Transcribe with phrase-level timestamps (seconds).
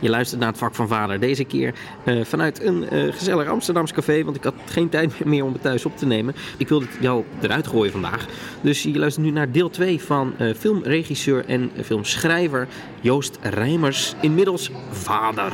[0.00, 1.20] Je luistert naar het vak van vader.
[1.20, 1.74] Deze keer
[2.04, 4.24] eh, vanuit een eh, gezellig Amsterdams café.
[4.24, 6.34] Want ik had geen tijd meer om het thuis op te nemen.
[6.56, 8.26] Ik wilde het jou eruit gooien vandaag.
[8.60, 12.68] Dus je luistert nu naar deel 2 van eh, filmregisseur en filmschrijver
[13.00, 14.14] Joost Rijmers.
[14.20, 15.52] Inmiddels vader.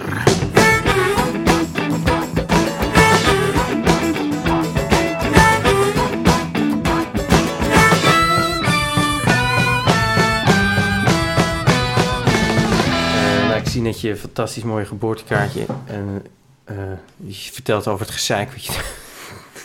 [14.01, 15.67] Je fantastisch mooie geboortekaartje.
[15.87, 16.23] En
[16.65, 16.77] eh,
[17.16, 18.80] je vertelt over het gezeik wat je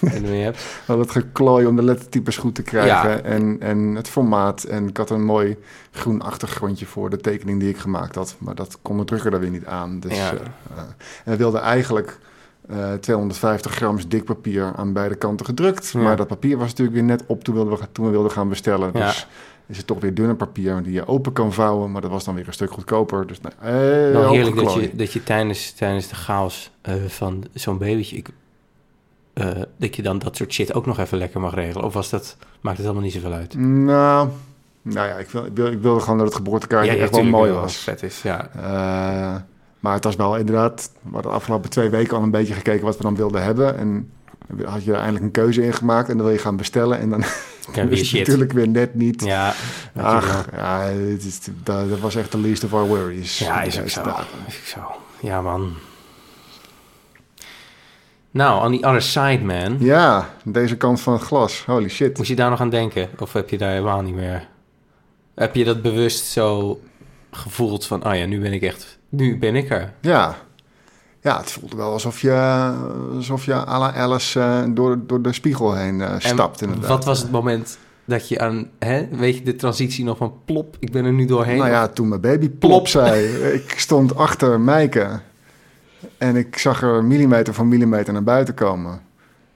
[0.16, 0.66] ermee hebt.
[0.88, 3.20] Al het geklooi om de lettertypes goed te krijgen Ja.
[3.22, 4.64] en, en het formaat.
[4.64, 5.58] En ik had een mooi
[5.92, 8.36] groen achtergrondje voor de tekening die ik gemaakt had.
[8.38, 10.00] Maar dat kon de drukker er weer niet aan.
[10.00, 10.30] Dus, Ja.
[10.34, 10.40] eh,
[10.76, 10.78] eh,
[11.26, 12.20] en we wilden eigenlijk
[12.70, 15.90] eh, 250 gram dikpapier aan beide kanten gedrukt.
[15.92, 16.00] Ja.
[16.00, 18.50] Maar dat papier was natuurlijk weer net op toen, wilden we, toen we wilden gaan
[18.50, 18.94] bestellen.
[18.94, 19.28] Dus
[19.70, 21.92] is het toch weer dunner papier die je open kan vouwen.
[21.92, 23.28] Maar dat was dan weer een stuk goedkoper.
[23.28, 27.78] Dus nou, eh, heerlijk dat je, dat je tijdens, tijdens de chaos eh, van zo'n
[27.78, 28.16] babytje...
[28.18, 28.30] Ik,
[29.34, 31.86] eh, dat je dan dat soort shit ook nog even lekker mag regelen.
[31.86, 33.54] Of was dat, maakt het helemaal niet zoveel uit?
[33.58, 34.30] Nou,
[34.82, 37.52] nou ja, ik, wil, ik, wil, ik wilde gewoon dat het geboortekaartje echt wel mooi
[37.52, 37.78] was.
[37.78, 38.50] vet is, ja.
[39.80, 42.86] Maar het was wel inderdaad, we hadden de afgelopen twee weken al een beetje gekeken
[42.86, 43.78] wat we dan wilden hebben.
[43.78, 44.12] En
[44.66, 47.00] had je er eindelijk een keuze in gemaakt en dan wil je gaan bestellen.
[47.00, 47.24] En dan
[47.90, 49.24] is weer het natuurlijk weer net niet.
[49.24, 49.54] Ja,
[49.94, 50.02] je.
[50.02, 53.40] Ach, ja, het is, dat, dat was echt de least of our worries.
[53.40, 54.04] Ja, is ook zo.
[54.48, 54.76] Is.
[55.20, 55.74] Ja, man.
[58.32, 59.78] Nou, on the other side, man.
[59.80, 61.64] Ja, deze kant van het glas.
[61.66, 62.18] Holy shit.
[62.18, 63.10] Moest je daar nog aan denken?
[63.20, 64.48] Of heb je daar helemaal niet meer...
[65.36, 66.80] Heb je dat bewust zo
[67.32, 68.06] gevoeld van...
[68.06, 69.00] Oh ja, nu ben ik echt...
[69.10, 69.94] Nu ben ik er.
[70.02, 70.38] Ja.
[71.22, 72.72] Ja, het voelde wel alsof je,
[73.16, 76.88] alsof je à la Alice eh, door, door de spiegel heen eh, stapt inderdaad.
[76.90, 78.68] Wat was het moment dat je aan...
[78.80, 81.58] Hè, weet je, de transitie nog van plop, ik ben er nu doorheen.
[81.58, 83.26] Nou ja, toen mijn baby plop zei.
[83.64, 85.20] Ik stond achter Mijke.
[86.18, 89.02] En ik zag er millimeter voor millimeter naar buiten komen.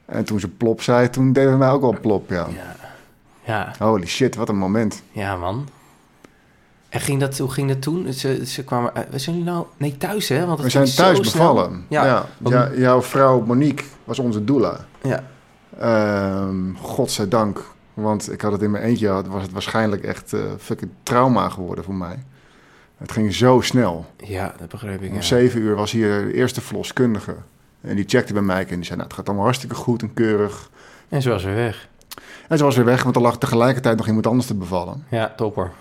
[0.06, 2.48] En toen ze plop zei, toen deden we mij ook wel plop, ja.
[2.56, 2.76] Ja.
[3.46, 5.04] Ja, Holy shit, wat een moment.
[5.12, 5.68] ja, man.
[6.94, 8.14] En ging dat, hoe ging dat toen?
[8.14, 8.96] Ze, ze kwamen...
[8.96, 9.66] eh, zijn jullie nou...
[9.78, 10.38] Nee, thuis, hè?
[10.46, 11.54] Want het We zijn thuis snel.
[11.54, 11.86] bevallen.
[11.90, 12.06] Ja.
[12.06, 12.26] Ja.
[12.50, 14.86] Ja, jouw vrouw Monique was onze doula.
[15.04, 15.24] Ja.
[15.80, 17.72] Ehm godzijdank.
[17.94, 21.50] Want ik had het in mijn eentje, had, was het waarschijnlijk echt eh fucking trauma
[21.50, 22.24] geworden voor mij.
[22.98, 24.06] Het ging zo snel.
[24.18, 25.10] Ja, dat begreep ik.
[25.10, 25.22] Om Ja.
[25.22, 27.36] zeven uur was hier de eerste verloskundige.
[27.82, 30.14] En die checkte bij mij en die zei, nou, het gaat allemaal hartstikke goed en
[30.14, 30.70] keurig.
[31.10, 31.88] En ze was weer weg.
[32.48, 35.04] En ze was weer weg, want er lag tegelijkertijd nog iemand anders te bevallen.
[35.10, 35.72] Ja, topper.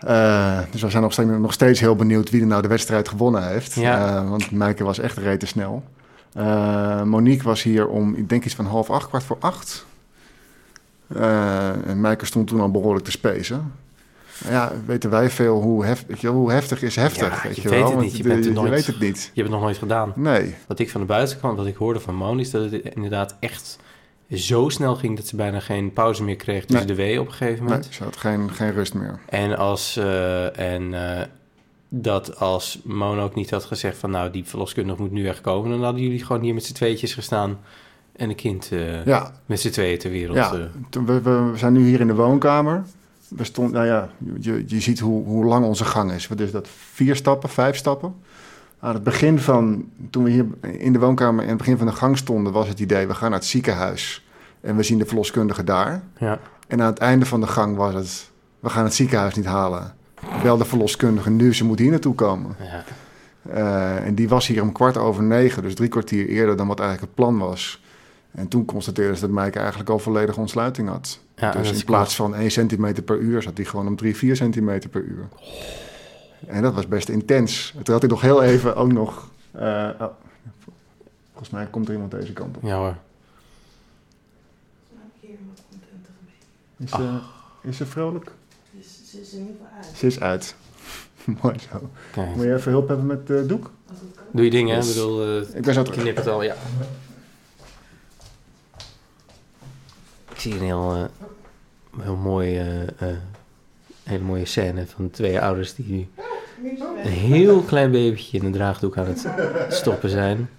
[0.00, 3.08] Eh, dus we zijn nog steeds, nog steeds heel benieuwd wie er nou de wedstrijd
[3.08, 3.74] gewonnen heeft.
[3.74, 4.16] Ja.
[4.16, 5.82] Eh, want Mijke was echt rete snel.
[6.32, 9.86] Eh, Monique was hier om, ik denk iets van half acht, kwart voor acht.
[11.86, 13.72] En Mijke stond toen al behoorlijk te spacen.
[14.48, 17.42] Ja, weten wij veel hoe, hef, je, hoe heftig is heftig.
[17.42, 17.90] Ja, weet je je, weet wel?
[17.90, 18.70] het niet, je de- bent je nooit.
[18.70, 19.18] weet het niet.
[19.18, 20.12] Je hebt het nog nooit gedaan.
[20.16, 20.54] Nee.
[20.66, 23.78] Wat ik van de buitenkant, wat ik hoorde van Moni, is dat het inderdaad echt
[24.32, 27.32] zo snel ging dat ze bijna geen pauze meer kreeg tussen de weeën op een
[27.32, 27.88] gegeven nee, moment.
[27.90, 29.18] ze had geen, geen rust meer.
[29.28, 31.26] En als eh, en eh,
[31.88, 35.70] dat als Mono ook niet had gezegd van nou die verloskundige moet nu echt komen,
[35.70, 37.58] dan hadden jullie gewoon hier met z'n tweetjes gestaan
[38.16, 40.36] en een kind eh, Ja, met z'n tweeën ter wereld.
[40.36, 40.68] Ja,
[41.04, 42.84] we, we zijn nu hier in de woonkamer.
[43.28, 46.28] We stond, nou ja, je, je ziet hoe, hoe lang onze gang is.
[46.28, 46.68] Wat is dat?
[46.68, 48.14] Vier stappen, vijf stappen?
[48.80, 51.92] Aan het begin van, toen we hier in de woonkamer in het begin van de
[51.92, 54.26] gang stonden, was het idee, we gaan naar het ziekenhuis.
[54.60, 56.02] En we zien de verloskundige daar.
[56.18, 56.38] ja.
[56.68, 58.30] En aan het einde van de gang was het,
[58.60, 59.94] we gaan het ziekenhuis niet halen.
[60.42, 62.56] Bel de verloskundige nu, ze moet hier naartoe komen.
[62.58, 62.84] Ja.
[63.52, 66.80] Eh, en die was hier om kwart over negen, dus drie kwartier eerder dan wat
[66.80, 67.82] eigenlijk het plan was.
[68.30, 71.20] En toen constateerden ze dat Mike eigenlijk al volledige ontsluiting had.
[71.36, 74.36] Ja, dus in plaats van 1 centimeter per uur zat hij gewoon om 3, 4
[74.36, 75.28] centimeter per uur.
[76.46, 77.70] En dat was best intens.
[77.82, 79.30] Toen had hij nog heel even ook nog...
[79.50, 80.06] eh, oh,
[81.30, 82.62] volgens mij komt er iemand deze kant op.
[82.62, 82.96] Ja hoor.
[86.78, 87.18] Is, ze
[87.62, 88.30] is ze vrolijk?
[89.10, 89.96] Ze is in ieder geval uit.
[89.96, 90.54] Ze is uit.
[91.42, 91.90] Mooi zo.
[92.12, 92.34] Kijk.
[92.36, 93.70] Moet je even hulp hebben met de doek?
[94.32, 94.80] Doe je dingen, hè?
[94.82, 96.02] Ik bedoel, eh, Ik ben zo ik terug.
[96.02, 96.54] knip het al, ja.
[100.30, 103.16] Ik zie een heel, eh, heel mooi, eh, eh,
[104.02, 106.08] hele mooie scène van twee ouders die
[106.62, 109.26] een heel klein babytje in een draagdoek aan het
[109.68, 110.50] stoppen zijn.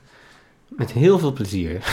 [0.68, 1.84] Met heel veel plezier.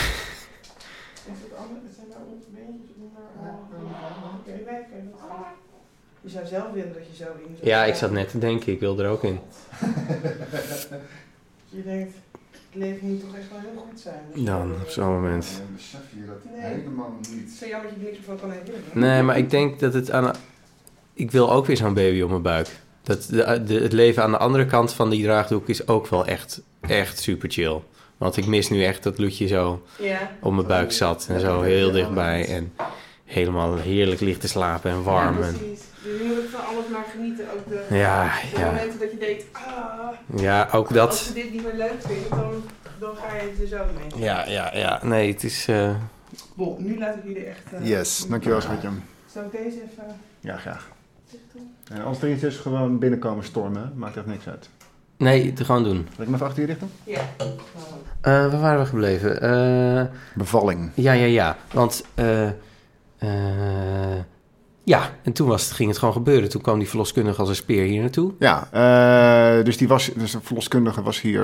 [6.21, 8.71] Je zou zelf willen dat je zo in zou Ja, ik zat net te denken,
[8.73, 9.39] ik wil er ook in.
[11.69, 14.19] Je denkt, het leven moet toch echt wel heel goed zijn.
[14.33, 15.61] Dus Dan, op zo'n moment.
[15.75, 16.61] Besef je dat Nee.
[16.73, 17.51] helemaal niet.
[17.51, 18.99] Zo jammer dat je niks van kan herinneren.
[18.99, 20.35] Nee, maar ik denk dat het aan...
[21.13, 22.67] Ik wil ook weer zo'n baby op mijn buik.
[23.09, 26.25] Dat, de, de- het leven aan de andere kant van die draagdoek is ook wel
[26.25, 27.79] echt, echt super chill.
[28.17, 30.31] Want ik mis nu echt dat Loetje zo Ja.
[30.41, 32.45] op mijn buik zat en zo heel dichtbij.
[32.47, 32.73] En
[33.25, 35.33] helemaal heerlijk ligt te slapen en warm.
[35.33, 35.79] Ja, precies.
[36.03, 37.45] Dus je moet ook van alles maar genieten.
[37.53, 41.25] Ook de, ja, de ja, momenten dat je denkt, ah, ja, ook als dat.
[41.27, 42.63] je dit niet meer leuk vindt, dan,
[42.99, 44.23] dan ga je het er zo mee.
[44.23, 44.99] Ja, ja, ja.
[45.03, 45.65] Nee, het is...
[45.67, 45.91] eh,
[46.53, 47.63] Bon, nu laat ik jullie echt...
[47.73, 48.89] eh, Yes, dankjewel schatje.
[49.33, 50.89] Zal ik deze even Ja, graag.
[51.91, 53.91] En als er iets is, gewoon binnenkomen stormen.
[53.95, 54.69] Maakt echt niks uit.
[55.17, 55.95] nee, te gewoon doen.
[56.15, 56.89] Zal ik hem even achter je richten?
[57.03, 57.21] Ja.
[57.37, 57.47] Eh,
[58.51, 59.41] waar waren we gebleven?
[59.41, 60.03] Eh,
[60.35, 60.91] Bevalling.
[60.93, 61.57] ja, ja, ja.
[61.73, 62.03] Want...
[62.15, 62.47] eh,
[63.17, 64.19] eh,
[64.83, 66.49] ja, en toen was het, ging het gewoon gebeuren.
[66.49, 68.33] Toen kwam die verloskundige als een speer hier naartoe.
[68.39, 71.41] Ja, eh, dus, die was, dus de verloskundige was hier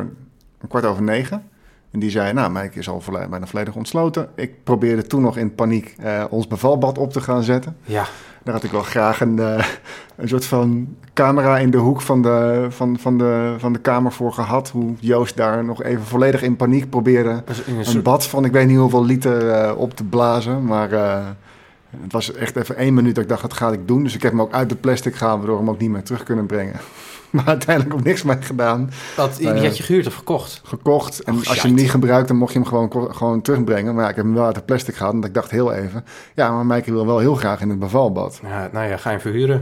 [0.60, 1.50] een kwart over negen.
[1.95, 4.27] En die zei, nou, Mike is al volle- bijna volledig ontsloten.
[4.36, 7.77] Ik probeerde toen nog in paniek eh, ons bevalbad op te gaan zetten.
[7.83, 8.06] Ja,
[8.44, 9.65] Daar had ik wel graag een, eh,
[10.15, 14.12] een soort van camera in de hoek van de, van, van, de, van de kamer
[14.12, 14.69] voor gehad.
[14.69, 18.68] Hoe Joost daar nog even volledig in paniek probeerde in een bad van ik weet
[18.68, 20.65] niet hoeveel liter eh, op te blazen.
[20.65, 20.89] Maar
[22.01, 24.03] het was echt even één minuut dat ik dacht, dat ga ik doen.
[24.03, 26.03] Dus ik heb hem ook uit de plastic gehaald, waardoor we hem ook niet meer
[26.03, 26.75] terug kunnen brengen.
[27.36, 28.92] Maar uiteindelijk ook niks mee gedaan.
[29.16, 30.62] Wat, die eh, had je gehuurd of gekocht?
[30.63, 31.19] Gekocht.
[31.24, 33.94] En Och, als je hem niet gebruikt, dan mocht je hem gewoon, gewoon terugbrengen.
[33.95, 35.13] Maar ja, ik heb hem wel uit de plastic gehaald.
[35.13, 36.06] Want ik dacht heel even,
[36.36, 38.39] ja, maar Mijke wil wel heel graag in het bevalbad.
[38.44, 39.56] Ja, nou ja, ga je hem verhuren.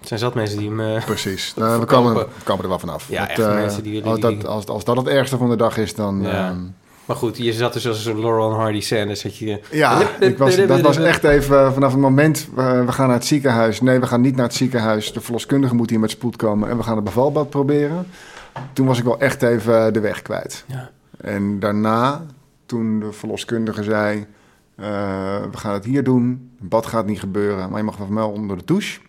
[0.00, 0.80] Er zijn zat mensen die hem...
[0.80, 1.52] eh, Precies.
[1.56, 3.08] Nou, we, komen, we komen er wel vanaf.
[3.08, 5.48] Ja, Dat, echt eh, mensen die- die- als, dat, als, als dat het ergste van
[5.50, 6.20] de dag is, dan...
[6.22, 6.48] Ja.
[6.48, 6.56] ehm,
[7.04, 9.14] Maar goed, je zat dus als een Laurel en Hardy scène.
[9.14, 12.92] Zat je, Ja, ik was, dat was echt even eh, vanaf het moment, eh, we
[12.92, 13.80] gaan naar het ziekenhuis.
[13.80, 15.12] Nee, we gaan niet naar het ziekenhuis.
[15.12, 18.06] De verloskundige moet hier met spoed komen en we gaan het bevalbad proberen.
[18.72, 20.64] Toen was ik wel echt even eh, de weg kwijt.
[20.66, 20.90] Ja.
[21.20, 22.26] En daarna,
[22.66, 24.26] toen de verloskundige zei,
[24.74, 24.86] eh,
[25.50, 26.50] we gaan het hier doen.
[26.58, 29.00] Het bad gaat niet gebeuren, maar je mag wel wel onder de douche.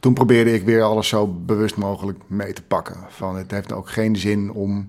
[0.00, 2.96] Toen probeerde ik weer alles zo bewust mogelijk mee te pakken.
[3.08, 4.88] Van, het heeft ook geen zin om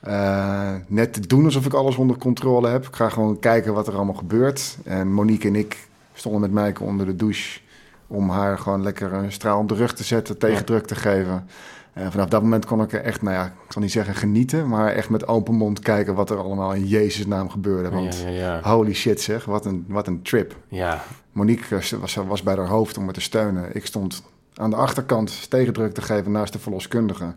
[0.00, 2.86] eh, net te doen alsof ik alles onder controle heb.
[2.86, 4.78] Ik ga gewoon kijken wat er allemaal gebeurt.
[4.84, 7.60] En Monique en ik stonden met Mijke onder de douche...
[8.06, 11.46] om haar gewoon lekker een straal op de rug te zetten, tegendruk te geven.
[11.92, 14.68] En vanaf dat moment kon ik er echt, nou ja, ik zal niet zeggen genieten...
[14.68, 17.90] maar echt met open mond kijken wat er allemaal in Jezus naam gebeurde.
[17.90, 18.60] Want Ja, ja, ja.
[18.62, 20.56] holy shit zeg, wat een, wat een trip.
[20.68, 21.04] ja.
[21.32, 23.76] Monique was, was bij haar hoofd om me te steunen.
[23.76, 24.22] Ik stond
[24.54, 27.34] aan de achterkant tegendruk te geven naast de verloskundige.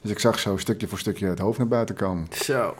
[0.00, 2.26] Dus ik zag zo stukje voor stukje het hoofd naar buiten komen.
[2.30, 2.74] Zo.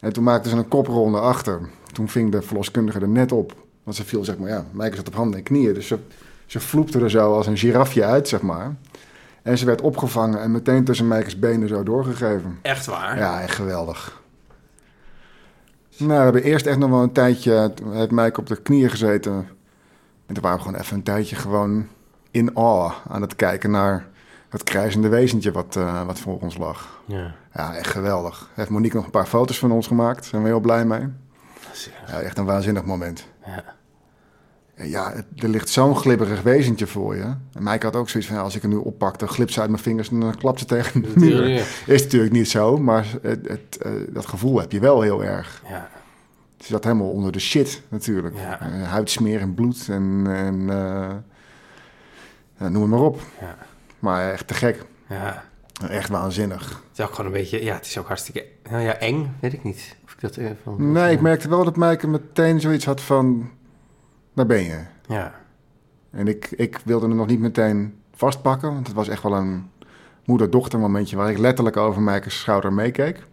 [0.00, 1.60] En toen maakte ze een koprol naar achter.
[1.92, 3.54] Toen ving de verloskundige er net op.
[3.82, 5.74] Want ze viel, zeg maar, ja, Mijke zat op handen en knieën.
[5.74, 5.98] Dus ze,
[6.46, 8.74] ze vloepte er zo als een girafje uit, zeg maar.
[9.42, 12.58] En ze werd opgevangen en meteen tussen Mijkes benen zo doorgegeven.
[12.62, 13.18] Echt waar?
[13.18, 14.22] Ja, echt geweldig.
[15.96, 17.72] Nou, we hebben eerst echt nog wel een tijdje...
[17.90, 19.32] Heeft Mijke op de knieën gezeten.
[20.26, 21.86] En toen waren we gewoon even een tijdje gewoon
[22.30, 24.08] in awe aan het kijken naar...
[24.50, 27.00] het krijzende wezentje wat, eh, wat voor ons lag.
[27.06, 27.34] Ja.
[27.54, 28.50] Ja, echt geweldig.
[28.54, 30.20] Heeft Monique nog een paar foto's van ons gemaakt.
[30.20, 31.06] Daar zijn we heel blij mee.
[32.06, 33.26] Ja, echt een waanzinnig moment.
[33.46, 33.64] Ja.
[34.84, 37.22] Ja, het- er ligt zo'n glibberig wezentje voor je.
[37.22, 39.60] En Mike had ook zoiets van, ja, als ik hem nu oppak, dan glipt ze
[39.60, 41.48] uit mijn vingers en dan klapt ze tegen de muur.
[41.48, 41.62] Ja.
[41.86, 45.62] Is natuurlijk niet zo, maar het, het, eh, dat gevoel heb je wel heel erg.
[45.68, 45.88] Ja.
[46.58, 48.36] Ze zat helemaal onder de shit natuurlijk.
[48.36, 48.60] Ja.
[48.60, 50.66] Eh, huidsmeer en bloed en, en
[52.58, 53.20] ja, noem het maar op.
[53.40, 53.56] Ja.
[54.00, 54.84] Maar echt te gek.
[55.08, 55.48] ja.
[55.88, 56.68] Echt waanzinnig.
[56.68, 57.64] Het is ook gewoon een beetje...
[57.64, 58.46] Ja, het is ook hartstikke...
[58.70, 59.36] Nou ja, eng.
[59.40, 59.96] Weet ik niet.
[60.04, 60.92] Of ik dat eh, van...
[60.92, 63.50] Nee, ik merkte wel dat Maaike meteen zoiets had van,
[64.34, 64.80] daar ben je.
[65.06, 65.34] Ja.
[66.10, 69.70] En ik, ik wilde hem nog niet meteen vastpakken, want het was echt wel een
[70.24, 73.26] moeder-dochter momentje waar ik letterlijk over Maaike's schouder meekeek.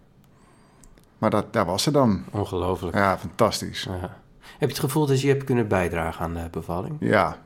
[1.17, 2.23] Maar dat, daar was ze dan.
[2.31, 2.95] Ongelooflijk.
[2.95, 3.83] Ja, fantastisch.
[3.83, 3.99] Ja.
[4.39, 6.95] Heb je het gevoel dat je hebt kunnen bijdragen aan de bevalling?
[6.99, 7.37] Ja,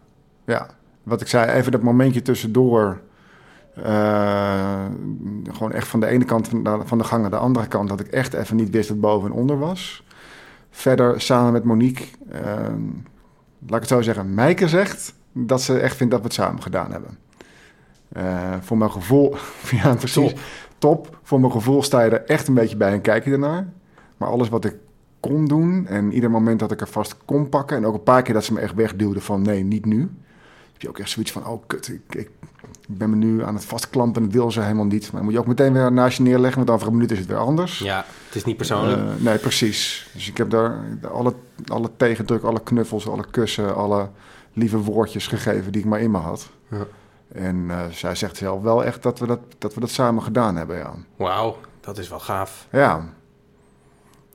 [0.45, 0.67] ja.
[1.03, 3.01] Wat ik zei, even dat momentje tussendoor.
[3.75, 4.85] Eh,
[5.51, 7.89] gewoon echt van de ene kant van de, van de gang naar de andere kant.
[7.89, 10.03] Dat ik echt even niet wist wat boven en onder was.
[10.69, 12.05] Verder samen met Monique.
[12.31, 12.41] eh,
[13.67, 14.33] laat ik het zo zeggen.
[14.33, 17.17] Mijke zegt dat ze echt vindt dat we het samen gedaan hebben.
[18.09, 19.35] Eh, voor mijn gevoel,
[19.81, 20.39] ja precies, Top.
[20.77, 21.19] top.
[21.23, 23.67] Voor mijn gevoel sta je er echt een beetje bij en kijk je ernaar.
[24.17, 24.75] Maar alles wat ik
[25.19, 27.77] kon doen en ieder moment dat ik er vast kon pakken...
[27.77, 29.99] en ook een paar keer dat ze me echt wegduwde van nee, niet nu...
[30.71, 32.29] heb je ook echt zoiets van, oh kut, ik, ik,
[32.91, 35.01] ik ben me nu aan het vastklampen en dat wil ze helemaal niet.
[35.01, 37.17] Maar dan moet je ook meteen weer naast je neerleggen, want over een minuut is
[37.17, 37.79] het weer anders.
[37.79, 39.01] Ja, het is niet persoonlijk.
[39.01, 40.09] Eh, nee, precies.
[40.13, 40.79] Dus ik heb daar
[41.11, 41.33] alle,
[41.67, 44.09] alle tegendruk, alle knuffels, alle kussen, alle
[44.53, 46.49] lieve woordjes gegeven die ik maar in me had.
[46.67, 46.85] Ja.
[47.33, 50.55] En eh, zij zegt zelf wel echt dat we dat, dat we dat samen gedaan
[50.55, 50.93] hebben, ja.
[51.15, 52.67] Wauw, dat is wel gaaf.
[52.71, 53.09] Ja.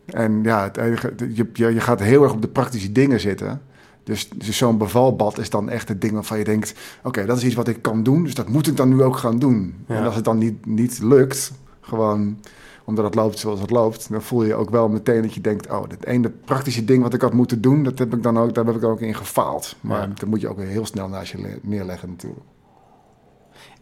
[0.06, 3.62] En ja, het enige, je, je, je gaat heel erg op de praktische dingen zitten.
[4.06, 6.74] Dus, dus zo'n bevalbad is dan echt het ding waarvan je denkt...
[7.02, 9.16] oké, dat is iets wat ik kan doen, dus dat moet ik dan nu ook
[9.16, 9.74] gaan doen.
[9.88, 9.94] Ja.
[9.96, 12.38] En als het dan niet, niet lukt, gewoon
[12.84, 14.10] omdat het loopt zoals het loopt...
[14.10, 15.70] dan voel je ook wel meteen dat je denkt...
[15.70, 17.82] oh, dit ene praktische ding wat ik had moeten doen...
[17.82, 19.76] Dat heb ik dan ook, daar heb ik ook in gefaald.
[19.80, 20.14] Maar Ja.
[20.14, 22.44] dat moet je ook weer heel snel naast je le- neerleggen natuurlijk.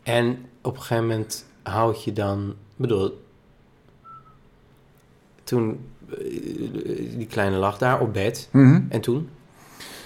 [0.03, 2.55] En op een gegeven moment houd je dan...
[2.77, 3.23] Bedoel...
[5.45, 5.79] Toen...
[6.11, 6.17] eh,
[7.17, 8.49] Die kleine lag daar op bed.
[8.53, 8.81] Mhm.
[8.89, 9.29] En toen?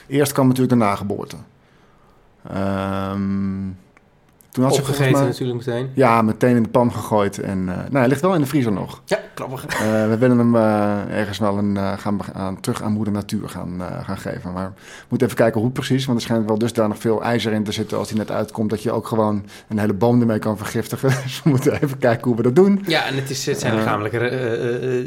[0.08, 1.36] Eerst kwam natuurlijk de nageboorte.
[2.50, 3.70] Ehm
[4.58, 5.10] toen had ze mij...
[5.10, 5.90] natuurlijk meteen.
[5.94, 7.38] Ja, meteen in de pan gegooid.
[7.38, 9.02] En, eh, nou, hij ligt wel in de vriezer nog.
[9.04, 9.66] Ja, grappig.
[9.66, 13.80] Eh, we willen hem eh, ergens wel een, gaan, aan, terug aan moeder natuur gaan,
[14.02, 14.52] gaan geven.
[14.52, 16.06] Maar we moeten even kijken hoe precies.
[16.06, 18.70] Want er schijnt wel dusdanig veel ijzer in te zitten als hij net uitkomt...
[18.70, 21.08] dat je ook gewoon een hele boom ermee kan vergiftigen.
[21.28, 22.82] Dus we moeten even kijken hoe we dat doen.
[22.86, 24.18] Ja, en het, is, het zijn lichamelijke...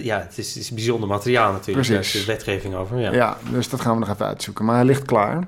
[0.03, 1.87] ja, het is, het is bijzonder materiaal natuurlijk.
[1.87, 2.15] Daar Precies.
[2.15, 2.99] is de wetgeving over.
[2.99, 3.13] Ja.
[3.13, 3.37] Ja.
[3.51, 4.65] dus dat gaan we nog even uitzoeken.
[4.65, 5.43] Maar hij ligt klaar.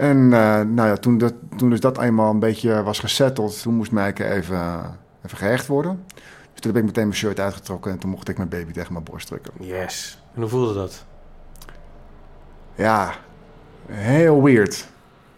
[0.00, 3.62] En eh, nou ja, toen, dat, toen dus dat eenmaal een beetje was gesetteld...
[3.62, 6.04] toen moest Meike even, even gehecht worden.
[6.52, 7.92] Dus toen heb ik meteen mijn shirt uitgetrokken...
[7.92, 9.52] en toen mocht ik mijn baby tegen mijn borst drukken.
[9.58, 10.22] Yes.
[10.34, 11.04] En hoe voelde dat?
[12.74, 13.14] Ja,
[13.86, 14.88] heel weird.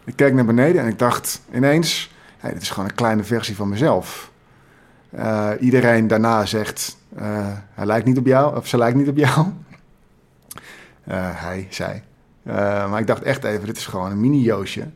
[0.05, 2.15] Ik keek naar beneden en ik dacht ineens...
[2.39, 4.31] Hey, dit is gewoon een kleine versie van mezelf.
[5.11, 6.97] Eh, iedereen daarna zegt...
[7.17, 9.47] eh, hij lijkt niet op jou, of ze lijkt niet op jou.
[11.05, 12.03] Eh, hij, zij.
[12.43, 14.87] Eh, maar ik dacht echt even, dit is gewoon een mini-Joosje.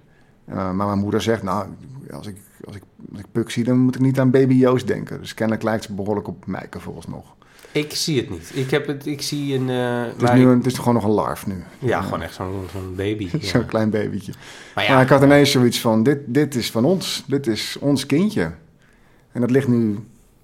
[0.45, 1.67] Eh, maar mijn moeder zegt, nou,
[2.13, 4.87] als ik, als, ik, als ik Puk zie, dan moet ik niet aan baby Joost
[4.87, 5.21] denken.
[5.21, 7.35] Dus kennelijk lijkt ze behoorlijk op Meike volgens nog.
[7.73, 8.51] Ik zie het niet.
[8.55, 9.07] Ik heb het...
[9.07, 9.71] Ik zie een...
[9.71, 11.65] eh, Het is, nu ik- een, het is gewoon nog een larf nu.
[11.79, 13.29] ja, gewoon echt zo'n zo'n baby.
[13.33, 13.39] ja.
[13.47, 14.33] Zo'n klein babytje.
[14.75, 17.25] Maar ja, Maar ik had ineens zoiets van, dit, dit is van ons.
[17.27, 18.53] Dit is ons kindje.
[19.33, 19.99] En dat ligt nu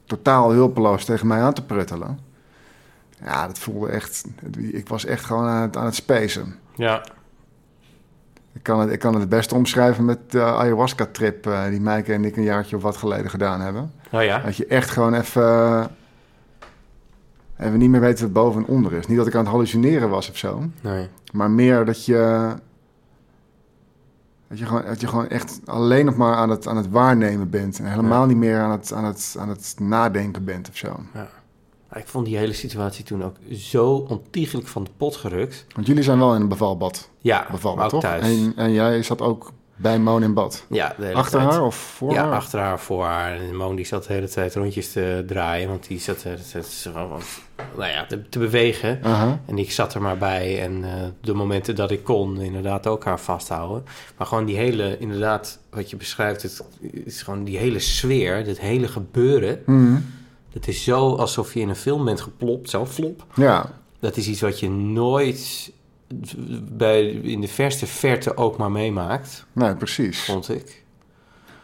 [0.05, 2.19] totaal hulpeloos tegen mij aan te pruttelen.
[3.25, 4.25] Ja, dat voelde echt...
[4.57, 6.55] Ik was echt gewoon aan het, aan het spacen.
[6.75, 7.03] Ja.
[8.55, 11.47] Ik kan het, ik kan het het beste omschrijven met de ayahuasca-trip...
[11.47, 13.93] eh, die Meike en ik een jaartje of wat geleden gedaan hebben.
[14.13, 14.39] Oh ja?
[14.39, 15.91] Dat je echt gewoon even...
[17.59, 19.07] even niet meer weet wat boven en onder is.
[19.07, 20.63] Niet dat ik aan het hallucineren was of zo.
[20.81, 21.09] Nee.
[21.33, 22.49] Maar meer dat je.
[24.49, 27.51] Dat je gewoon, dat je gewoon echt alleen nog maar aan het, aan het waarnemen
[27.51, 27.79] bent.
[27.79, 28.27] En helemaal Ja.
[28.27, 31.01] niet meer aan het, aan, het, aan het nadenken bent of zo.
[31.13, 31.29] Maar
[31.95, 35.67] Ik vond die hele situatie toen ook zo ontiegelijk van de pot gerukt.
[35.75, 37.11] Want jullie zijn wel in een bevalbad.
[37.19, 38.01] Ja, bevalbad toch?
[38.01, 38.25] thuis.
[38.25, 40.65] En, en jij zat ook bij Moon in bad.
[40.69, 41.53] Ja, Achter tijd.
[41.53, 42.33] haar of voor ja, haar?
[42.33, 43.41] achter haar, voor haar.
[43.41, 46.43] En Moon die zat de hele tijd rondjes te draaien, want die zat de hele
[46.53, 46.91] tijd zo,
[47.77, 49.03] nou ja, te, te bewegen.
[49.47, 53.05] En ik zat er maar bij en eh, de momenten dat ik kon, inderdaad ook
[53.05, 53.85] haar vasthouden.
[54.17, 56.63] Maar gewoon die hele, inderdaad, wat je beschrijft, het
[57.05, 59.63] is gewoon die hele sfeer, dit hele gebeuren.
[59.67, 59.97] Mhm.
[60.53, 63.25] Het is zo alsof je in een film bent geplopt, zo flop.
[63.35, 65.73] Ja, Dat is iets wat je nooit
[66.63, 70.25] bij, in de verste verte ook maar meemaakt, nee, precies.
[70.25, 70.85] vond ik.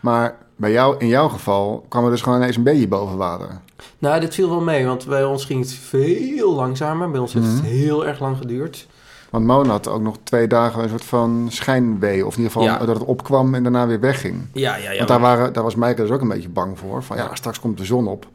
[0.00, 3.61] Maar bij jou, in jouw geval kwam er dus gewoon ineens een beetje boven water.
[3.99, 7.11] Nou, dit viel wel mee, want bij ons ging het veel langzamer.
[7.11, 7.64] Bij ons heeft het Mhm.
[7.64, 8.87] heel erg lang geduurd.
[9.30, 12.26] Want Moon had ook nog twee dagen een soort van schijnwee.
[12.26, 12.78] Of in ieder geval Ja.
[12.78, 14.47] dat het opkwam en daarna weer wegging.
[14.52, 14.97] Ja, ja, ja.
[14.97, 17.02] Want daar, waren, daar was Maaike dus ook een beetje bang voor.
[17.02, 18.26] Van ja, straks komt de zon op.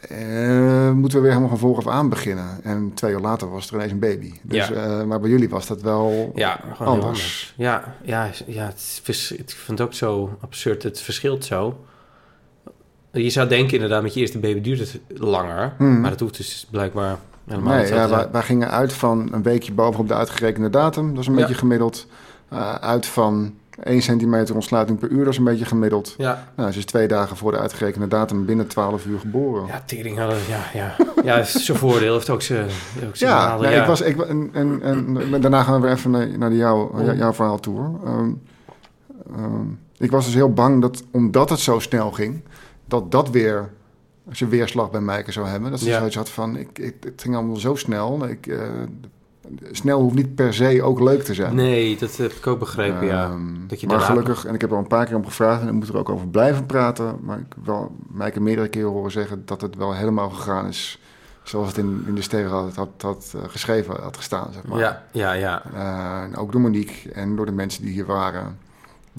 [0.00, 2.48] Eh, moeten we weer helemaal van vooraf aan beginnen.
[2.62, 4.32] En twee uur later was er ineens een baby.
[4.42, 4.74] Dus, Ja.
[4.74, 7.04] eh, maar bij jullie was dat wel Ja, anders.
[7.04, 7.54] anders.
[7.56, 10.82] Ja, ja, ja het is ik vind het ook zo absurd.
[10.82, 11.84] Het verschilt zo.
[13.12, 15.72] Je zou denken inderdaad, met je eerste baby duurt het langer.
[15.76, 16.00] Hmm.
[16.00, 19.72] Maar dat hoeft dus blijkbaar helemaal Nee, ja, wij, wij gingen uit van een weekje
[19.72, 21.08] bovenop de uitgerekende datum.
[21.10, 21.40] Dat is een Ja.
[21.40, 22.06] beetje gemiddeld.
[22.48, 25.24] Eh, uit van 1 centimeter ontsluiting per uur.
[25.24, 26.14] Dat is een beetje gemiddeld.
[26.18, 29.66] Ja, Nou, ze is twee dagen voor de uitgerekende datum binnen 12 uur geboren.
[29.66, 30.96] ja, tering hadden, ja, ja.
[31.24, 32.68] Ja, is zijn voordeel heeft ook zijn
[33.06, 35.96] ook zijn Ja, nadeel, nee, ik was, ik, en, en, en daarna gaan we weer
[35.96, 37.16] even naar, naar jouw, Oh.
[37.16, 37.78] jouw verhaal toe.
[37.78, 38.00] hoor.
[38.04, 38.30] Ehm,
[39.98, 42.40] ik was dus heel bang dat, omdat het zo snel ging,
[42.86, 43.70] dat dat weer
[44.30, 45.70] zijn weerslag bij Mijke zou hebben.
[45.70, 45.98] Dat ze Ja.
[45.98, 48.28] zoiets had van, ik, ik, het ging allemaal zo snel.
[48.28, 48.58] Ik, eh,
[49.70, 51.54] snel hoeft niet per se ook leuk te zijn.
[51.54, 53.24] Nee, dat heb ik ook begrepen, ja.
[53.24, 55.60] Ehm, Dat je maar gelukkig, en ik heb er al een paar keer om gevraagd
[55.62, 57.16] en ik moet er ook over blijven praten.
[57.20, 60.98] Maar ik wel Mijke meerdere keren horen zeggen dat het wel helemaal gegaan is
[61.42, 64.52] zoals het in, in de sterren had, had, had eh, geschreven, had gestaan.
[64.52, 64.78] Zeg maar.
[64.78, 65.62] Ja, ja, ja.
[65.74, 68.58] Eh, en ook door Monique en door de mensen die hier waren.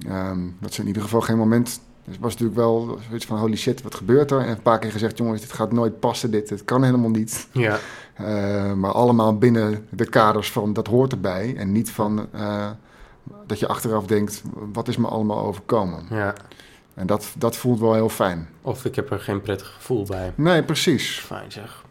[0.07, 1.79] Ehm, dat ze in ieder geval geen moment.
[2.05, 4.39] Het was natuurlijk wel zoiets van: holy shit, wat gebeurt er?
[4.39, 7.47] En een paar keer gezegd: jongens, dit gaat nooit passen, dit, dit kan helemaal niet.
[7.51, 7.77] Ja,
[8.15, 11.55] Eh, maar allemaal binnen de kaders van dat hoort erbij.
[11.57, 12.69] En niet van eh,
[13.47, 14.41] dat je achteraf denkt:
[14.73, 16.05] wat is me allemaal overkomen?
[16.09, 16.33] ja.
[16.93, 18.47] En dat, dat voelt wel heel fijn.
[18.61, 20.33] Of ik heb er geen prettig gevoel bij.
[20.35, 21.19] Nee, precies.
[21.19, 21.83] Fijn zeg.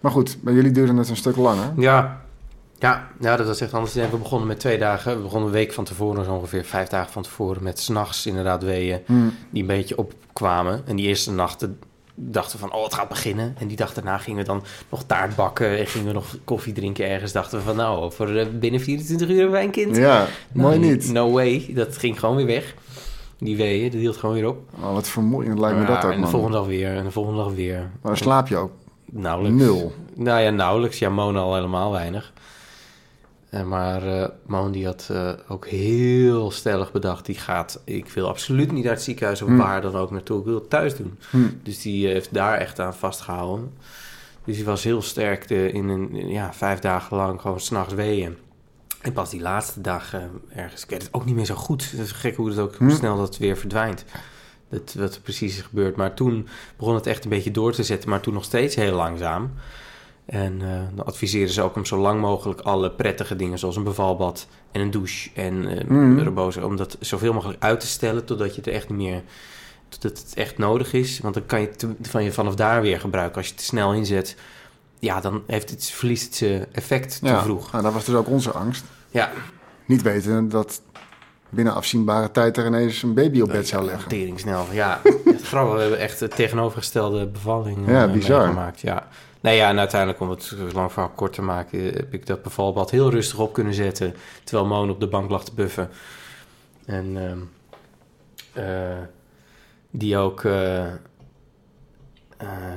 [0.00, 1.72] Maar goed, bij jullie duurde het een stuk langer.
[1.76, 2.20] Ja,
[2.78, 3.94] Ja, ja, dat was echt anders.
[3.94, 5.16] We begonnen met twee dagen.
[5.16, 8.62] We begonnen een week van tevoren, zo ongeveer vijf dagen van tevoren, met s'nachts inderdaad
[8.62, 9.34] weeën Hmm.
[9.50, 10.82] die een beetje opkwamen.
[10.86, 11.78] En die eerste nachten
[12.14, 13.54] dachten we van, oh, het gaat beginnen.
[13.58, 16.72] En die dag daarna gingen we dan nog taart bakken en gingen we nog koffie
[16.72, 17.32] drinken ergens.
[17.32, 19.96] Dachten we van, nou, over eh, binnen 24 uur hebben wij een kind.
[19.96, 21.12] Ja, mooi Nou, niet.
[21.12, 21.70] No way.
[21.74, 22.74] Dat ging gewoon weer weg.
[23.38, 24.58] Die weeën, dat hield gewoon weer op.
[24.80, 26.30] Oh, wat vermoeiend lijkt me dat ook, en de man.
[26.30, 27.90] volgende dag weer, en de volgende dag weer.
[28.02, 28.70] Maar slaap je ook
[29.04, 29.58] Nauwelijks.
[29.62, 29.92] nul.
[30.14, 30.98] Nou ja, nauwelijks.
[30.98, 32.32] Ja, Mona al helemaal weinig.
[33.50, 37.26] Eh, maar eh Moon die had eh, ook heel stellig bedacht...
[37.26, 39.56] die gaat, ik wil absoluut niet naar het ziekenhuis of Hmm.
[39.58, 40.38] waar dan ook naartoe.
[40.38, 41.18] Ik wil het thuis doen.
[41.30, 41.38] Hm.
[41.62, 43.72] Dus die heeft daar echt aan vastgehouden.
[44.44, 48.36] Dus die was heel sterk de, in een, ja, vijf dagen lang gewoon s'nachts weeën.
[49.00, 50.14] En pas die laatste dag
[50.54, 51.90] ergens, ik weet het ook niet meer zo goed.
[51.90, 52.84] Het is gek hoe het ook Hm.
[52.84, 54.04] hoe snel dat weer verdwijnt.
[54.70, 55.96] Dat, wat er precies is gebeurd.
[55.96, 58.94] Maar toen begon het echt een beetje door te zetten, maar toen nog steeds heel
[58.94, 59.52] langzaam.
[60.28, 63.84] En eh, dan adviseren ze ook om zo lang mogelijk alle prettige dingen, zoals een
[63.84, 66.18] bevalbad en een douche en Mhm.
[66.18, 69.22] rebozen, om dat zoveel mogelijk uit te stellen totdat je het echt niet meer,
[69.88, 71.20] totdat het echt nodig is.
[71.20, 73.36] Want dan kan je het van je vanaf daar weer gebruiken.
[73.36, 74.36] Als je het te snel inzet,
[74.98, 77.70] ja, dan heeft het, verliest het zijn effect te Ja, vroeg.
[77.72, 78.84] nou, dat was dus ook onze angst.
[79.10, 79.30] Ja,
[79.86, 80.82] Niet weten dat
[81.50, 84.08] binnen afzienbare tijd er ineens een baby op bed zou liggen.
[84.08, 85.00] Tering snel, ja.
[85.24, 88.38] Het grappig, we hebben echt de tegenovergestelde bevalling Ja, eh, bizar.
[88.40, 88.80] meegemaakt.
[88.80, 89.08] Ja.
[89.40, 92.90] Nou ja, en uiteindelijk, om het lang verhaal kort te maken, heb ik dat bevalbad
[92.90, 94.14] heel rustig op kunnen zetten.
[94.44, 95.90] Terwijl Moon op de bank lag te buffen.
[96.84, 97.38] En ehm,
[98.52, 98.98] eh,
[99.90, 100.92] die ook, eh, eh,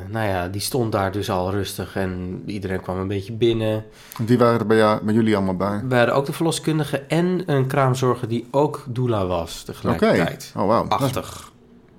[0.09, 3.85] nou ja, die stond daar dus al rustig en iedereen kwam een beetje binnen.
[4.19, 5.81] Die waren er bij, jou, bij jullie allemaal bij.
[5.87, 9.71] We hadden ook de verloskundige en een kraamzorger die ook doula was Oké.
[9.71, 10.53] tegelijkertijd.
[10.57, 10.87] Oh, wauw.
[10.87, 11.50] Achtig.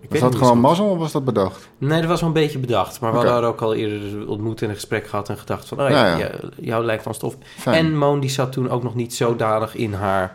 [0.08, 1.68] Was dat gewoon mazzel of was dat bedacht?
[1.78, 3.00] Nee, dat was wel een beetje bedacht.
[3.00, 5.80] Maar we hadden ook al eerder ontmoet en een gesprek gehad en gedacht van...
[5.82, 6.26] Oh Ja, ja, ja.
[6.26, 7.36] ja, jou lijkt van stof.
[7.58, 7.76] Fijn.
[7.86, 10.34] En Moon die zat toen ook nog niet zodanig in haar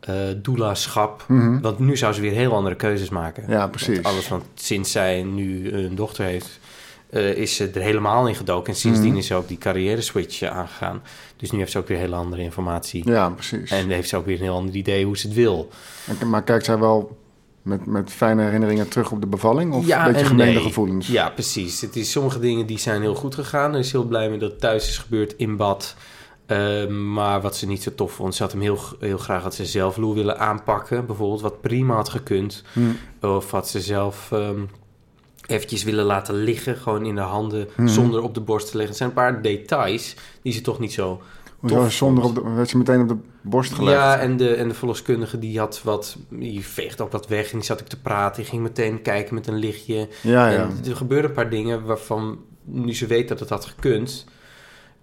[0.00, 1.24] eh doula-schap.
[1.28, 1.60] Mhm.
[1.60, 3.44] Want nu zou ze weer heel andere keuzes maken.
[3.48, 4.02] Ja, Want precies.
[4.02, 6.58] alles van sinds zij nu een dochter heeft...
[7.10, 8.72] eh, is ze er helemaal in gedoken.
[8.72, 9.18] En sindsdien Mhm.
[9.18, 11.02] is ze ook die carrière-switch eh, aangegaan.
[11.36, 13.08] Dus nu heeft ze ook weer hele andere informatie.
[13.10, 13.70] Ja, precies.
[13.70, 15.68] En heeft ze ook weer een heel ander idee hoe ze het wil.
[16.26, 17.16] Maar kijkt zij wel
[17.68, 19.72] met, met fijne herinneringen terug op de bevalling?
[19.72, 20.62] Of Ja een beetje en gemengde nee.
[20.62, 21.06] gevoelens?
[21.06, 21.80] Ja, precies.
[21.80, 23.72] Het is sommige dingen die zijn heel goed gegaan.
[23.72, 25.94] Er is heel blij mee dat het thuis is gebeurd in bad.
[26.46, 29.54] Eh, maar wat ze niet zo tof vond, ze had hem heel, heel graag had
[29.54, 31.06] ze zelf Lou willen aanpakken.
[31.06, 32.62] Bijvoorbeeld wat prima had gekund.
[32.72, 33.26] Hm.
[33.26, 34.60] Of had ze zelf ehm,
[35.46, 37.88] eventjes willen laten liggen, gewoon in de handen, Mhm.
[37.88, 38.88] zonder op de borst te leggen.
[38.88, 41.20] Het zijn een paar details die ze toch niet zo
[41.66, 43.96] tof zonder op de, werd ze meteen op de borst gelegd?
[43.96, 47.56] Ja, en de, en de verloskundige die had wat, die veegde ook wat weg en
[47.58, 48.36] die zat ook te praten.
[48.42, 50.08] Die ging meteen kijken met een lichtje.
[50.22, 50.58] ja, ja.
[50.58, 54.24] En er gebeurden een paar dingen waarvan, nu ze weet dat het had gekund,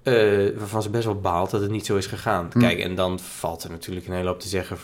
[0.04, 0.14] eh,
[0.58, 2.50] waarvan ze best wel baalt dat het niet zo is gegaan.
[2.52, 2.60] Hm.
[2.60, 4.78] Kijk, en dan valt er natuurlijk een hele hoop te zeggen.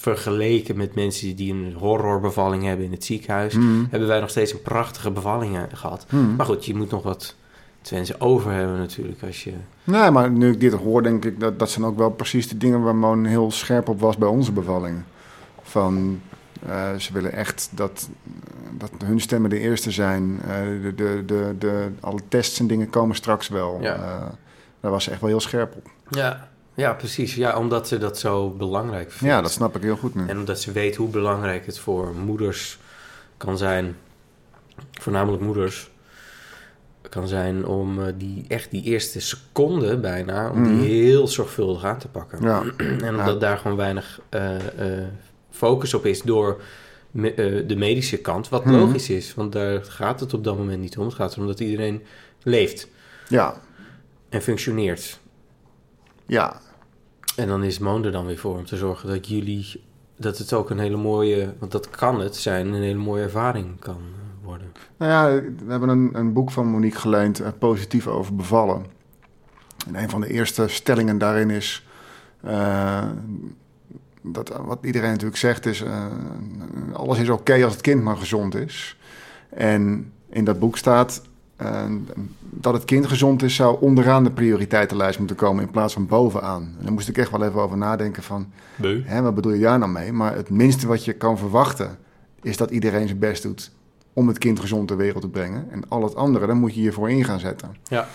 [0.00, 3.84] Vergeleken met mensen die een horrorbevalling hebben in het ziekenhuis, Hm.
[3.90, 6.06] hebben wij nog steeds een prachtige bevalling eh, gehad.
[6.08, 6.36] Hm.
[6.36, 7.34] Maar goed, je moet nog wat
[7.84, 9.52] te wensen over hebben natuurlijk als je...
[9.84, 12.56] Nee, maar nu ik dit hoor, denk ik dat dat zijn ook wel precies de
[12.56, 15.02] dingen waar Moon heel scherp op was bij onze bevalling.
[15.62, 16.20] Van,
[16.66, 18.08] eh, ze willen echt dat,
[18.78, 20.40] dat hun stemmen de eerste zijn.
[20.82, 23.78] De, de, de, de, alle tests en dingen komen straks wel.
[23.80, 23.94] Ja.
[23.94, 24.26] Eh,
[24.80, 25.90] daar was ze echt wel heel scherp op.
[26.08, 27.34] Ja, ja precies.
[27.34, 29.34] Ja, omdat ze dat zo belangrijk vindt.
[29.34, 30.26] Ja, dat snap ik heel goed nu.
[30.26, 32.78] En omdat ze weet hoe belangrijk het voor moeders
[33.36, 33.96] kan zijn,
[34.92, 35.90] voornamelijk moeders,
[37.14, 40.76] kan zijn om eh, die echt die eerste seconde bijna, om Mhm.
[40.78, 42.42] die heel zorgvuldig aan te pakken.
[42.42, 42.62] Ja,
[43.06, 43.38] En omdat Ja.
[43.38, 44.56] daar gewoon weinig eh,
[45.00, 45.06] eh,
[45.50, 46.60] focus op is door
[47.10, 48.74] me- de medische kant, wat Mhm.
[48.74, 49.34] logisch is.
[49.34, 51.04] Want daar gaat het op dat moment niet om.
[51.04, 52.02] Het gaat erom dat iedereen
[52.42, 52.88] leeft
[53.28, 53.54] ja,
[54.28, 55.20] en functioneert.
[56.26, 56.60] ja.
[57.36, 59.82] En dan is Moon er dan weer voor om te zorgen dat jullie...
[60.16, 61.52] dat het ook een hele mooie...
[61.58, 64.00] want dat kan het zijn, een hele mooie ervaring kan
[64.44, 64.72] worden.
[64.96, 68.86] Nou ja, we hebben een, een boek van Monique geleend, eh, Positief over bevallen.
[69.86, 71.86] En een van de eerste stellingen daarin is...
[72.40, 73.04] eh,
[74.22, 75.82] dat, wat iedereen natuurlijk zegt is...
[75.82, 76.06] eh,
[76.92, 78.98] alles is oké als het kind maar gezond is.
[79.48, 81.22] En in dat boek staat...
[81.56, 81.84] eh,
[82.40, 86.62] dat het kind gezond is, zou onderaan de prioriteitenlijst moeten komen in plaats van bovenaan.
[86.62, 88.52] En daar moest ik echt wel even over nadenken van,
[89.04, 90.12] hè, wat bedoel je daar nou mee?
[90.12, 91.98] Maar het minste wat je kan verwachten,
[92.42, 93.70] is dat iedereen zijn best doet
[94.14, 95.66] om het kind gezond ter wereld te brengen.
[95.70, 97.76] En al het andere, daar moet je je voor in gaan zetten.
[97.88, 98.08] Ja.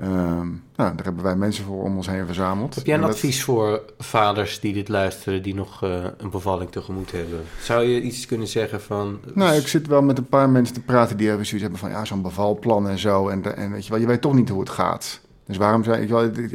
[0.00, 0.46] Ehm,
[0.76, 2.74] nou, daar hebben wij mensen voor om ons heen verzameld.
[2.74, 5.42] Heb jij een dat- advies voor vaders die dit luisteren...
[5.42, 7.40] die nog eh, een bevalling tegemoet hebben?
[7.60, 9.20] Zou je iets kunnen zeggen van...
[9.34, 11.90] Nou, ik zit wel met een paar mensen te praten die hebben zoiets hebben van
[11.90, 13.28] ja, zo'n bevalplan en zo.
[13.28, 15.20] En, en weet je wel, je weet toch niet hoe het gaat.
[15.46, 16.08] Dus waarom zijn,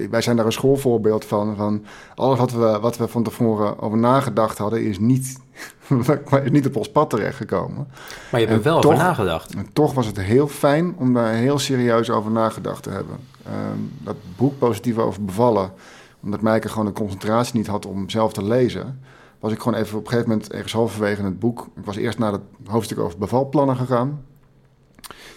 [0.09, 1.55] wij zijn daar een schoolvoorbeeld van.
[1.55, 5.39] van alles wat we, wat we van tevoren over nagedacht hadden, is niet,
[6.43, 7.87] is niet op ons pad terechtgekomen.
[8.31, 9.55] Maar je hebt er wel over nagedacht.
[9.55, 13.15] En toch was het heel fijn om daar heel serieus over nagedacht te hebben.
[13.45, 15.71] Ehm, dat boek Positief over bevallen,
[16.23, 19.01] omdat Mijke gewoon de concentratie niet had om zelf te lezen,
[19.39, 21.67] was ik gewoon even op een gegeven moment ergens halverwege in het boek.
[21.75, 24.21] Ik was eerst naar het hoofdstuk over bevalplannen gegaan.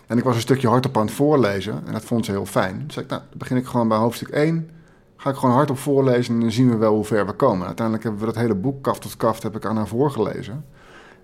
[0.06, 2.82] En ik was een stukje hardop aan het voorlezen en dat vond ze heel fijn.
[2.84, 4.70] Dus zei ik, nou, dan begin ik gewoon bij hoofdstuk 1.
[5.16, 7.66] Ga ik gewoon hardop voorlezen en dan zien we wel hoe ver we komen.
[7.66, 10.64] Uiteindelijk hebben we dat hele boek, kaft tot kaft, heb ik aan haar voorgelezen.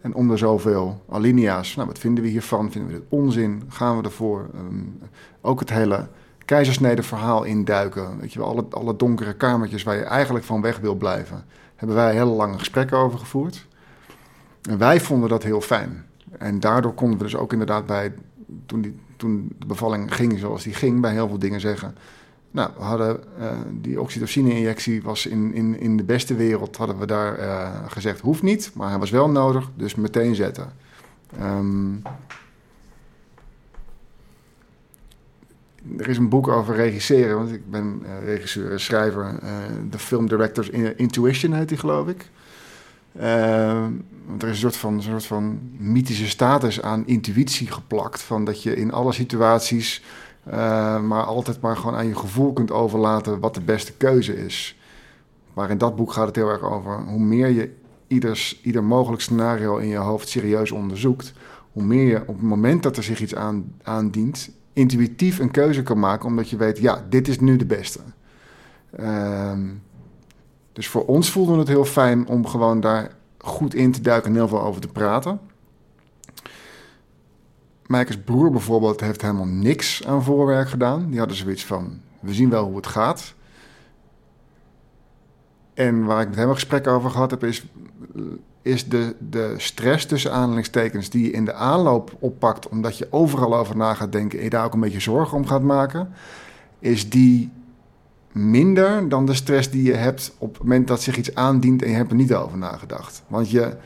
[0.01, 2.71] En om de zoveel alinea's, nou, wat vinden we hiervan?
[2.71, 3.63] Vinden we dit onzin?
[3.69, 4.47] Gaan we ervoor?
[4.55, 4.85] Ehm,
[5.41, 6.09] ook het hele
[6.45, 8.21] keizersnede verhaal induiken.
[8.21, 11.45] Weet je wel, alle, alle donkere kamertjes waar je eigenlijk van weg wil blijven.
[11.77, 13.67] Hebben wij hele lange gesprekken over gevoerd.
[14.63, 16.07] En wij vonden dat heel fijn.
[16.39, 18.13] En daardoor konden we dus ook inderdaad bij,
[18.67, 21.95] toen, die, toen de bevalling ging zoals die ging, bij heel veel dingen zeggen.
[22.51, 27.39] Nou, hadden eh, die oxytocine-injectie was in, in, in de beste wereld, hadden we daar
[27.39, 30.73] eh, gezegd, hoeft niet, maar hij was wel nodig, dus meteen zetten.
[31.39, 31.95] Ehm,
[35.99, 39.35] er is een boek over regisseren, want ik ben eh, regisseur en schrijver.
[39.91, 42.31] De Film Directors In- Intuition heet die, geloof ik.
[44.39, 48.23] Er is een soort, van, een soort van mythische status aan intuïtie geplakt.
[48.23, 50.03] Van dat je in alle situaties
[50.45, 54.79] eh, maar altijd maar gewoon aan je gevoel kunt overlaten wat de beste keuze is.
[55.55, 57.73] Maar in dat boek gaat het heel erg over hoe meer je
[58.07, 61.33] ieders, ieder mogelijk scenario in je hoofd serieus onderzoekt,
[61.73, 65.83] hoe meer je op het moment dat er zich iets aan, aandient, intuïtief een keuze
[65.83, 68.01] kan maken, omdat je weet, ja, dit is nu de beste.
[68.97, 69.69] Ehm,
[70.73, 74.37] dus voor ons voelde het heel fijn om gewoon daar goed in te duiken en
[74.37, 75.41] heel veel over te praten.
[77.87, 81.11] Mijkes broer bijvoorbeeld heeft helemaal niks aan voorwerk gedaan.
[81.11, 83.35] Die hadden zoiets van, we zien wel hoe het gaat.
[85.75, 87.67] En waar ik met een gesprek over gehad heb, is,
[88.63, 93.57] is de, de stress tussen aanhalingstekens die je in de aanloop oppakt, omdat je overal
[93.57, 96.13] over na gaat denken en je daar ook een beetje zorgen om gaat maken,
[96.79, 97.51] is die
[98.33, 101.91] minder dan de stress die je hebt op het moment dat zich iets aandient en
[101.91, 103.23] je hebt er niet over nagedacht.
[103.27, 103.77] Want je,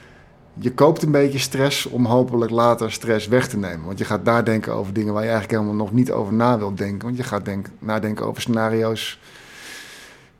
[0.54, 3.87] je koopt een beetje stress om hopelijk later stress weg te nemen.
[3.87, 6.78] Want je gaat nadenken over dingen waar je eigenlijk helemaal nog niet over na wilt
[6.78, 7.07] denken.
[7.07, 9.20] Want je gaat denk, nadenken over scenario's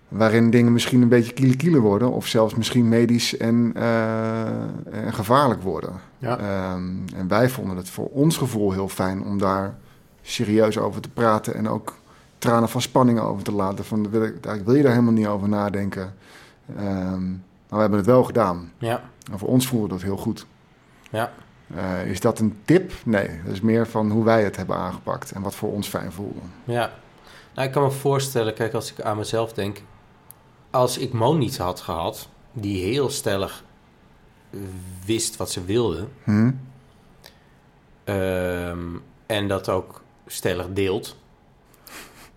[0.08, 2.12] waarin dingen misschien een beetje kiele worden.
[2.12, 5.92] Of zelfs misschien medisch en, eh, en gevaarlijk worden.
[6.18, 6.38] Ja.
[6.38, 9.74] Ehm, en wij vonden het voor ons gevoel heel fijn om daar
[10.22, 11.54] serieus over te praten.
[11.54, 11.94] En ook
[12.48, 13.85] tranen van spanning over te laten.
[13.85, 16.14] Van, wil, ik, eigenlijk wil je daar helemaal niet over nadenken.
[16.76, 18.72] Ehm, maar we hebben het wel gedaan.
[18.78, 19.02] Ja,
[19.33, 20.46] En voor ons voelde dat heel goed.
[21.11, 21.33] ja.
[21.74, 22.92] Eh, is dat een tip?
[23.04, 26.12] Nee, dat is meer van hoe wij het hebben aangepakt en wat voor ons fijn
[26.12, 26.38] voelde.
[26.64, 26.90] Ja,
[27.54, 29.83] nou, ik kan me voorstellen, kijk, als ik aan mezelf denk,
[30.70, 33.64] als ik Mo niet had gehad, die heel stellig
[35.07, 36.50] wist wat ze wilde, Hm?
[38.04, 38.78] ehm,
[39.26, 41.16] en dat ook stellig deelt,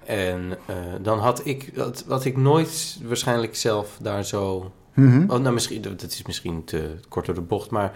[0.07, 5.31] en eh, dan had ik, dat, had ik nooit waarschijnlijk zelf daar zo Mhm.
[5.31, 7.91] Oh, nou, misschien, dat is misschien te kort door de bocht, maar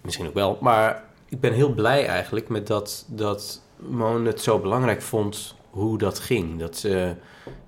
[0.00, 0.58] misschien ook wel.
[0.60, 5.98] Maar ik ben heel blij eigenlijk met dat, dat Moon het zo belangrijk vond hoe
[5.98, 6.58] dat ging.
[6.58, 7.14] Dat ze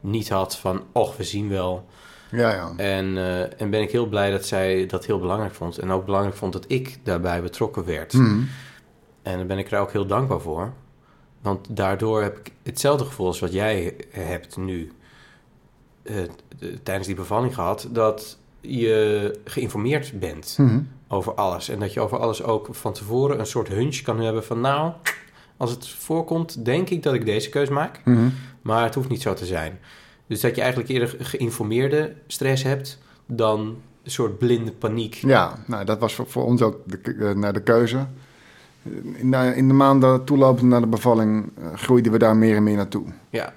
[0.01, 1.87] niet had van, och, we zien wel.
[2.31, 2.73] Ja, ja.
[2.77, 5.79] En, eh, en ben ik heel blij dat zij dat heel belangrijk vond.
[5.79, 8.13] En ook belangrijk vond dat ik daarbij betrokken werd.
[8.13, 8.41] Mhm.
[9.23, 10.73] En daar ben ik er ook heel dankbaar voor.
[11.43, 14.93] Want daardoor heb ik hetzelfde gevoel als wat jij hebt nu
[16.03, 16.17] eh,
[16.83, 17.89] tijdens die bevalling gehad.
[17.91, 20.81] Dat je geïnformeerd bent Mhm.
[21.09, 21.69] over alles.
[21.69, 24.61] En dat je over alles ook van tevoren een soort hunch kan hebben van...
[24.61, 24.93] nou,
[25.57, 28.01] als het voorkomt, denk ik dat ik deze keus maak.
[28.05, 28.29] Mhm.
[28.63, 29.79] Maar het hoeft niet zo te zijn.
[30.27, 32.99] Dus dat je eigenlijk eerder geïnformeerde stress hebt...
[33.27, 33.61] dan
[34.03, 35.15] een soort blinde paniek.
[35.15, 38.07] Ja, nou, dat was voor, voor ons ook de, eh, naar de keuze.
[39.15, 42.63] In de, in de maanden toelopend naar de bevalling eh, groeiden we daar meer en
[42.63, 43.05] meer naartoe.
[43.31, 43.53] Ja.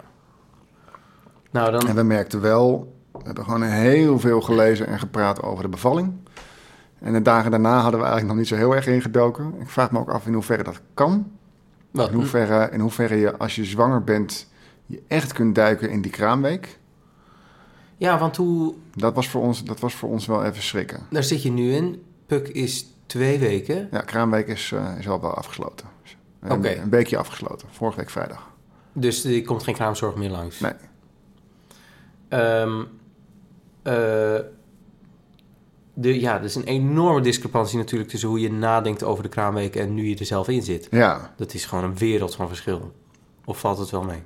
[1.52, 1.88] Nou, dan...
[1.88, 6.14] En we merkten wel, we hebben gewoon heel veel gelezen en gepraat over de bevalling.
[7.00, 9.54] En de dagen daarna hadden we eigenlijk nog niet zo heel erg ingedoken.
[9.60, 11.32] Ik vraag me ook af in hoeverre dat kan.
[11.92, 12.10] Wat?
[12.10, 14.48] In hoeverre, in hoeverre je, als je zwanger bent,
[14.86, 16.80] je echt kunt duiken in die kraamweek.
[17.98, 18.74] Ja, want hoe...
[18.96, 21.00] Dat was voor ons, dat was voor ons wel even schrikken.
[21.10, 22.04] Daar zit je nu in.
[22.26, 23.88] Puk is twee weken.
[23.92, 25.88] Ja, kraamweek is, eh, is al wel afgesloten.
[26.40, 26.70] Een, Oké.
[26.70, 28.52] een weekje afgesloten, vorige week vrijdag.
[28.94, 30.60] Dus er komt geen kraamzorg meer langs.
[30.60, 30.72] Nee.
[32.30, 32.84] Ehm,
[33.84, 34.40] eh,
[35.94, 39.76] de, ja, er is een enorme discrepantie natuurlijk tussen hoe je nadenkt over de kraamweek
[39.76, 40.88] en nu je er zelf in zit.
[40.92, 42.94] Ja, Dat is gewoon een wereld van verschil.
[43.46, 44.24] Of valt het wel mee?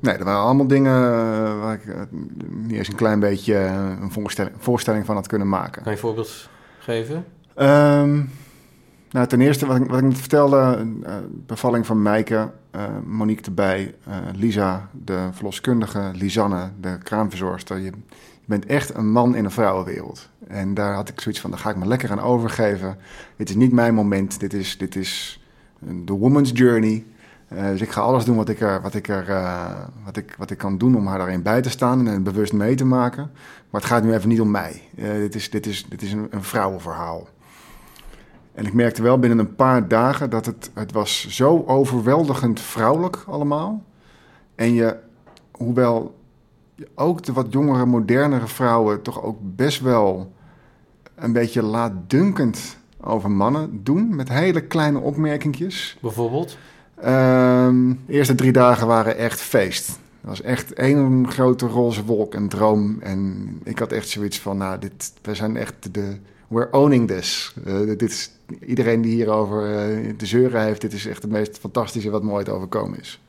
[0.00, 2.00] Nee, er waren allemaal dingen eh, waar ik eh,
[2.48, 5.82] niet eens een klein beetje eh, een voorstelling, voorstelling van had kunnen maken.
[5.82, 7.24] Kan je voorbeeld geven?
[7.54, 8.22] Ehm,
[9.10, 11.14] nou, ten eerste, wat ik, wat ik net vertelde, eh,
[11.46, 17.78] bevalling van Meike, eh, Monique erbij, eh, Lisa, de verloskundige, Lisanne, de kraamverzorgster.
[17.78, 17.90] Je,
[18.44, 20.28] bent echt een man in een vrouwenwereld.
[20.48, 22.96] En daar had ik zoiets van, daar ga ik me lekker aan overgeven.
[23.36, 25.42] Dit is niet mijn moment, dit is, dit is
[25.78, 27.04] de woman's journey.
[27.48, 29.24] Dus ik ga alles doen wat ik, er, wat, ik er,
[30.04, 32.74] wat, ik, wat ik kan doen om haar daarin bij te staan en bewust mee
[32.74, 33.30] te maken.
[33.70, 34.82] Maar het gaat nu even niet om mij.
[34.94, 37.28] Dit is, dit is, dit is een, een vrouwenverhaal.
[38.54, 43.24] En ik merkte wel binnen een paar dagen dat het, het was zo overweldigend vrouwelijk
[43.26, 43.82] allemaal.
[44.54, 44.96] En je,
[45.50, 46.14] hoewel
[46.94, 50.32] ook de wat jongere, modernere vrouwen toch ook best wel
[51.14, 54.16] een beetje laatdunkend over mannen doen.
[54.16, 55.98] Met hele kleine opmerkingjes.
[56.00, 56.56] Bijvoorbeeld?
[56.94, 59.86] Ehm, de eerste drie dagen waren echt feest.
[59.88, 63.00] Het was echt één grote roze wolk en droom.
[63.00, 66.16] En ik had echt zoiets van, nou, dit, we zijn echt de...
[66.48, 67.54] We're owning this.
[67.64, 71.58] Eh, dit is, iedereen die hierover eh te zeuren heeft, dit is echt het meest
[71.58, 73.20] fantastische wat me ooit overkomen is.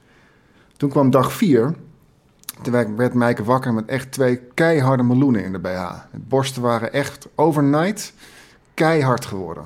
[0.78, 1.76] Toen kwam dag vier.
[2.62, 5.94] Toen werd- Mijke wakker met echt twee keiharde meloenen in de BH.
[6.12, 8.14] De borsten waren echt overnight
[8.74, 9.64] keihard geworden.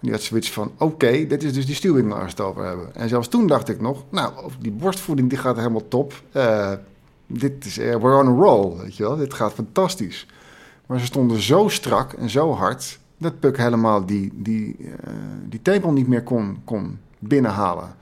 [0.00, 2.94] Die had zoiets van, oké, dit is dus die stuwing waar we het over hebben.
[2.94, 6.22] En zelfs toen dacht ik nog, nou, die borstvoeding die gaat helemaal top.
[6.32, 6.72] Eh,
[7.26, 9.16] dit is, eh, we're on a roll, weet je wel.
[9.16, 10.26] Dit gaat fantastisch.
[10.86, 12.98] Maar ze stonden zo strak en zo hard...
[13.18, 15.12] dat Puk helemaal die, die, eh,
[15.48, 17.96] die niet meer kon, kon binnenhalen.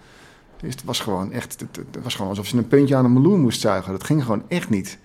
[0.60, 3.40] Dus het was gewoon echt, het, was gewoon alsof ze een puntje aan een meloen
[3.40, 3.92] moest zuigen.
[3.92, 4.98] Dat ging gewoon echt niet.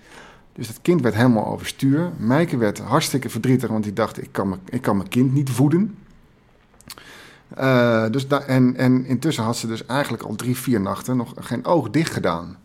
[0.52, 2.12] Dus dat kind werd helemaal overstuur.
[2.16, 5.96] Mijke werd hartstikke verdrietig, want die dacht, ik kan, ik kan mijn kind niet voeden.
[7.48, 11.64] Eh, dus en, en intussen had ze dus eigenlijk al drie, vier nachten nog geen
[11.64, 12.56] oog dicht gedaan.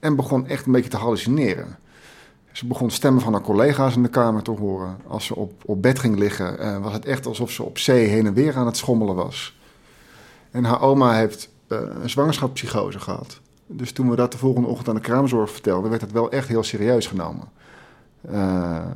[0.00, 1.78] En begon echt een beetje te hallucineren.
[2.52, 4.96] Ze begon stemmen van haar collega's in de kamer te horen.
[5.06, 8.06] Als ze op, op bed ging liggen, eh, was het echt alsof ze op zee
[8.06, 9.58] heen en weer aan het schommelen was.
[10.50, 13.40] En haar oma heeft eh, een zwangerschapspsychose gehad.
[13.66, 16.48] Dus toen we dat de volgende ochtend aan de kraamzorg vertelden, werd het wel echt
[16.48, 17.48] heel serieus genomen.
[18.20, 18.86] Eh,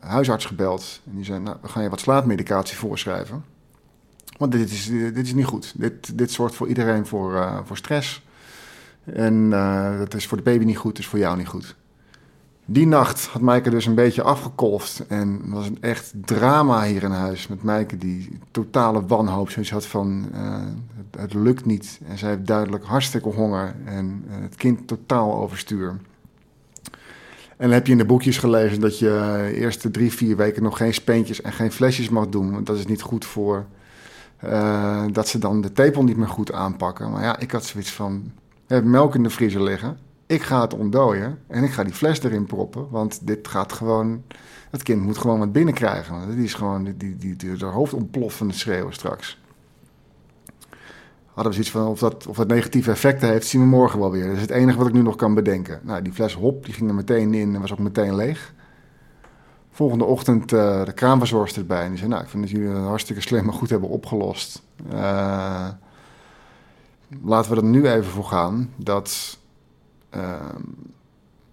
[0.00, 3.44] huisarts gebeld en die zei: Nou, we gaan je wat slaapmedicatie voorschrijven.
[4.38, 5.72] Want dit is, dit is niet goed.
[5.76, 8.26] Dit, dit zorgt voor iedereen voor, voor stress.
[9.04, 9.50] En
[9.98, 11.76] dat is voor de baby niet goed, dus voor jou niet goed.
[12.70, 15.06] Die nacht had Maaike dus een beetje afgekolfd.
[15.06, 17.46] En was een echt drama hier in huis.
[17.46, 19.50] Met Maaike die totale wanhoop.
[19.50, 20.62] Zoiets had van, eh,
[21.16, 22.00] het, lukt niet.
[22.06, 23.74] En zij heeft duidelijk hartstikke honger.
[23.84, 25.88] En eh, het kind totaal overstuur.
[27.56, 30.62] En dan heb je in de boekjes gelezen dat je de eerste drie, vier weken
[30.62, 32.52] nog geen speentjes en geen flesjes mag doen.
[32.52, 33.66] Want dat is niet goed voor
[34.36, 37.10] eh, dat ze dan de tepel niet meer goed aanpakken.
[37.10, 38.32] Maar ja, ik had zoiets van,
[38.66, 40.06] we hebben melk in de vriezer liggen.
[40.28, 42.90] Ik ga het ontdooien en ik ga die fles erin proppen.
[42.90, 44.22] Want dit gaat gewoon,
[44.70, 46.14] het kind moet gewoon wat binnenkrijgen.
[46.14, 47.92] Want die is gewoon, die, die, die, die, hoofd
[48.38, 49.40] het schreeuwen straks.
[51.26, 54.10] Hadden we zoiets van, of dat, of dat negatieve effecten heeft, zien we morgen wel
[54.10, 54.26] weer.
[54.26, 55.80] Dat is het enige wat ik nu nog kan bedenken.
[55.82, 58.54] Nou, die fles hop, die ging er meteen in en was ook meteen leeg.
[59.70, 61.82] Volgende ochtend eh, de kraamverzorgster erbij.
[61.82, 64.62] En die zei, nou, ik vind dat jullie het hartstikke slim maar goed hebben opgelost.
[64.90, 65.68] Eh,
[67.22, 69.37] laten we er nu even voor gaan dat
[70.16, 70.40] uh,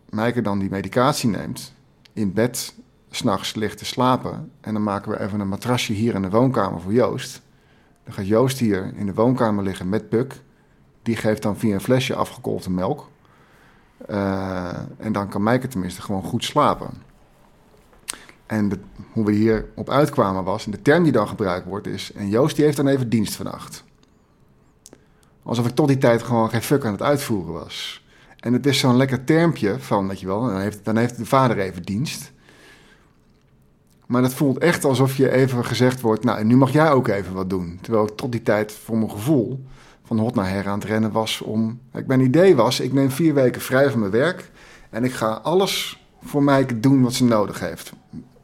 [0.10, 1.74] Mijke dan die medicatie neemt,
[2.14, 2.74] in bed
[3.10, 4.52] s'nachts ligt te slapen.
[4.62, 7.42] En dan maken we even een matrasje hier in de woonkamer voor Joost.
[8.04, 10.42] Dan gaat Joost hier in de woonkamer liggen met Puk.
[11.02, 13.10] Die geeft dan via een flesje afgekolfde melk.
[14.10, 16.90] Uh, en dan kan Mijke tenminste gewoon goed slapen.
[18.46, 18.72] En
[19.12, 22.12] hoe we hier op uitkwamen was, en de term die dan gebruikt wordt is...
[22.12, 23.84] en Joost die heeft dan even dienst vannacht.
[25.44, 28.05] Alsof ik tot die tijd gewoon geen fuck aan het uitvoeren was.
[28.46, 31.26] En het is zo'n lekker termpje van, weet je wel, dan heeft, dan heeft de
[31.26, 32.32] vader even dienst.
[34.06, 37.08] Maar dat voelt echt alsof je even gezegd wordt, nou, en nu mag jij ook
[37.08, 37.80] even wat doen.
[37.82, 39.66] Terwijl ik tot die tijd voor mijn gevoel
[40.04, 41.80] van hot naar her aan het rennen was om...
[41.94, 44.52] Ik, mijn idee was, ik neem vier weken vrij van mijn werk
[44.90, 47.94] en ik ga alles voor mij doen wat ze nodig heeft.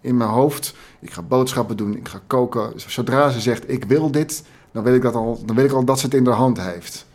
[0.02, 2.74] In mijn hoofd, ik ga boodschappen doen, ik ga koken.
[2.76, 5.86] Zodra ze zegt, ik wil dit, dan weet ik, dat al, dan weet ik al
[5.86, 7.06] dat ze het in de hand heeft.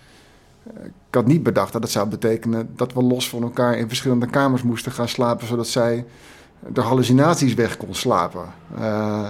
[1.16, 4.62] Had niet bedacht dat het zou betekenen dat we los van elkaar in verschillende kamers
[4.62, 6.06] moesten gaan slapen, zodat zij
[6.72, 8.44] de hallucinaties weg kon slapen.
[8.78, 9.28] Uh,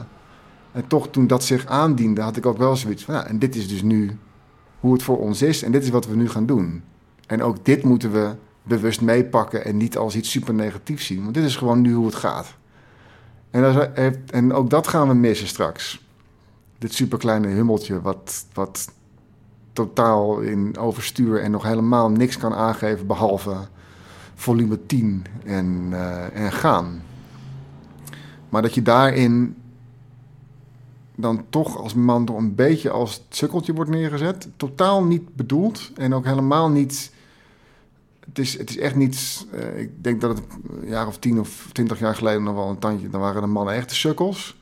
[0.73, 3.55] en toch, toen dat zich aandiende, had ik ook wel zoiets van, ja, en dit
[3.55, 4.19] is dus nu
[4.81, 6.83] hoe het voor ons is en dit is wat we nu gaan doen.
[7.27, 11.35] En ook dit moeten we bewust meepakken en niet als iets super negatiefs zien, want
[11.35, 12.55] dit is gewoon nu hoe het gaat.
[13.51, 16.05] En, en ook dat gaan we missen straks.
[16.79, 18.93] Dit superkleine hummeltje wat, wat
[19.77, 23.57] totaal in overstuur en nog helemaal niks kan aangeven behalve
[24.35, 27.03] volume 10 en, eh, en gaan.
[28.49, 29.57] Maar dat je daarin
[31.15, 34.49] dan toch als man toch een beetje als het sukkeltje wordt neergezet.
[34.57, 37.15] Totaal niet bedoeld en ook helemaal niet...
[38.27, 39.47] Het is, het is echt niet...
[39.53, 40.47] eh, ik denk dat het
[40.81, 43.09] een jaar of tien of twintig jaar geleden nog wel een tandje...
[43.09, 44.57] Dan waren de mannen echt de sukkels.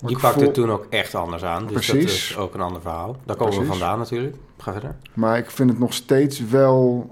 [0.00, 1.66] Maar Die pakte voel- het toen ook echt anders aan.
[1.66, 2.30] Dus dat Precies.
[2.30, 3.16] is ook een ander verhaal.
[3.24, 4.36] Daar komen we vandaan natuurlijk.
[4.58, 4.96] Ga verder.
[5.14, 7.10] Maar ik vind het nog steeds wel.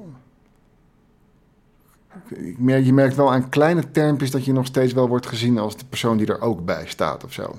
[2.35, 5.59] Ik merk, je merkt wel aan kleine termpjes dat je nog steeds wel wordt gezien
[5.59, 7.43] als de persoon die er ook bij staat of zo.
[7.43, 7.53] Je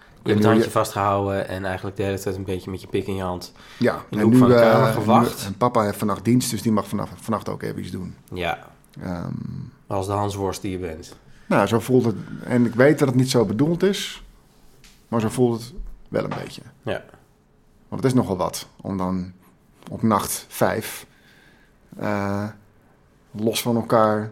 [0.00, 2.86] hebt nu het handje je- vastgehouden en eigenlijk de hele tijd een beetje met je
[2.86, 3.52] pik in je hand.
[3.78, 5.40] Ja, In de hoek van kamer gewacht.
[5.40, 8.14] nu- en papa heeft vannacht dienst, dus die mag vanaf, vannacht ook even iets doen.
[8.32, 8.58] Ja,
[9.02, 9.32] Ehm,
[9.86, 11.16] als de Hansworst die je bent.
[11.46, 12.14] nou, zo voelt het.
[12.44, 14.23] En ik weet dat het niet zo bedoeld is,
[15.08, 15.72] maar zo voelt het
[16.08, 16.62] wel een beetje.
[16.82, 17.04] Ja.
[17.88, 19.32] Want het is nogal wat om dan
[19.90, 21.06] op nacht vijf
[21.98, 22.48] eh,
[23.30, 24.30] los van elkaar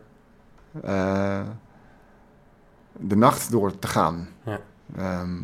[0.82, 1.42] eh,
[2.92, 4.28] de nacht door te gaan.
[4.44, 4.60] Ja.
[4.96, 5.40] Ehm,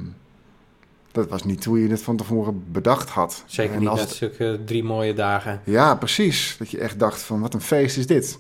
[1.13, 3.43] dat was niet hoe je dit van tevoren bedacht had.
[3.47, 5.61] Zeker En niet als het- zulke drie mooie dagen.
[5.65, 6.57] Ja, precies.
[6.59, 8.39] Dat je echt dacht van wat een feest is dit.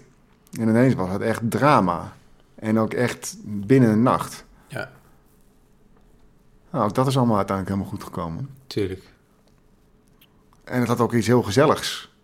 [0.60, 2.12] En ineens was het echt drama.
[2.54, 4.44] En ook echt binnen een nacht.
[4.66, 4.90] Ja.
[6.70, 8.48] Nou, ook dat is allemaal uiteindelijk helemaal goed gekomen.
[8.66, 9.02] Tuurlijk.
[10.64, 12.16] En het had ook iets heel gezelligs.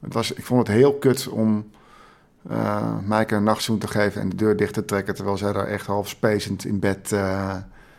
[0.00, 1.70] Het was, ik vond het heel kut om
[3.06, 5.14] Maaike een nachtzoen te geven en de deur dicht te trekken...
[5.14, 7.56] terwijl zij daar echt half spacend in bed eh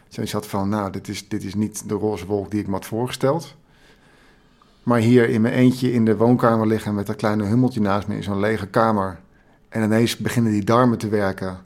[0.08, 0.70] zoiets had van...
[0.70, 3.56] nou, dit is, dit is niet de roze wolk die ik me had voorgesteld.
[4.84, 8.16] Maar hier in mijn eentje in de woonkamer liggen met dat kleine hummeltje naast me
[8.16, 9.20] in zo'n lege kamer...
[9.70, 11.58] en ineens beginnen die darmen te werken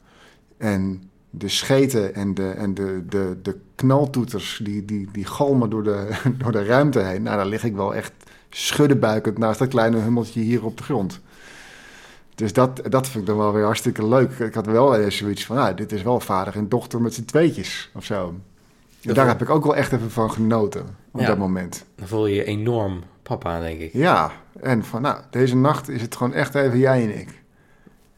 [0.56, 5.82] en de scheten en de, en de, de, de knaltoeters die, die, die galmen door
[5.82, 6.08] de,
[6.42, 7.22] door de ruimte heen.
[7.22, 8.12] Nou, daar lig ik wel echt
[8.50, 11.20] schuddenbuikend naast dat kleine hummeltje hier op de grond.
[12.34, 14.38] Dus dat, dat vind ik dan wel weer hartstikke leuk.
[14.38, 17.24] Ik had wel eens zoiets van, nou, dit is wel vader en dochter met z'n
[17.24, 18.34] tweetjes of zo.
[19.02, 21.26] En daar heb ik ook wel echt even van genoten op Ja.
[21.26, 21.84] dat moment.
[21.94, 23.92] Dan voel je je enorm papa, denk ik.
[23.92, 27.39] Ja, en van nou, deze nacht is het gewoon echt even jij en ik.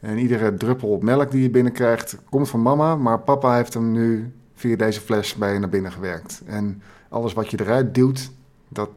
[0.03, 4.33] En iedere druppel melk die je binnenkrijgt komt van mama, maar papa heeft hem nu
[4.53, 6.41] via deze fles bij je naar binnen gewerkt.
[6.45, 8.31] En alles wat je eruit duwt,
[8.67, 8.89] dat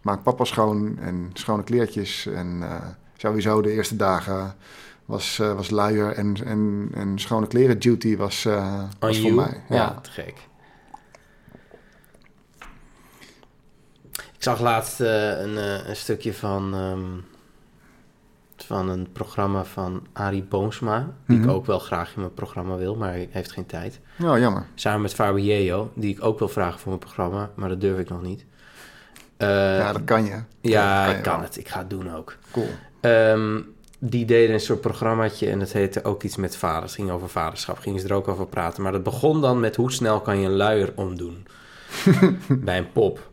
[0.00, 2.26] maakt papa schoon en schone kleertjes.
[2.26, 4.54] En eh, sowieso de eerste dagen
[5.04, 9.62] was, eh, was luier en, en, en schone kleren duty was, On was voor mij.
[9.68, 10.00] Ja.
[10.02, 10.34] te gek.
[14.12, 15.56] Ik zag laatst een,
[15.88, 17.35] een stukje van, ehm,
[18.64, 21.08] van een programma van Arie Boomsma.
[21.26, 21.48] Die Mhm.
[21.48, 24.00] ik ook wel graag in mijn programma wil, maar hij heeft geen tijd.
[24.16, 24.66] Nou, jammer.
[24.74, 28.08] Samen met Fabio, die ik ook wil vragen voor mijn programma, maar dat durf ik
[28.08, 28.44] nog niet.
[29.36, 30.42] Eh, ja, dat kan je.
[30.60, 31.42] ja, dat kan je ik kan wel.
[31.42, 31.56] het.
[31.56, 32.36] Ik ga het doen ook.
[32.52, 32.68] Cool.
[33.00, 33.60] Ehm,
[33.98, 36.92] die deden een soort programmaatje en dat heette ook iets met vaders.
[36.92, 38.82] Het ging over vaderschap, gingen ze er ook over praten.
[38.82, 41.46] Maar dat begon dan met hoe snel kan je een luier omdoen
[42.48, 43.30] bij een pop.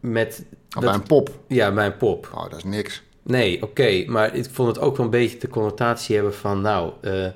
[0.00, 1.30] Met, Oh, dat- bij een pop.
[1.46, 2.30] Ja, bij een pop.
[2.34, 3.02] Oh, dat is niks.
[3.28, 6.60] Nee, oké, maar ik vond het ook wel een beetje de connotatie hebben van...
[6.60, 7.26] nou, eh,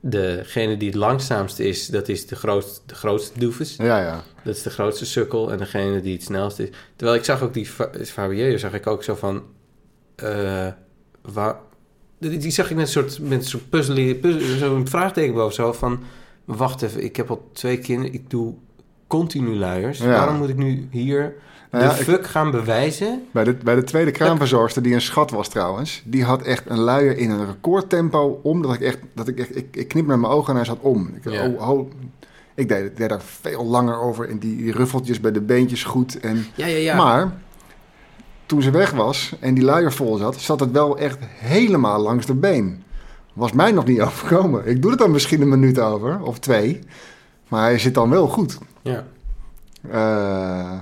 [0.00, 3.76] degene die het langzaamste is, dat is de grootste, de grootste doefus.
[3.76, 4.22] Ja, ja.
[4.44, 6.68] Dat is de grootste sukkel en degene die het snelst is.
[6.96, 9.42] Terwijl ik zag ook die Fa- Fabio, zag ik ook zo van...
[10.16, 10.68] eh
[11.22, 11.56] waar,
[12.18, 15.72] die, zag ik met een soort, met een soort puzzel, puzzel zo'n vraagteken boven zo
[15.72, 16.02] van...
[16.44, 18.54] Wacht even, ik heb al twee kinderen, ik doe
[19.06, 19.98] continu luiers.
[19.98, 20.06] Ja.
[20.06, 21.34] Waarom moet ik nu hier
[21.70, 23.26] Nou ja, de ik- fuck gaan bewijzen?
[23.30, 26.78] Bij de, bij de tweede kraamverzorgster, die een schat was trouwens, die had echt een
[26.78, 28.62] luier in een recordtempo om.
[28.62, 30.78] Dat ik echt, dat ik echt, ik, ik knip met mijn ogen en hij zat
[30.80, 31.10] om.
[31.22, 31.46] Ik, Ja.
[31.46, 31.90] oh, oh,
[32.54, 36.20] ik deed, daar veel langer over en die, die ruffeltjes bij de beentjes goed.
[36.20, 36.96] En, Ja, ja, ja.
[36.96, 37.32] Maar
[38.46, 42.26] toen ze weg was en die luier vol zat, zat het wel echt helemaal langs
[42.26, 42.82] de been.
[43.32, 44.66] Was mij nog niet overkomen.
[44.66, 46.78] Ik doe het dan misschien een minuut over, of twee.
[47.48, 48.58] Maar hij zit dan wel goed.
[48.82, 49.04] ja.
[49.90, 50.78] Eh,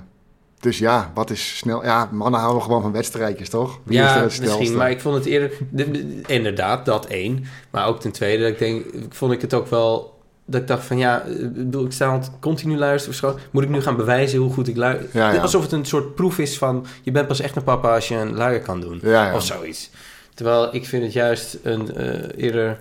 [0.60, 1.84] dus ja, wat is snel?
[1.84, 3.78] Ja, mannen houden gewoon van wedstrijdjes, toch?
[3.84, 5.50] Wie Ja, misschien, maar ik vond het eerder...
[5.70, 7.44] de- de- inderdaad, dat één.
[7.70, 10.16] Maar ook ten tweede, dat ik denk, vond ik het ook wel...
[10.50, 13.34] Dat ik dacht van ja, ik bedoel, ik sta altijd continu luisteren.
[13.50, 15.08] Moet ik nu gaan bewijzen hoe goed ik luister?
[15.12, 15.40] Ja, ja.
[15.40, 16.86] Alsof het een soort proef is van...
[17.02, 18.98] Je bent pas echt een papa als je een luier kan doen.
[19.02, 19.34] Ja.
[19.34, 19.90] Of zoiets.
[20.34, 22.78] Terwijl ik vind het juist een eh, eerder...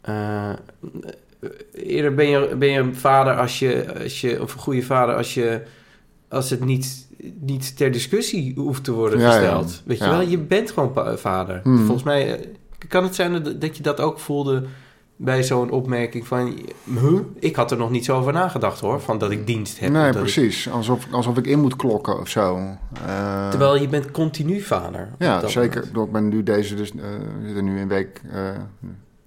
[0.00, 0.50] eh,
[1.72, 4.42] eerder ben je, ben je een vader als je, als je...
[4.42, 5.62] Of een goede vader als je...
[6.28, 7.03] Als het niet,
[7.40, 9.32] niet ter discussie hoeft te worden Ja, ja.
[9.32, 9.82] gesteld.
[9.86, 10.20] Weet je wel?
[10.20, 11.60] Je bent gewoon vader.
[11.62, 11.78] Hmm.
[11.78, 12.38] Volgens mij...
[12.40, 12.46] eh,
[12.88, 14.64] kan het zijn dat, dat je dat ook voelde
[15.16, 16.58] bij zo'n opmerking van...
[16.84, 17.18] Huh?
[17.38, 19.90] Ik had er nog niet zo over nagedacht hoor, van dat ik dienst heb.
[19.90, 20.70] nee, ik- precies.
[20.70, 22.56] Alsof, alsof ik in moet klokken of zo.
[23.06, 25.08] Eh, terwijl je bent continu vader.
[25.18, 25.62] Ja, zeker.
[25.62, 25.86] Ik moment.
[25.86, 26.96] bedoel, Ik ben nu deze, dus, eh,
[27.40, 28.20] we zitten nu in week,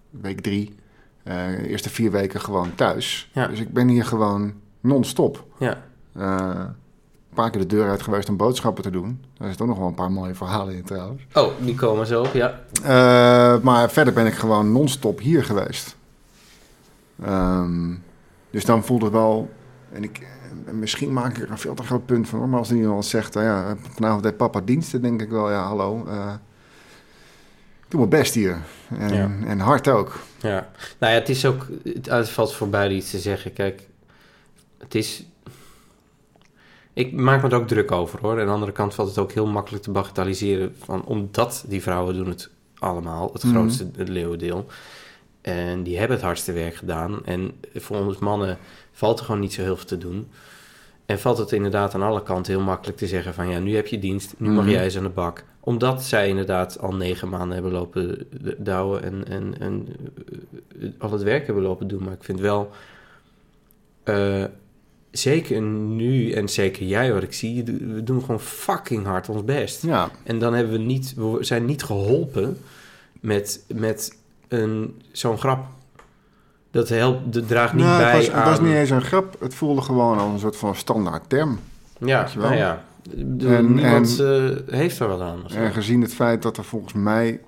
[0.10, 0.76] week drie.
[1.24, 3.30] De eerste vier weken gewoon thuis.
[3.34, 3.48] Ja.
[3.48, 5.46] Dus ik ben hier gewoon non-stop.
[5.60, 5.78] Ja,
[7.44, 9.24] paar keer de deur uit geweest om boodschappen te doen.
[9.38, 11.22] Daar zitten ook nog wel een paar mooie verhalen in trouwens.
[11.34, 12.60] oh, die komen zo op, ja.
[12.84, 15.96] Eh, maar verder ben ik gewoon non-stop hier geweest.
[17.24, 17.94] Ehm,
[18.50, 19.50] dus dan voelt het wel...
[19.92, 20.28] En ik,
[20.66, 22.50] en misschien maak ik er een veel te groot punt van.
[22.50, 25.02] Maar als iemand zegt, nou ja, vanavond deed papa diensten...
[25.02, 26.06] denk ik wel, ja, hallo.
[26.08, 26.34] eh,
[27.84, 28.58] ik doe mijn best hier.
[29.00, 29.30] En, Ja.
[29.46, 30.20] en hard ook.
[30.40, 30.70] Ja,
[31.00, 33.54] nou ja, het is ook, het, het valt voor beide iets te zeggen.
[33.54, 33.88] Kijk,
[34.78, 35.26] het is,
[36.98, 38.40] ik maak me er ook druk over hoor.
[38.40, 42.16] Aan de andere kant valt het ook heel makkelijk te bagatelliseren, van, omdat die vrouwen
[42.16, 43.54] doen het allemaal, het Mhm.
[43.54, 44.66] grootste het leeuwendeel.
[45.42, 47.26] En die hebben het hardste werk gedaan.
[47.26, 48.58] En voor ons mannen
[48.92, 50.28] valt er gewoon niet zo heel veel te doen.
[51.06, 53.88] En valt het inderdaad aan alle kanten heel makkelijk te zeggen van ja, nu heb
[53.88, 54.74] je dienst, nu mag Mhm.
[54.74, 55.44] jij eens aan de bak.
[55.60, 58.28] Omdat zij inderdaad al negen maanden hebben lopen
[58.58, 59.88] douwen en, en, en
[60.82, 62.04] eh, al het werk hebben lopen doen.
[62.04, 62.70] Maar ik vind wel,
[64.04, 64.44] eh,
[65.18, 69.84] zeker nu en zeker jij wat ik zie, we doen gewoon fucking hard ons best.
[69.84, 72.58] Ja, En dan hebben we niet, we zijn niet geholpen
[73.20, 75.66] met, met een, zo'n grap.
[76.72, 78.50] Dat, helpt, dat draagt niet bij het, was, het aan...
[78.50, 79.36] was niet eens een grap.
[79.40, 81.60] Het voelde gewoon als een soort van standaard term.
[82.00, 82.44] Ja, wel?
[82.46, 82.84] nou ja.
[83.16, 85.48] De- En- niemand eh, heeft er wat aan.
[85.50, 87.40] En gezien het feit dat er volgens mij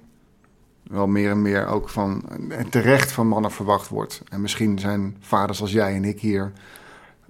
[0.84, 4.22] wel meer en meer ook van en terecht van mannen verwacht wordt.
[4.30, 6.60] En misschien zijn vaders als jij en ik hier eh,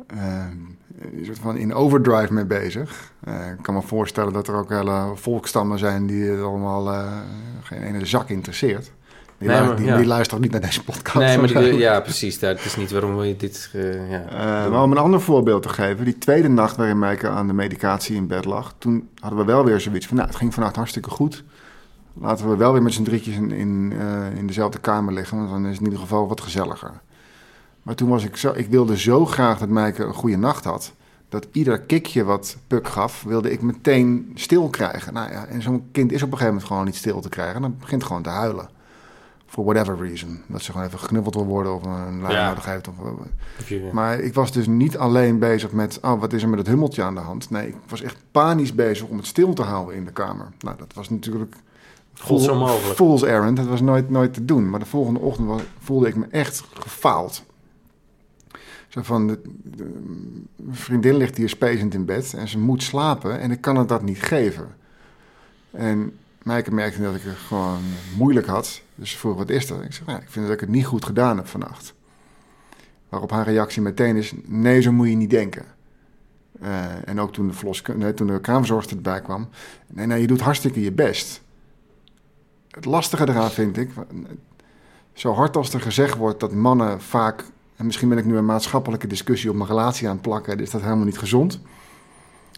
[0.08, 3.12] een soort van in overdrive mee bezig.
[3.24, 7.18] Eh, ik kan me voorstellen dat er ook hele volkstammen zijn die het allemaal eh,
[7.64, 8.92] geen ene zak interesseert.
[9.38, 10.38] Die, Nee, lu- maar- die, ja.
[10.40, 11.18] niet naar deze podcast.
[11.26, 12.40] nee, maar die- ja, precies.
[12.40, 13.70] Dat is niet waarom we dit...
[13.74, 16.06] eh, ja, maar om een ander voorbeeld te geven.
[16.06, 18.74] Die tweede nacht waarin Meike aan de medicatie in bed lag.
[18.78, 20.16] Toen hadden we wel weer zoiets van...
[20.16, 21.44] Nou, het ging vannacht hartstikke goed.
[22.14, 23.94] Laten we wel weer met z'n drietjes in, in,
[24.36, 25.38] in dezelfde kamer liggen.
[25.38, 26.92] Want dan is het in ieder geval wat gezelliger.
[27.90, 28.52] Maar toen was ik zo...
[28.56, 30.94] Ik wilde zo graag dat Meike een goede nacht had.
[31.30, 35.14] Dat ieder kikje wat Puk gaf, wilde ik meteen stil krijgen.
[35.14, 37.62] Nou ja, en zo'n kind is op een gegeven moment gewoon niet stil te krijgen.
[37.62, 38.70] Dan begint gewoon te huilen.
[39.46, 40.42] For whatever reason.
[40.48, 42.78] Dat ze gewoon even geknuffeld wil worden of een lijn Ja.
[42.90, 46.60] Of, Of maar ik was dus niet alleen bezig met, oh, wat is er met
[46.60, 47.50] het hummeltje aan de hand?
[47.50, 50.48] Nee, ik was echt panisch bezig om het stil te houden in de kamer.
[50.60, 51.56] Nou, dat was natuurlijk
[52.14, 52.96] Voelt zo mogelijk.
[52.96, 53.58] fool's errand.
[53.58, 54.70] Dat was nooit, nooit te doen.
[54.70, 57.48] Maar de volgende ochtend was, voelde ik me echt gefaald.
[58.90, 59.40] Zo van, de,
[60.56, 63.88] mijn vriendin ligt hier spezend in bed en ze moet slapen en ik kan het
[63.88, 64.76] dat niet geven.
[65.72, 66.14] En
[66.44, 67.82] Maaike merkte dat ik het gewoon
[68.18, 68.82] moeilijk had.
[68.96, 69.84] Dus ze vroeg, wat is er?
[69.84, 71.94] Ik zeg, ik vind dat ik het niet goed gedaan heb vannacht.
[73.10, 75.66] Waarop haar reactie meteen is, nee, zo moet je niet denken.
[76.62, 79.50] Eh, en ook toen de, verlos, nee, toen de kraamverzorgster erbij kwam.
[79.88, 81.42] Nee, nee, je doet hartstikke je best.
[82.68, 83.90] Het lastige eraan vind ik,
[85.14, 87.44] zo hard als er gezegd wordt dat mannen vaak,
[87.80, 90.70] en misschien ben ik nu een maatschappelijke discussie op mijn relatie aan het plakken, is
[90.70, 91.60] dat helemaal niet gezond.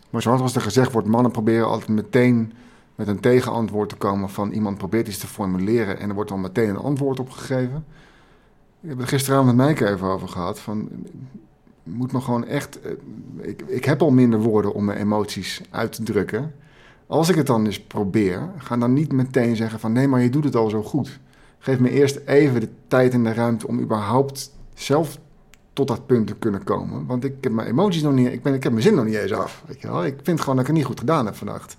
[0.10, 2.54] Maar zo hard als er gezegd wordt, mannen proberen altijd meteen
[2.96, 6.42] met een tegenantwoord te komen van iemand probeert iets te formuleren en er wordt dan
[6.42, 7.86] meteen een antwoord op gegeven.
[8.82, 10.60] Ik heb het gisteravond met Mijke even over gehad.
[10.60, 10.90] Van,
[11.84, 12.82] moet me gewoon echt.
[12.82, 12.92] eh,
[13.42, 16.54] Ik, ik heb al minder woorden om mijn emoties uit te drukken.
[17.08, 20.30] Als ik het dan eens probeer, ga dan niet meteen zeggen van nee, maar je
[20.30, 21.20] doet het al zo goed.
[21.60, 24.52] Geef me eerst even de tijd en de ruimte om überhaupt
[24.82, 25.18] zelf
[25.74, 27.06] tot dat punt te kunnen komen.
[27.06, 29.16] Want ik heb mijn emoties nog niet, ik, ben, ik heb mijn zin nog niet
[29.16, 29.64] eens af.
[29.68, 30.06] Weet je wel?
[30.06, 31.78] Ik vind gewoon dat ik het niet goed gedaan heb vannacht.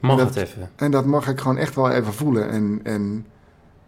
[0.00, 0.70] Mag dat- het even.
[0.76, 3.26] En dat mag ik gewoon echt wel even voelen en, en,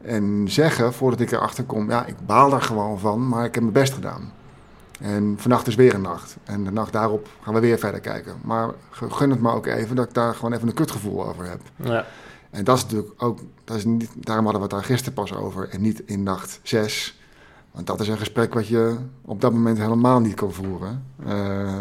[0.03, 1.91] en zeggen voordat ik erachter kom.
[1.91, 4.33] Ja, ik baal daar gewoon van, maar ik heb mijn best gedaan.
[5.01, 6.37] En vannacht is weer een nacht.
[6.45, 8.35] En de nacht daarop gaan we weer verder kijken.
[8.45, 11.61] Maar gun het me ook even dat ik daar gewoon even een kutgevoel over heb.
[11.77, 12.07] Ja.
[12.51, 15.35] En dat is natuurlijk ook, dat is niet, daarom hadden we het daar gisteren pas
[15.35, 17.18] over en niet in nacht 6.
[17.71, 21.05] Want dat is een gesprek wat je op dat moment helemaal niet kan voeren.
[21.27, 21.81] Eh,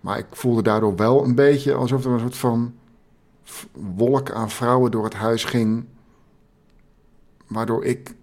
[0.00, 2.74] maar ik voelde daardoor wel een beetje alsof er een soort van
[3.72, 5.84] wolk aan vrouwen door het huis ging.
[7.46, 8.14] Waardoor ik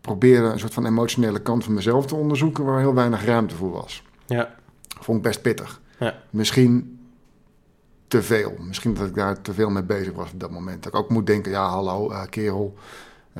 [0.00, 3.70] probeerde een soort van emotionele kant van mezelf te onderzoeken waar heel weinig ruimte voor
[3.70, 4.02] was.
[4.26, 4.54] Ja.
[5.00, 5.80] Vond ik best pittig.
[5.98, 6.14] Ja.
[6.30, 6.98] Misschien
[8.08, 8.54] te veel.
[8.58, 10.82] Misschien dat ik daar te veel mee bezig was op dat moment.
[10.82, 12.74] Dat ik ook moet denken, ja hallo eh, kerel.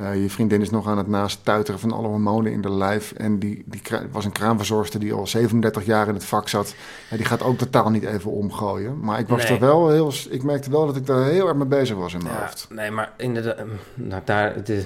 [0.01, 3.11] Eh, je vriendin is nog aan het naast tuiteren van alle hormonen in de lijf.
[3.11, 3.81] En die, die
[4.11, 6.75] was een kraamverzorgster die al 37 jaar in het vak zat.
[7.09, 8.99] Ja, die gaat ook totaal niet even omgooien.
[8.99, 9.51] Maar ik was Nee.
[9.51, 10.13] er wel heel...
[10.29, 12.67] Ik merkte wel dat ik daar heel erg mee bezig was in mijn Ja, hoofd.
[12.69, 13.57] nee, maar inderdaad,
[13.93, 14.83] nou, daar, de,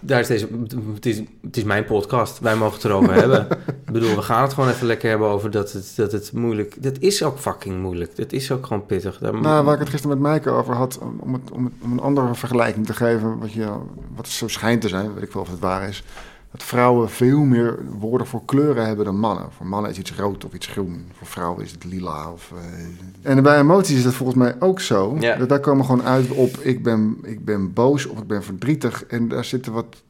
[0.00, 0.48] Daar is deze,
[0.94, 2.38] het, is, het is mijn podcast.
[2.38, 3.46] Wij mogen het erover hebben.
[3.66, 6.82] Ik bedoel, we gaan het gewoon even lekker hebben over dat het, dat het moeilijk...
[6.82, 8.16] Dat is ook fucking moeilijk.
[8.16, 9.18] Dat is ook gewoon pittig.
[9.18, 11.74] Daar, Nou, waar ik het gisteren met Maaike over had, om, om, het, om, het-
[11.82, 13.68] om een andere vergelijking te geven, wat, je,
[14.14, 16.02] wat zo schijnt te zijn, weet ik wel of het waar is,
[16.56, 19.52] dat vrouwen veel meer woorden voor kleuren hebben dan mannen.
[19.52, 22.32] Voor mannen is iets rood of iets groen, voor vrouwen is het lila.
[22.32, 22.52] Of,
[23.22, 23.30] eh.
[23.30, 25.16] En bij emoties is dat volgens mij ook zo.
[25.20, 25.36] Ja.
[25.36, 29.04] Dat wij komen gewoon uit op ik ben, ik ben boos of ik ben verdrietig
[29.04, 30.02] en daar zitten wat...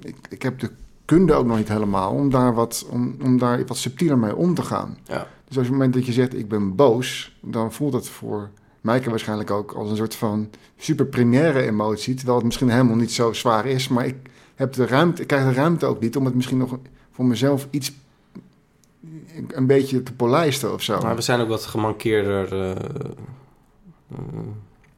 [0.00, 0.70] Ik, ik heb de
[1.04, 4.54] kunde ook nog niet helemaal om daar wat, om, om daar wat subtieler mee om
[4.54, 4.98] te gaan.
[5.04, 5.26] Ja.
[5.44, 9.10] Dus op het moment dat je zegt ik ben boos, dan voelt het voor Maaike
[9.10, 12.14] waarschijnlijk ook als een soort van super primaire emotie.
[12.14, 13.88] Terwijl het misschien helemaal niet zo zwaar is.
[13.88, 14.16] Maar ik,
[14.58, 16.78] heb de ruimte, ik krijg de ruimte ook niet om het misschien nog
[17.12, 17.92] voor mezelf iets
[19.48, 21.00] een beetje te polijsten of zo.
[21.00, 22.52] Maar we zijn ook wat gemankeerder.
[22.52, 24.18] eh, eh,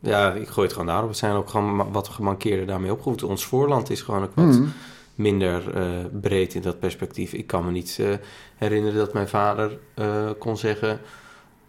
[0.00, 1.10] ja, ik gooi het gewoon daarop.
[1.10, 3.22] We zijn ook gewoon wat gemankeerder daarmee opgevoed.
[3.22, 4.72] Ons voorland is gewoon ook wat Hmm.
[5.14, 5.88] minder eh,
[6.20, 7.32] breed in dat perspectief.
[7.32, 8.00] Ik kan me niet
[8.56, 9.78] herinneren dat mijn vader
[10.38, 11.00] kon zeggen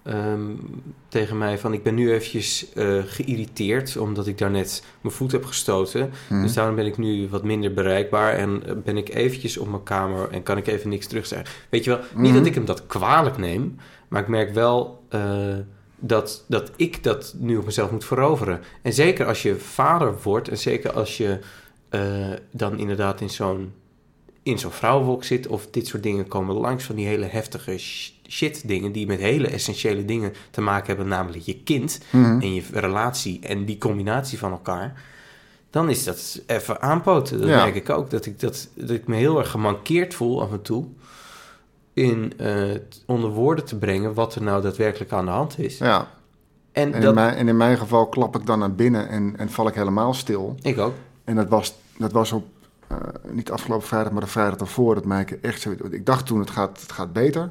[0.04, 0.42] ehm,
[1.08, 1.74] tegen mij van...
[1.74, 6.12] ik ben nu eventjes eh, geïrriteerd omdat ik daarnet mijn voet heb gestoten.
[6.28, 6.42] Hmm.
[6.42, 9.84] Dus daarom ben ik nu wat minder bereikbaar en eh, ben ik eventjes op mijn
[9.84, 11.48] kamer en kan ik even niks terugzeggen.
[11.70, 12.38] Weet je wel, niet Mhm.
[12.38, 13.78] dat ik hem dat kwalijk neem,
[14.08, 15.56] maar ik merk wel eh,
[16.00, 18.62] dat, dat ik dat nu op mezelf moet veroveren.
[18.82, 21.40] En zeker als je vader wordt en zeker als je
[22.52, 23.74] dan inderdaad in zo'n
[24.44, 27.72] in zo'n vrouwenwolk zit of dit soort dingen komen langs van die hele heftige
[28.32, 32.42] shit dingen die met hele essentiële dingen te maken hebben, namelijk je kind Mhm.
[32.42, 35.02] en je relatie en die combinatie van elkaar,
[35.70, 37.40] dan is dat even aanpoten.
[37.40, 37.56] Dat Ja.
[37.64, 40.62] merk ik ook, dat ik, dat, dat ik me heel erg gemankeerd voel af en
[40.62, 40.86] toe
[41.94, 42.64] in eh,
[43.06, 45.78] onder woorden te brengen wat er nou daadwerkelijk aan de hand is.
[45.78, 46.08] Ja,
[46.72, 49.34] En, en in, dat, mijn, en in mijn geval klap ik dan naar binnen en,
[49.38, 50.56] en val ik helemaal stil.
[50.62, 50.94] ik ook.
[51.24, 52.46] En dat was, dat was op,
[52.88, 52.98] eh,
[53.32, 55.72] niet afgelopen vrijdag, maar de vrijdag daarvoor, dat Maaike echt zo...
[55.90, 57.50] Ik dacht toen, het gaat, het gaat beter.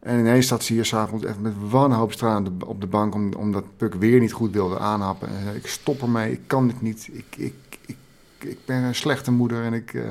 [0.00, 3.14] En ineens zat ze hier s'avonds even met wanhoop straan op de, bank...
[3.14, 5.28] Om, omdat Puk weer niet goed wilde aanhappen.
[5.28, 7.08] En zei, ik stop ermee, ik kan dit niet.
[7.12, 7.54] Ik, ik,
[7.86, 7.96] ik,
[8.38, 10.02] ik ben een slechte moeder en ik, eh,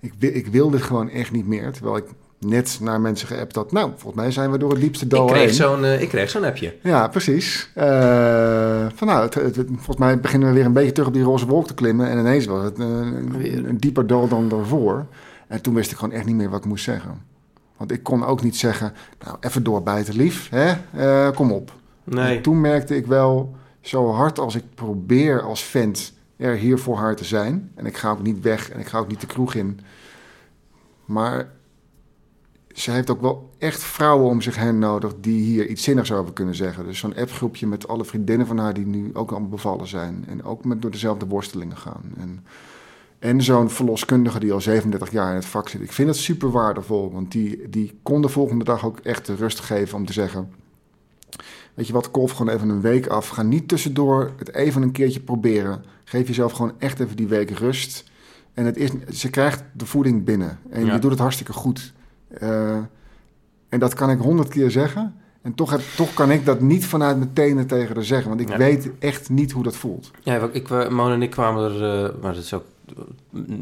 [0.00, 1.72] ik, wil, ik wil dit gewoon echt niet meer.
[1.72, 2.04] Terwijl ik
[2.38, 3.72] net naar mensen geappt had...
[3.72, 5.54] Nou, volgens mij zijn we door het diepste dal Ik kreeg heen.
[5.54, 6.76] zo'n eh, ik kreeg zo'n appje.
[6.82, 7.70] Ja, precies.
[7.74, 11.14] Eh, van nou, het, het- het- volgens mij beginnen we weer een beetje terug op
[11.14, 12.08] die roze wolk te klimmen.
[12.08, 15.06] En ineens was het een dieper dal dan daarvoor.
[15.46, 17.28] En toen wist ik gewoon echt niet meer wat ik moest zeggen.
[17.80, 18.92] Want ik kon ook niet zeggen,
[19.24, 20.48] nou, even doorbijten, lief.
[20.50, 20.74] Hè?
[20.92, 21.72] Eh, kom op.
[22.04, 22.36] Nee.
[22.36, 26.96] En toen merkte ik wel, zo hard als ik probeer als vent er hier voor
[26.96, 27.72] haar te zijn.
[27.74, 29.80] En ik ga ook niet weg en ik ga ook niet de kroeg in.
[31.04, 31.50] Maar
[32.72, 36.32] ze heeft ook wel echt vrouwen om zich heen nodig die hier iets zinnigs over
[36.32, 36.84] kunnen zeggen.
[36.84, 40.24] Dus zo'n appgroepje met alle vriendinnen van haar die nu ook allemaal bevallen zijn.
[40.28, 42.12] En ook met door dezelfde worstelingen gaan.
[42.16, 42.44] En,
[43.20, 45.80] en zo'n verloskundige die al 37 jaar in het vak zit.
[45.80, 49.34] Ik vind het super waardevol, want die, die kon de volgende dag ook echt de
[49.34, 50.50] rust geven om te zeggen...
[51.74, 53.28] Weet je wat, kolf gewoon even een week af.
[53.28, 55.84] Ga niet tussendoor het even een keertje proberen.
[56.04, 58.04] Geef jezelf gewoon echt even die week rust.
[58.54, 60.58] En het is, ze krijgt de voeding binnen.
[60.70, 60.92] En Ja.
[60.94, 61.92] je doet het hartstikke goed.
[62.28, 62.76] Eh,
[63.68, 65.14] en dat kan ik honderd keer zeggen.
[65.42, 68.28] En toch, heb, toch kan ik dat niet vanuit mijn tenen tegen haar zeggen.
[68.28, 68.56] Want ik Ja.
[68.56, 70.10] weet echt niet hoe dat voelt.
[70.22, 72.64] Ja, ik, we- Mona en ik kwamen er, eh, maar dat is ook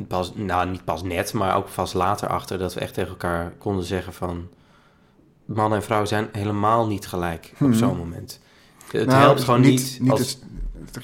[0.09, 3.53] pas, nou niet pas net, maar ook pas later achter dat we echt tegen elkaar
[3.59, 4.49] konden zeggen van
[5.45, 7.73] man en vrouw zijn helemaal niet gelijk op Mhm.
[7.79, 8.41] zo'n moment.
[8.93, 9.99] Het Nou, helpt gewoon niet.
[10.01, 10.39] niet als, het,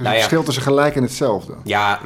[0.00, 0.10] Nou ja.
[0.18, 1.54] verschil tussen gelijk en hetzelfde.
[1.64, 2.00] ja,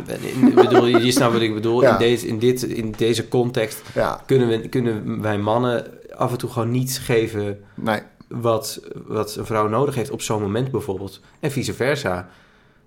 [0.55, 1.83] bedoel, je snapt wat ik bedoel.
[1.83, 1.93] Ja.
[1.93, 6.39] In, deze, in, dit, in deze context Ja, kunnen, we, kunnen wij mannen af en
[6.39, 8.01] toe gewoon niet geven nee.
[8.29, 11.21] wat, wat een vrouw nodig heeft op zo'n moment bijvoorbeeld.
[11.41, 12.29] En vice versa.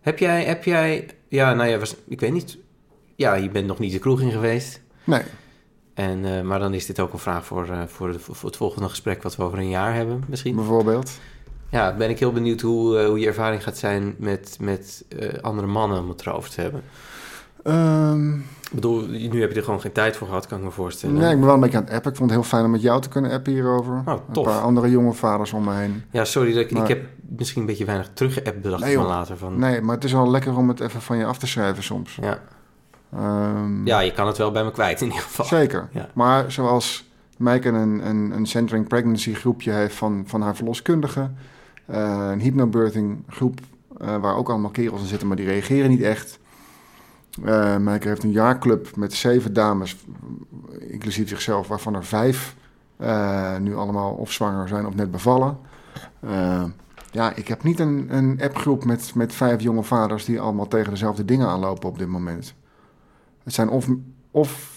[0.02, 2.58] Heb jij, heb jij ja, nou ja, was, ik weet niet.
[3.16, 4.82] Ja, je bent nog niet de kroeg in geweest.
[5.03, 5.22] Nee.
[5.93, 8.09] En, eh, maar dan is dit ook een vraag voor, eh, voor,
[8.43, 10.55] het volgende gesprek wat we over een jaar hebben misschien.
[10.55, 11.12] Bijvoorbeeld.
[11.70, 15.05] Ja, ben ik heel benieuwd hoe, eh, hoe je ervaring gaat zijn met, met
[15.41, 16.82] andere mannen om het erover te hebben.
[17.64, 20.72] Ehm, Ik bedoel, nu heb je er gewoon geen tijd voor gehad, kan ik me
[20.72, 21.16] voorstellen.
[21.16, 22.12] nee, ik ben wel een beetje aan het appen.
[22.12, 24.01] Ik vond het heel fijn om met jou te kunnen appen hierover.
[24.05, 26.03] Oh, Een paar andere jonge vaders om me heen.
[26.12, 27.05] Ja, sorry, dat ik, Maar- ik heb
[27.38, 29.38] misschien een beetje weinig teruggeappt bedacht Nee, van later.
[29.38, 31.84] Van, Nee, maar het is wel lekker om het even van je af te schrijven
[31.84, 32.18] soms.
[32.22, 32.39] ja.
[33.14, 35.45] Ehm, ja, je kan het wel bij me kwijt in ieder geval.
[35.45, 35.89] Zeker.
[35.91, 36.09] Ja.
[36.14, 41.30] Maar zoals Maaike een, een, een Centering Pregnancy groepje heeft van, van haar verloskundige.
[41.86, 43.59] eh, een hypnobirthing groep
[43.97, 46.39] eh, waar ook allemaal kerels in zitten, maar die reageren niet echt.
[47.43, 49.97] Eh Maaike heeft een jaarclub met zeven dames,
[50.80, 52.55] inclusief zichzelf, waarvan er vijf
[53.59, 55.57] nu allemaal of zwanger zijn of net bevallen.
[57.12, 60.91] Ja, ik heb niet een, een appgroep met, met vijf jonge vaders die allemaal tegen
[60.91, 62.53] dezelfde dingen aanlopen op dit moment.
[63.44, 63.88] Het zijn of,
[64.32, 64.70] of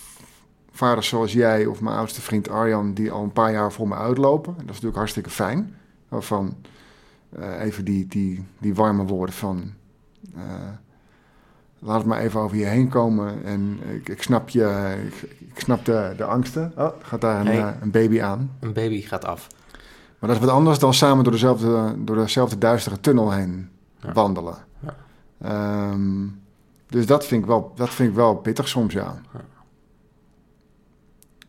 [0.72, 2.94] vaders zoals jij of mijn oudste vriend Arjan...
[2.94, 4.50] die al een paar jaar voor me uitlopen.
[4.52, 5.74] En dat is natuurlijk hartstikke fijn.
[6.08, 6.54] Waarvan
[7.28, 9.72] eh, even die, die, die warme woorden van...
[10.36, 10.42] eh,
[11.78, 13.44] laat het maar even over je heen komen.
[13.44, 16.72] En ik, ik snap, je, ik, ik snap de, de angsten.
[16.76, 17.58] Oh, gaat daar een, Hey.
[17.58, 18.50] eh, een baby aan.
[18.60, 19.46] Een baby gaat af.
[20.18, 23.68] Maar dat is wat anders dan samen door dezelfde, door dezelfde duistere tunnel heen
[24.00, 24.12] Ja.
[24.12, 24.56] wandelen.
[24.80, 24.96] Ja.
[25.40, 26.22] Ehm,
[26.94, 29.20] dus dat vind, ik wel, dat vind ik wel pittig soms, ja.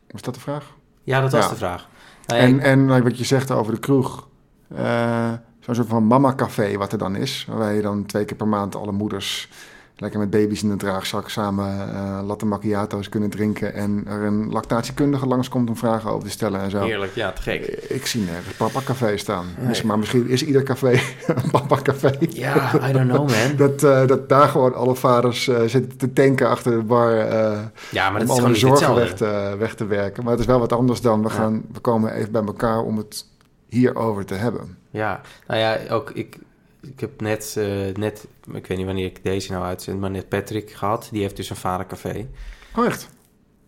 [0.10, 0.74] Was dat de vraag?
[1.04, 1.50] Ja, dat was Ja.
[1.50, 1.88] de vraag.
[2.26, 4.28] En, ik- en wat je zegt over de kroeg.
[4.76, 7.48] eh, Zo'n soort van mama-café wat er dan is.
[7.50, 9.50] Waar je dan twee keer per maand alle moeders
[9.98, 13.74] lekker met baby's in een draagzak samen eh latte macchiato's kunnen drinken.
[13.74, 16.82] En er een lactatiekundige langskomt om vragen over te stellen en zo.
[16.84, 17.66] heerlijk, ja, te gek.
[17.66, 19.46] Ik zie nergens papa-café staan.
[19.58, 19.68] Nee.
[19.68, 20.92] Dus, maar misschien is ieder café
[21.28, 22.12] een papa-café.
[22.30, 23.56] Ja, I don't know, man.
[23.68, 27.18] Dat, eh, dat daar gewoon alle vaders eh, zitten te tanken achter de bar.
[27.18, 27.60] eh,
[27.92, 30.24] Ja, maar dat om is alle zorgen weg te, weg te werken.
[30.24, 31.34] Maar het is wel wat anders dan we, Ja.
[31.36, 33.26] gaan, we komen even bij elkaar om het
[33.68, 34.78] hierover te hebben.
[34.90, 36.38] Ja, nou ja, ook ik,
[36.94, 40.30] ik heb net, eh, net, ik weet niet wanneer ik deze nou uitzend, maar net
[40.30, 41.08] Patrick gehad.
[41.12, 42.28] Die heeft dus een vadercafé.
[42.76, 43.10] Oh, echt?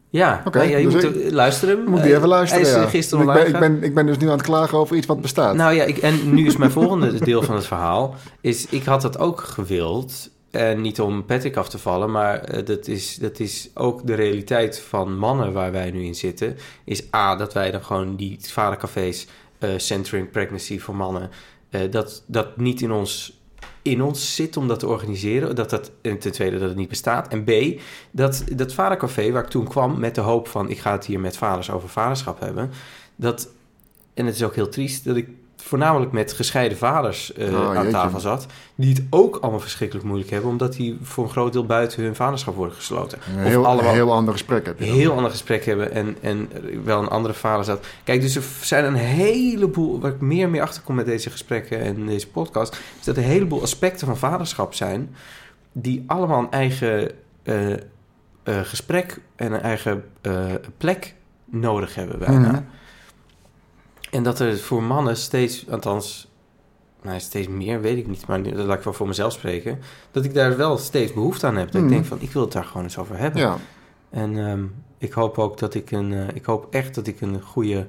[0.10, 1.84] Ja, Oké, ja, je dus moet ik- er- luisteren.
[1.90, 2.64] Moet Eh, even luisteren?
[2.64, 2.84] Hij is ja.
[2.86, 5.06] eh, gisteren ik, ben, ik, ben, ik ben dus nu aan het klagen over iets
[5.06, 5.56] wat bestaat.
[5.56, 8.16] Nou ja, ik, en nu is mijn volgende deel van het verhaal.
[8.42, 10.30] Is, ik had dat ook gewild.
[10.52, 14.14] En niet om Patrick af te vallen, maar eh, dat, is, dat is ook de
[14.14, 16.58] realiteit van mannen waar wij nu in zitten.
[16.86, 19.28] Is A, dat wij dan gewoon die vadercafés,
[19.60, 21.30] eh centering pregnancy voor mannen,
[21.70, 23.42] eh, dat dat niet in ons,
[23.82, 25.56] in ons zit om dat te organiseren.
[25.56, 27.28] Dat dat, en ten tweede dat het niet bestaat.
[27.28, 27.80] En B,
[28.12, 31.20] dat, dat vadercafé waar ik toen kwam met de hoop van ik ga het hier
[31.20, 32.72] met vaders over vaderschap hebben.
[33.16, 33.50] Dat,
[34.14, 35.30] en het is ook heel triest dat ik
[35.68, 37.92] voornamelijk met gescheiden vaders eh, Oh, aan jeetje.
[37.92, 38.46] tafel zat.
[38.76, 42.16] Die het ook allemaal verschrikkelijk moeilijk hebben, omdat die voor een groot deel buiten hun
[42.16, 43.20] vaderschap worden gesloten.
[43.30, 44.96] een of heel, allemaal- een heel ander gesprek heb je dan.
[44.96, 46.50] Heel ander gesprek hebben en, en
[46.84, 47.86] wel een andere vader zat.
[48.04, 51.30] Kijk, dus er zijn een heleboel, waar ik meer en meer achter kom met deze
[51.30, 55.16] gesprekken en deze podcast, is dat er een heleboel aspecten van vaderschap zijn
[55.72, 57.12] die allemaal een eigen
[57.44, 57.80] eh, eh,
[58.44, 60.04] gesprek en een eigen
[60.78, 61.14] plek
[61.46, 62.52] nodig hebben bijna.
[62.52, 62.62] Mhm.
[64.12, 66.32] En dat er voor mannen steeds, althans,
[67.02, 69.80] nou, steeds meer, weet ik niet, maar dat laat ik wel voor mezelf spreken,
[70.12, 71.72] dat ik daar wel steeds behoefte aan heb.
[71.72, 73.42] Dat ik denk van, ik wil het daar gewoon eens over hebben.
[73.42, 73.58] Ja,
[74.10, 74.64] En ehm,
[74.98, 77.88] ik hoop ook dat ik een, eh, ik hoop echt dat ik een goede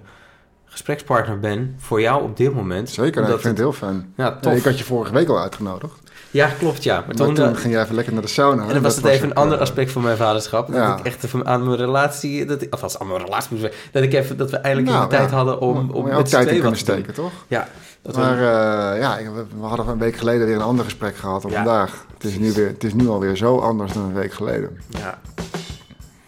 [0.64, 2.88] gesprekspartner ben voor jou op dit moment.
[2.88, 3.22] zeker.
[3.22, 4.12] Ik vind het heel fijn.
[4.16, 4.54] Ja, tof.
[4.54, 6.07] ik had je vorige week al uitgenodigd.
[6.30, 6.96] Ja, klopt, ja.
[6.96, 8.62] Maar Maar toen, toen, eh, ging jij even lekker naar de sauna.
[8.66, 10.72] en dan was het even een ander eh, aspect van mijn vaderschap.
[10.72, 14.02] Dat ik echt even aan mijn relatie, dat ik, althans aan mijn relatie zeggen, dat
[14.02, 16.78] ik even, dat we eindelijk nou, de tijd hadden om, om, met tijd in kunnen
[16.78, 17.32] steken, toch?
[17.48, 17.68] Ja,
[18.02, 21.16] dat we- Maar eh, ja, we, we hadden een week geleden weer een ander gesprek
[21.16, 22.06] gehad dan vandaag.
[22.14, 24.80] Het is, nu weer, het is nu alweer zo anders dan een week geleden.
[24.88, 25.18] Ja.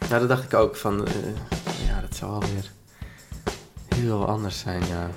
[0.08, 1.12] ja, dat dacht ik ook van, eh,
[1.86, 2.70] ja, dat zou alweer
[3.94, 5.08] heel anders zijn, ja.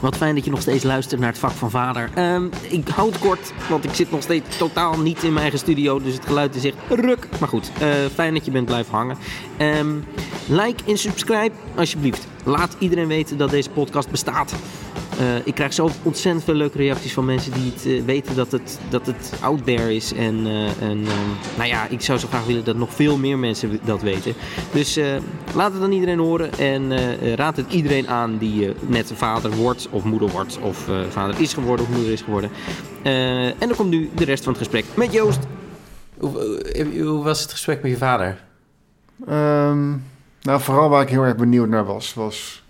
[0.00, 2.10] Wat fijn dat je nog steeds luistert naar het vak van vader.
[2.14, 5.58] Ehm, ik hou het kort, want ik zit nog steeds totaal niet in mijn eigen
[5.58, 6.00] studio.
[6.00, 7.28] Dus het geluid is echt ruk.
[7.40, 9.16] Maar goed, eh, fijn dat je bent blijven hangen.
[9.56, 9.94] Ehm,
[10.48, 12.26] like en subscribe alsjeblieft.
[12.44, 14.54] Laat iedereen weten dat deze podcast bestaat.
[15.18, 18.52] Eh, ik krijg zo ontzettend veel leuke reacties van mensen die het eh, weten dat
[18.52, 20.12] het, dat het out there is.
[20.12, 23.38] En, eh, en ehm, nou ja, ik zou zo graag willen dat nog veel meer
[23.38, 24.34] mensen dat weten.
[24.72, 25.16] Dus eh,
[25.54, 29.88] laat het aan iedereen horen en eh, raad het iedereen aan die net vader wordt
[29.90, 32.50] of moeder wordt of eh, vader is geworden of moeder is geworden.
[33.02, 35.40] Eh, en dan komt nu de rest van het gesprek met Joost.
[36.18, 38.44] Hoe, hoe was het gesprek met je vader?
[39.26, 39.88] Ehm,
[40.40, 42.64] nou, vooral waar ik heel erg benieuwd naar was, was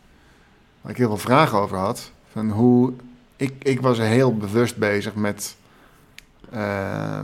[0.80, 2.12] waar ik heel veel vragen over had.
[2.37, 2.93] Van hoe,
[3.37, 5.57] ik, ik was heel bewust bezig met
[6.51, 7.20] eh,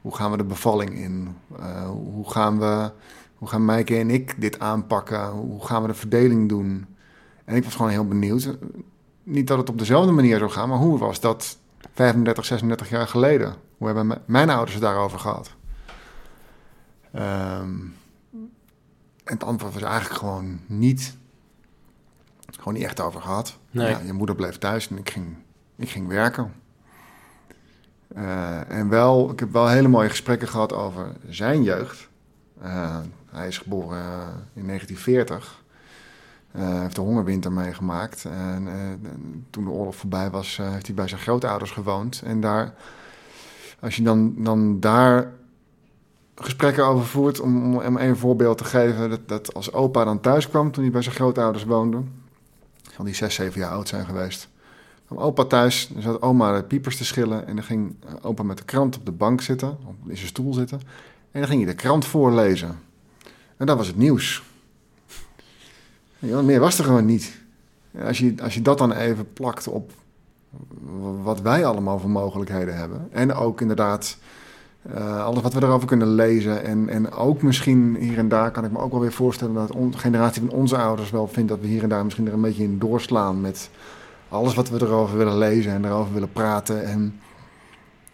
[0.00, 1.36] hoe gaan we de bevalling in?
[1.58, 2.90] Eh, hoe gaan we,
[3.34, 5.28] hoe gaan en ik dit aanpakken?
[5.28, 6.86] Hoe gaan we de verdeling doen?
[7.44, 8.56] En ik was gewoon heel benieuwd.
[9.22, 11.58] Niet dat het op dezelfde manier zou gaan, maar hoe was dat
[11.92, 13.54] 35, 36 jaar geleden?
[13.78, 15.54] Hoe hebben mijn ouders het daarover gehad?
[17.12, 17.80] Ehm,
[19.24, 21.16] en het antwoord was eigenlijk gewoon niet.
[22.56, 23.58] Gewoon niet echt over gehad.
[23.70, 23.90] Nee.
[23.90, 25.36] Ja, je moeder bleef thuis en ik ging,
[25.76, 26.52] ik ging werken.
[28.14, 32.08] Eh, en wel, ik heb wel hele mooie gesprekken gehad over zijn jeugd.
[32.60, 32.98] Eh,
[33.30, 35.62] hij is geboren eh, in 1940.
[36.52, 38.24] Eh, Hij heeft de hongerwinter meegemaakt.
[38.24, 38.68] En
[39.50, 42.22] toen de oorlog voorbij was, heeft hij bij zijn grootouders gewoond.
[42.24, 42.74] En daar,
[43.80, 45.32] als je dan, dan daar
[46.34, 50.20] gesprekken over voert, om, om om een voorbeeld te geven, dat, dat als opa dan
[50.20, 52.02] thuis kwam toen hij bij zijn grootouders woonde,
[52.98, 54.48] zal die zes, zeven jaar oud zijn geweest.
[55.06, 58.42] kwam opa thuis, dan zat oma de piepers te schillen en dan ging eh, opa
[58.42, 60.80] met de krant op de bank zitten, op, in zijn stoel zitten.
[61.30, 62.78] En dan ging je de krant voorlezen.
[63.56, 64.42] En dat was het nieuws.
[66.18, 67.40] Meer was er gewoon niet.
[68.04, 69.92] Als je, als je dat dan even plakt op
[71.22, 73.08] wat wij allemaal voor mogelijkheden hebben.
[73.12, 74.18] En ook inderdaad
[74.82, 76.64] eh, alles wat we erover kunnen lezen.
[76.64, 79.72] En, en ook misschien hier en daar kan ik me ook wel weer voorstellen dat
[79.92, 82.40] de generatie van onze ouders wel vindt dat we hier en daar misschien er een
[82.40, 83.70] beetje in doorslaan met
[84.28, 86.84] alles wat we erover willen lezen en erover willen praten.
[86.84, 87.20] En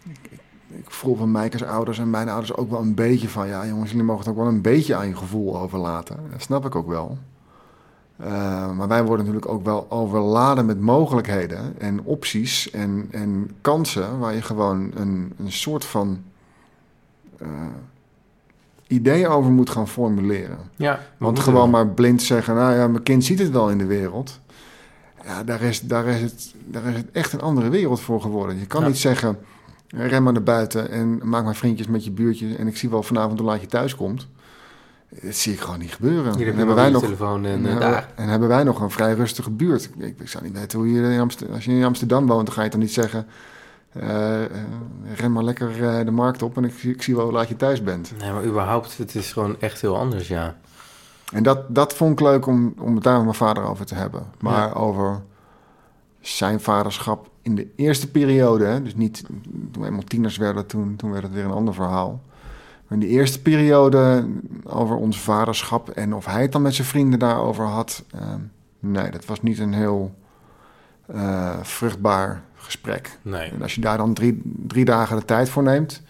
[0.03, 3.47] ik, ik, ik voel van Mijkers ouders en mijn ouders ook wel een beetje van
[3.47, 6.17] ja jongens, jullie mogen het ook wel een beetje aan je gevoel overlaten.
[6.31, 7.17] Dat snap ik ook wel.
[8.21, 14.19] Uh, maar wij worden natuurlijk ook wel overladen met mogelijkheden en opties en, en kansen
[14.19, 16.19] waar je gewoon een, een soort van
[17.41, 17.47] uh,
[18.87, 20.57] idee over moet gaan formuleren.
[20.75, 23.85] Ja, Want gewoon maar blind zeggen, nou ja, mijn kind ziet het wel in de
[23.85, 24.39] wereld.
[25.23, 28.59] Ja, daar is, daar is, het, daar is het echt een andere wereld voor geworden.
[28.59, 28.87] Je kan Ja.
[28.87, 29.37] niet zeggen,
[29.87, 32.55] ren maar naar buiten en maak maar vriendjes met je buurtje...
[32.55, 34.27] en ik zie wel vanavond hoe laat je thuis komt.
[35.21, 36.35] Dat zie ik gewoon niet gebeuren.
[36.35, 38.09] Hier heb hebben wij nog, telefoon en eh, daar.
[38.15, 39.89] en hebben wij nog een vrij rustige buurt.
[39.97, 41.55] Ik, ik zou niet weten hoe je in Amsterdam...
[41.55, 43.25] Als je in Amsterdam woont, dan ga je toch niet zeggen...
[43.99, 44.41] eh,
[45.15, 47.47] ren maar lekker eh, de markt op en ik, zie- ik zie wel hoe laat
[47.47, 48.13] je thuis bent.
[48.19, 50.55] Nee, maar überhaupt, het is gewoon echt heel anders, ja.
[51.33, 53.95] En dat, dat vond ik leuk om, om het daar met mijn vader over te
[53.95, 54.23] hebben.
[54.39, 54.73] Maar Ja.
[54.73, 55.21] over
[56.19, 59.23] zijn vaderschap in de eerste periode, hè, dus niet
[59.71, 62.21] toen we eenmaal tieners werden, toen, toen werd het weer een ander verhaal.
[62.87, 64.27] Maar in de eerste periode
[64.63, 68.03] over ons vaderschap en of hij het dan met zijn vrienden daarover had,
[68.79, 70.15] nee, dat was niet een heel
[71.05, 73.17] eh, vruchtbaar gesprek.
[73.21, 73.49] Nee.
[73.51, 76.01] En als je daar dan drie, drie dagen de tijd voor neemt,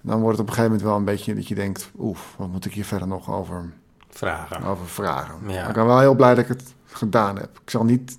[0.00, 2.48] dan wordt het op een gegeven moment wel een beetje dat je denkt, oef, wat
[2.48, 3.72] moet ik hier verder nog over
[4.08, 4.62] Vragen.
[4.62, 5.34] over vragen.
[5.46, 5.60] Ja.
[5.60, 7.58] Maar ik ben wel heel blij dat ik het gedaan heb.
[7.62, 8.18] Ik zal niet,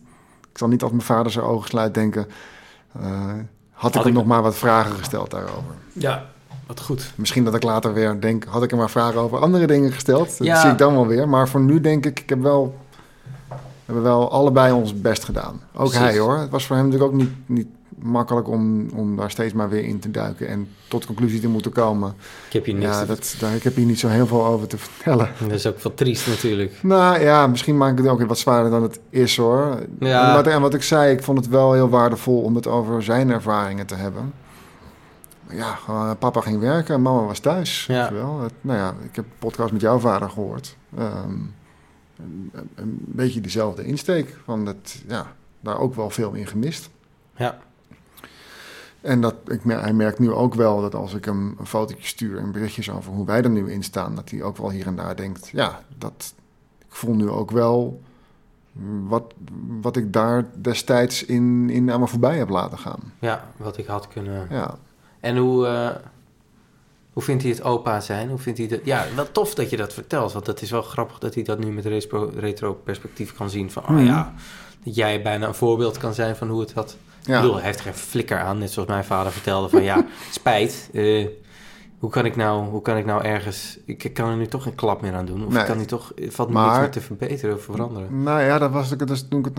[0.51, 2.27] ik zal niet als mijn vader zijn ogen sluit denken...
[3.01, 3.33] eh,
[3.71, 5.73] had ik ik- hem nog maar wat vragen gesteld daarover.
[5.93, 6.25] Ja,
[6.67, 7.11] wat goed.
[7.15, 8.43] Misschien dat ik later weer denk...
[8.43, 10.37] had ik hem maar vragen over andere dingen gesteld.
[10.37, 10.61] Dat Ja.
[10.61, 11.29] zie ik dan wel weer.
[11.29, 12.77] Maar voor nu denk ik, ik heb wel...
[13.87, 15.61] We hebben wel allebei ons best gedaan.
[15.73, 15.97] Ook Precies.
[15.97, 16.37] hij hoor.
[16.37, 19.83] Het was voor hem natuurlijk ook niet, niet makkelijk om, om daar steeds maar weer
[19.83, 20.47] in te duiken...
[20.47, 22.13] en tot conclusie te moeten komen.
[22.47, 24.67] Ik heb je niks Ja, dat, daar, ik heb hier niet zo heel veel over
[24.67, 25.29] te vertellen.
[25.39, 26.79] Dat is ook wel triest natuurlijk.
[26.81, 29.79] Nou ja, misschien maak ik het ook weer wat zwaarder dan het is hoor.
[29.99, 30.27] Ja.
[30.27, 33.03] En, wat, en wat ik zei, ik vond het wel heel waardevol om het over
[33.03, 34.33] zijn ervaringen te hebben.
[35.47, 37.85] Maar ja, gewoon, papa ging werken en mama was thuis.
[37.85, 38.13] Ja.
[38.13, 38.39] Wel.
[38.61, 40.77] Nou ja, ik heb een podcast met jouw vader gehoord.
[40.97, 41.33] Ehm,
[42.19, 44.37] een, een beetje dezelfde insteek.
[44.43, 46.89] Van dat, ja, daar ook wel veel in gemist.
[47.35, 47.57] Ja,
[49.01, 52.37] En dat, ik, hij merkt nu ook wel dat als ik hem een fotootje stuur
[52.37, 54.95] en berichtjes over hoe wij er nu in staan, dat hij ook wel hier en
[54.95, 56.33] daar denkt, ja, dat,
[56.79, 58.01] ik voel nu ook wel
[59.07, 59.33] wat,
[59.81, 63.13] wat ik daar destijds in, in aan me voorbij heb laten gaan.
[63.19, 64.47] ja, wat ik had kunnen...
[64.49, 64.77] Ja,
[65.19, 65.95] En hoe, eh,
[67.17, 68.29] hoe vindt hij het opa zijn?
[68.29, 68.79] Hoe vindt hij dat?
[68.83, 70.33] Ja, wel tof dat je dat vertelt.
[70.33, 73.71] Want het is wel grappig dat hij dat nu met retro, retro perspectief kan zien.
[73.71, 74.05] Van, oh Mhm.
[74.05, 74.33] ja,
[74.83, 76.97] dat jij bijna een voorbeeld kan zijn van hoe het had.
[77.25, 78.57] Ik bedoel, hij heeft geen flikker aan.
[78.57, 80.89] Net zoals mijn vader vertelde van, ja, spijt.
[80.93, 81.27] eh,
[81.99, 83.77] hoe, kan ik nou, hoe kan ik nou ergens...
[83.85, 85.45] Ik kan er nu toch geen klap meer aan doen.
[85.45, 85.61] Of Nee.
[85.61, 86.11] ik kan nu toch...
[86.15, 88.23] Het valt me Maar- niks meer te verbeteren of veranderen.
[88.23, 89.55] Nou ja, dat was ik, dus toen, ik het,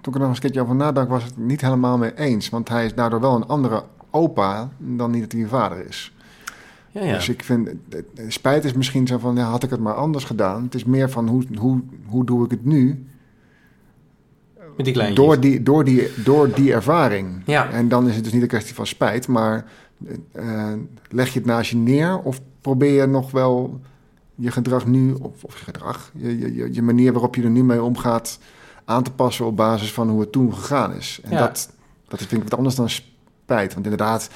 [0.00, 2.48] toen ik er nog een keertje over nadacht, was het niet helemaal mee eens.
[2.48, 6.12] Want hij is daardoor wel een andere opa dan niet dat hij een vader is.
[6.92, 7.12] Ja, ja.
[7.12, 7.68] Dus ik vind,
[8.28, 10.62] spijt is misschien zo van, ja, had ik het maar anders gedaan.
[10.62, 13.06] Het is meer van, hoe, hoe, hoe doe ik het nu?
[14.76, 15.24] met die kleintjes.
[15.26, 17.42] Door die, door, die, door die ervaring.
[17.46, 17.70] Ja.
[17.70, 19.64] En dan is het dus niet een kwestie van spijt, maar
[20.32, 20.72] eh,
[21.08, 23.80] leg je het naast je neer of probeer je nog wel
[24.34, 27.50] je gedrag nu, of, of je gedrag, je, je, je- je manier waarop je er
[27.50, 28.38] nu mee omgaat,
[28.84, 31.20] aan te passen op basis van hoe het toen gegaan is.
[31.22, 31.38] En Ja.
[31.38, 31.70] dat,
[32.08, 33.72] dat vind ik wat anders dan spijt.
[33.74, 34.30] Want inderdaad,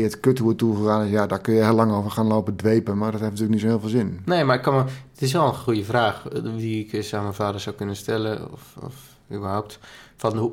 [0.00, 2.26] het kut hoe het toen gegaan is, ja, daar kun je heel lang over gaan
[2.26, 4.20] lopen dwepen, maar dat heeft natuurlijk niet zo heel veel zin.
[4.24, 4.80] Nee, maar ik kan me,
[5.12, 7.96] het is wel een goede vraag eh, die ik eens aan mijn vader zou kunnen
[7.96, 8.94] stellen, of, of
[9.32, 9.78] überhaupt.
[10.16, 10.52] Van hoe,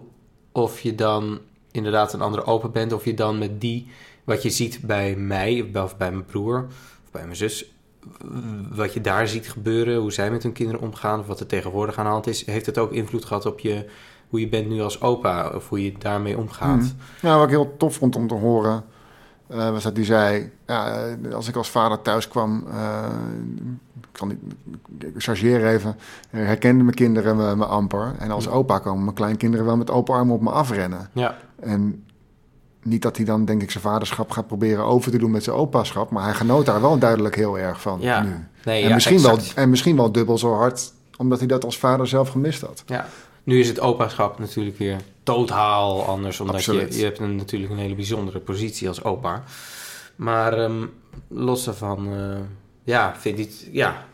[0.52, 1.40] of je dan
[1.72, 3.88] inderdaad een andere open bent, of je dan met die,
[4.24, 6.66] wat je ziet bij mij, of bij mijn broer,
[7.06, 7.74] of bij mijn zus,
[8.72, 11.98] wat je daar ziet gebeuren, hoe zij met hun kinderen omgaan, of wat er tegenwoordig
[11.98, 13.86] aan de hand is, heeft het ook invloed gehad op je,
[14.30, 16.94] hoe je bent nu als opa, of hoe je daarmee omgaat.
[17.22, 18.86] Nou, wat ik heel tof vond om te horen,
[19.50, 20.52] eh, was dat hij zei...
[20.68, 23.06] Ja, eh, als ik als vader thuis kwam, eh,
[24.12, 24.38] kan ik
[25.18, 25.95] chargeer even,
[26.30, 28.16] herkende mijn kinderen me, me amper.
[28.20, 31.10] En als opa komen mijn kleinkinderen wel met open armen op me afrennen.
[31.14, 32.04] Ja, En
[32.84, 35.56] niet dat hij dan, denk ik, zijn vaderschap gaat proberen over te doen met zijn
[35.56, 36.10] opaschap...
[36.10, 38.22] maar hij genoot daar wel duidelijk heel erg van ja.
[38.22, 38.34] nu.
[38.66, 41.78] Nee, en, ja, misschien wel, en misschien wel dubbel zo hard, omdat hij dat als
[41.78, 42.84] vader zelf gemist had.
[42.86, 43.06] Ja,
[43.50, 46.39] nu is het opaschap natuurlijk weer totaal anders.
[46.39, 46.95] Omdat je, Absoluut.
[46.95, 49.43] je hebt een, natuurlijk een hele bijzondere positie als opa.
[50.16, 50.86] Maar ehm,
[51.28, 52.38] los daarvan, eh,
[52.84, 54.06] ja, vind ik het, ja,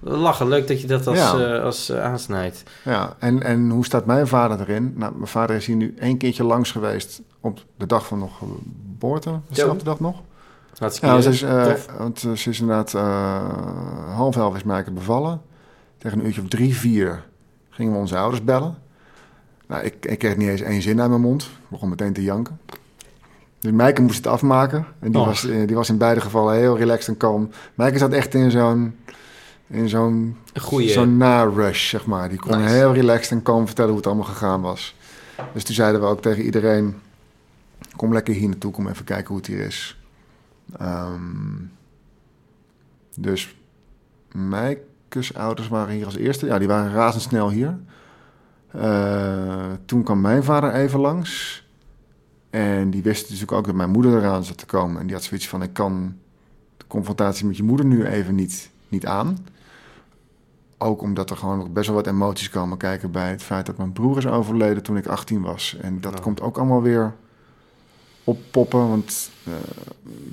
[0.00, 0.48] lachen.
[0.48, 1.54] Leuk dat je dat als, Ja.
[1.56, 2.62] eh, als eh, aansnijdt.
[2.84, 4.92] Ja, en, en hoe staat mijn vader erin?
[4.96, 8.38] Nou, mijn vader is hier nu één keertje langs geweest op de dag van nog
[8.38, 9.40] geboorte.
[9.48, 10.20] Dezelfde dag nog?
[10.78, 11.86] Hartstikke Ja, ze is, Tof.
[11.98, 12.92] want ze is inderdaad
[14.14, 15.40] half elf is Maaike bevallen.
[15.98, 17.24] Tegen een uurtje of drie, vier
[17.70, 18.81] gingen we onze ouders bellen.
[19.72, 21.42] Nou, ik, ik kreeg niet eens één zin uit mijn mond.
[21.42, 22.60] Ik begon meteen te janken.
[23.58, 24.86] Dus Maaike moest het afmaken.
[24.98, 27.50] En die, was, eh, die was in beide gevallen heel relaxed en kalm.
[27.74, 28.96] Maaike zat echt in zo'n...
[29.66, 30.36] In zo'n.
[30.86, 32.28] Zo'n na-rush, zeg maar.
[32.28, 32.74] Die kon Nice.
[32.74, 34.94] heel relaxed en kalm vertellen hoe het allemaal gegaan was.
[35.52, 36.94] Dus toen zeiden we ook tegen iedereen...
[37.96, 39.98] Kom lekker hier naartoe, kom even kijken hoe het hier is.
[40.78, 41.20] Ehm,
[43.16, 43.56] dus
[44.32, 46.46] Mijkes ouders waren hier als eerste.
[46.46, 47.78] Ja, die waren razendsnel hier.
[48.72, 51.62] Eh, toen kwam mijn vader even langs.
[52.50, 55.00] En die wist natuurlijk ook dat mijn moeder eraan zat te komen.
[55.00, 56.16] En die had zoiets van, ik kan
[56.76, 59.38] de confrontatie met je moeder nu even niet, niet aan.
[60.78, 63.76] Ook omdat er gewoon nog best wel wat emoties komen kijken bij het feit dat
[63.76, 65.76] mijn broer is overleden toen ik 18 was.
[65.80, 67.14] En dat komt ook allemaal weer
[68.24, 68.88] oppoppen.
[68.88, 69.52] Want eh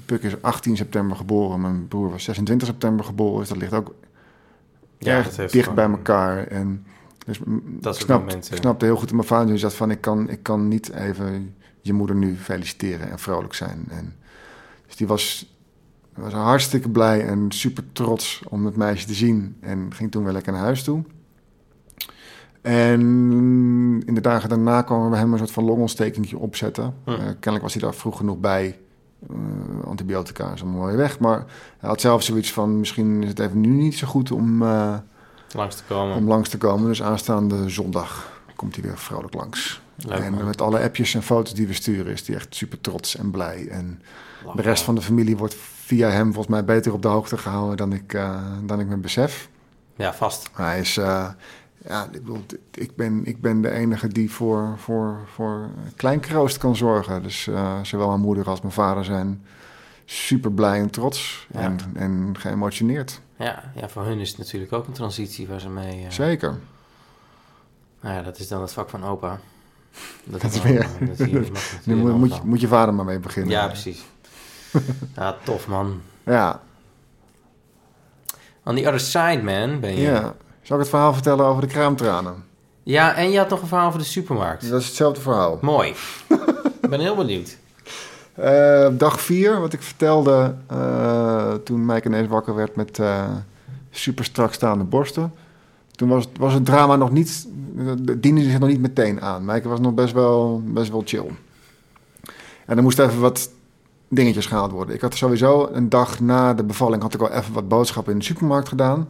[0.06, 1.62] Puk is 18 september geboren.
[1.62, 3.40] Mijn broer was 26 september geboren.
[3.40, 3.94] Dus dat ligt ook
[4.98, 6.48] Ja, erg dat heeft dicht bij elkaar.
[6.48, 6.86] En
[7.30, 7.40] dus
[7.80, 8.52] Dat ik, snap, momenten.
[8.52, 9.92] ik snapte heel goed dat mijn vader nu zat van...
[9.92, 13.86] Ik kan, ik kan niet even je moeder nu feliciteren en vrolijk zijn.
[13.90, 14.16] En,
[14.86, 15.56] dus die was,
[16.16, 19.58] was hartstikke blij en super trots om het meisje te zien.
[19.60, 21.04] En ging toen weer lekker naar huis toe.
[22.62, 23.02] En
[24.06, 26.94] in de dagen daarna kwamen we hem een soort van longontstekingje opzetten.
[27.04, 27.10] Hm.
[27.10, 28.80] Eh, kennelijk was hij daar vroeg genoeg bij.
[29.30, 29.36] Eh,
[29.86, 31.20] antibiotica is allemaal weer weg.
[31.20, 31.46] Maar
[31.78, 32.80] hij had zelf zoiets van...
[32.80, 34.98] misschien is het even nu niet zo goed om, eh,
[35.54, 36.16] langs te komen.
[36.16, 36.88] om langs te komen.
[36.88, 39.82] Dus aanstaande zondag komt hij weer vrolijk langs.
[39.96, 42.14] Leuk, en met alle appjes en foto's die we sturen...
[42.14, 43.68] is hij echt super trots en blij.
[43.68, 44.02] En
[44.56, 47.78] de rest van de familie wordt via hem volgens mij beter op de hoogte gehouden...
[47.78, 49.50] dan ik, eh, dan ik me besef.
[49.96, 50.50] Ja, vast.
[50.54, 51.28] Hij is, eh,
[51.88, 56.58] ja, ik bedoel, ik ben, ik ben de enige die voor, voor, voor klein kroost
[56.58, 57.24] kan zorgen.
[57.24, 59.44] Dus eh, zowel mijn moeder als mijn vader zijn
[60.06, 61.60] super blij en trots Ja.
[61.60, 63.22] en, en geëmotioneerd.
[63.40, 66.04] Ja, ja, voor hun is het natuurlijk ook een transitie waar ze mee...
[66.06, 66.60] eh, Zeker.
[68.02, 69.40] Nou ja, dat is dan het vak van opa.
[70.24, 72.94] Dat is weer- eh, dat zie je- mag Nu moet, moet, je, moet je vader
[72.94, 73.52] maar mee beginnen.
[73.52, 74.02] Ja, precies.
[75.16, 76.02] ja, tof man.
[76.24, 76.62] Ja,
[78.64, 80.02] On the other side, man, ben je.
[80.02, 80.36] ja.
[80.62, 82.44] Zal ik het verhaal vertellen over de kraamtranen?
[82.84, 84.70] Ja, en je had nog een verhaal over de supermarkt.
[84.70, 85.58] Dat is hetzelfde verhaal.
[85.62, 85.90] Mooi.
[86.82, 87.58] Ik ben heel benieuwd.
[88.40, 93.26] Eh, dag 4, wat ik vertelde eh, toen Mike ineens wakker werd met eh,
[93.90, 95.34] super strak staande borsten.
[95.92, 97.48] Toen was, was het drama nog niet,
[98.18, 99.46] diende zich nog niet meteen aan.
[99.46, 101.26] Mike was nog best wel, best wel chill.
[102.66, 103.50] En er moesten even wat
[104.08, 104.96] dingetjes gehaald worden.
[104.96, 108.20] Ik had sowieso een dag na de bevalling had ik al even wat boodschappen in
[108.20, 109.08] de supermarkt gedaan.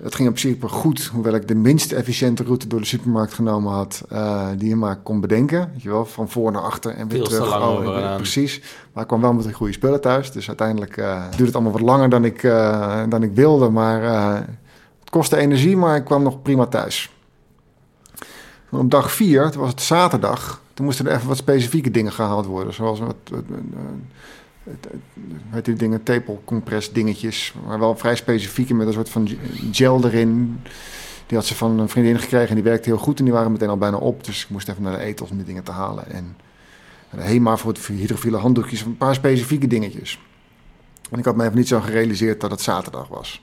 [0.00, 3.72] Het ging op principe goed, hoewel ik de minst efficiënte route door de supermarkt genomen
[3.72, 5.70] had, eh, die je maar kon bedenken.
[5.72, 7.56] Weet je wel, van voor naar achter en weer Veel terug.
[7.56, 8.62] Oh, precies.
[8.92, 10.32] Maar ik kwam wel met de goede spullen thuis.
[10.32, 13.68] Dus uiteindelijk eh duurde het allemaal wat langer dan ik, eh, dan ik wilde.
[13.68, 14.02] Maar
[15.00, 17.12] het kostte energie, maar ik kwam nog prima thuis.
[18.70, 22.46] Op dag vier, toen was het zaterdag, toen moesten er even wat specifieke dingen gehaald
[22.46, 22.74] worden.
[22.74, 23.42] Zoals wat,
[25.50, 27.54] weet die dingen, tepelcompress dingetjes.
[27.66, 29.28] Maar wel vrij specifieke met een soort van
[29.72, 30.60] gel erin.
[31.26, 33.18] Die had ze van een vriendin gekregen en die werkte heel goed.
[33.18, 34.24] En die waren meteen al bijna op.
[34.24, 36.10] Dus ik moest even naar de etels om die dingen te halen.
[36.10, 36.36] En
[37.10, 38.82] de HEMA voor het hydrofiele handdoekjes.
[38.82, 40.20] Een paar specifieke dingetjes.
[41.10, 43.42] En ik had me even niet zo gerealiseerd dat het zaterdag was.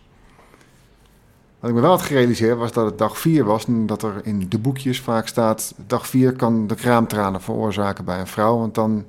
[1.59, 3.65] Wat ik me wel had gerealiseerd was dat het dag 4 was.
[3.65, 5.73] En dat er in de boekjes vaak staat...
[5.87, 8.57] dag 4 kan de kraamtranen veroorzaken bij een vrouw.
[8.57, 9.05] Want dan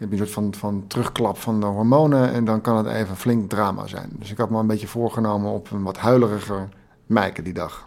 [0.00, 2.32] heb je een soort van, van terugklap van de hormonen...
[2.32, 4.10] en dan kan het even flink drama zijn.
[4.12, 6.68] Dus ik had me een beetje voorgenomen op een wat huileriger
[7.06, 7.86] Mijke die dag.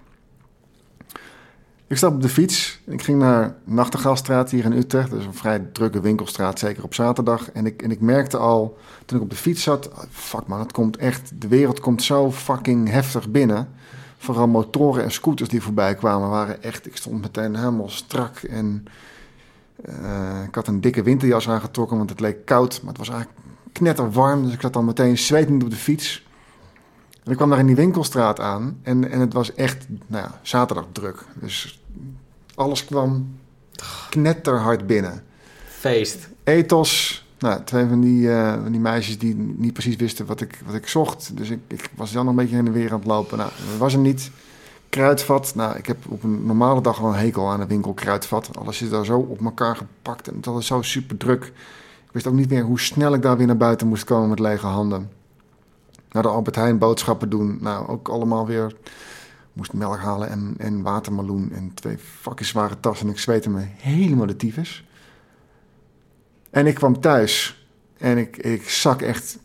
[1.88, 2.80] Ik stap op de fiets.
[2.86, 5.10] Ik ging naar Nachtegaalstraat hier in Utrecht.
[5.10, 7.52] Dat is een vrij drukke winkelstraat, zeker op zaterdag.
[7.52, 9.90] En ik, en ik merkte al, toen ik op de fiets zat...
[10.12, 11.42] fuck man, het komt echt...
[11.42, 13.70] De wereld komt zo fucking heftig binnen.
[14.18, 16.88] Vooral motoren en scooters die voorbij kwamen waren echt...
[16.88, 18.86] Ik stond meteen helemaal strak en...
[19.84, 22.80] eh, ik had een dikke winterjas aangetrokken, want het leek koud.
[22.82, 23.40] Maar het was eigenlijk
[23.72, 26.28] knetterwarm, dus ik zat al meteen zwetend op de fiets.
[27.24, 30.40] En ik kwam daar in die winkelstraat aan en, en het was echt, nou ja,
[30.42, 31.26] zaterdag druk.
[31.34, 31.84] Dus
[32.56, 33.38] alles kwam
[34.10, 35.24] knetterhard binnen.
[35.68, 36.30] Feest.
[36.44, 40.60] Ethos, nou, twee van die, eh, van die meisjes die niet precies wisten wat ik,
[40.66, 41.38] wat ik zocht.
[41.38, 43.38] Dus ik, ik was dan nog een beetje in de weer aan het lopen.
[43.38, 44.32] Nou, dat was er niet.
[44.90, 48.58] Kruidvat, nou, ik heb op een normale dag wel een hekel aan een winkel kruidvat.
[48.58, 51.46] Alles is daar zo op elkaar gepakt en dat is zo super druk.
[52.06, 54.40] Ik wist ook niet meer hoe snel ik daar weer naar buiten moest komen met
[54.40, 55.12] lege handen.
[56.12, 57.58] naar de Albert Heijn boodschappen doen.
[57.62, 58.76] Nou, ook allemaal weer...
[59.54, 63.08] Moest melk halen en, en watermeloen en twee fucking zware tassen.
[63.08, 64.88] En ik zweette me helemaal de tyfus.
[66.50, 67.66] En ik kwam thuis
[67.98, 69.40] en ik, ik zak echt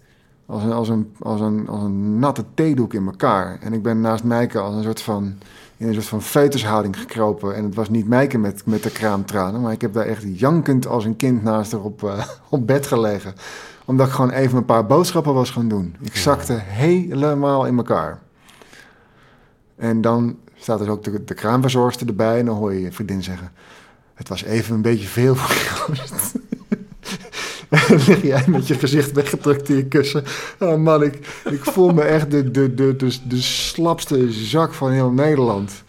[0.47, 3.59] als een, als, een, als, een, als een natte theedoek in elkaar.
[3.61, 5.34] En ik ben naast Mijke als een soort van,
[5.76, 7.55] in een soort van feutushouding gekropen.
[7.55, 10.86] En het was niet Mijke met, met de kraamtranen, maar ik heb daar echt jankend
[10.86, 13.34] als een kind naast haar op, uh, op bed gelegen.
[13.84, 15.97] Omdat ik gewoon even een paar boodschappen was gaan doen.
[16.01, 18.22] Ik zakte helemaal in elkaar.
[19.76, 23.22] En dan staat dus ook de, de kraamverzorgster erbij en dan hoor je je vriendin
[23.22, 23.53] zeggen...
[24.14, 25.55] Het was even een beetje veel voor
[25.95, 26.32] Joost.
[28.06, 30.24] lig jij met je gezicht weggedrukt in je kussen.
[30.58, 31.14] Oh man, ik,
[31.50, 35.82] ik voel me echt de, de, de, de, de slapste zak van heel Nederland.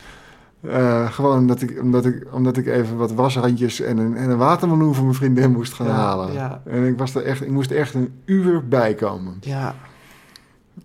[0.62, 4.38] Uh, gewoon omdat ik, omdat, ik, omdat ik even wat washandjes en een, en een
[4.38, 6.34] watermeloen voor mijn vriendin moest gaan Ja, halen.
[6.34, 6.62] ja.
[6.66, 9.38] En ik, was er echt, ik moest echt een uur bij komen.
[9.42, 9.76] Ja.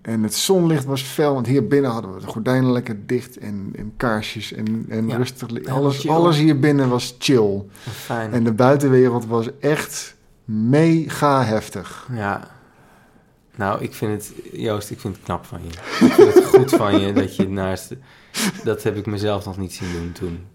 [0.02, 3.72] En het zonlicht was fel, want hier binnen hadden we de gordijnen lekker dicht en,
[3.76, 5.16] en kaarsjes en, en Ja.
[5.16, 5.48] rustig.
[5.68, 7.62] Alles, alles hier binnen was chill.
[7.78, 8.32] Fijn.
[8.32, 10.16] En de buitenwereld was echt
[10.50, 12.08] mega heftig.
[12.12, 12.48] Ja.
[13.56, 15.68] Nou, ik vind het, Joost, ik vind het knap van je.
[16.06, 17.94] Ik vind het goed van je dat je naast,
[18.64, 20.46] dat heb ik mezelf nog niet zien doen toen.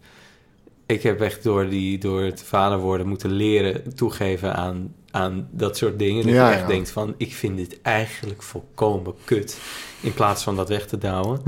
[0.85, 5.77] Ik heb echt door, die, door het vader worden moeten leren toegeven aan, aan dat
[5.77, 6.23] soort dingen.
[6.23, 6.67] Dat Ja, je echt ja.
[6.67, 9.59] denkt van, ik vind dit eigenlijk volkomen kut.
[10.01, 11.41] In plaats van dat weg te douwen.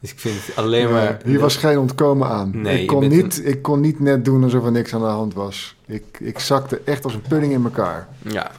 [0.00, 1.04] Dus ik vind het alleen maar...
[1.04, 2.50] Ja, hier was geen ontkomen aan.
[2.60, 5.34] Nee, ik, kon niet, ik kon niet net doen alsof er niks aan de hand
[5.34, 5.75] was.
[5.86, 8.08] Ik, ik zakte echt als een pudding in elkaar.
[8.22, 8.50] Ja,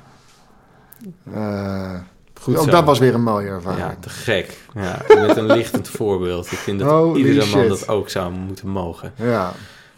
[1.33, 1.93] Eh,
[2.41, 2.71] goed ook zo.
[2.71, 3.81] dat was weer een mooie ervaring.
[3.81, 4.57] Ja, te gek.
[4.73, 6.51] Ja, bent een lichtend voorbeeld.
[6.51, 9.13] Ik vind dat Holy iedere man dat ook zou moeten mogen.
[9.15, 9.51] Ja.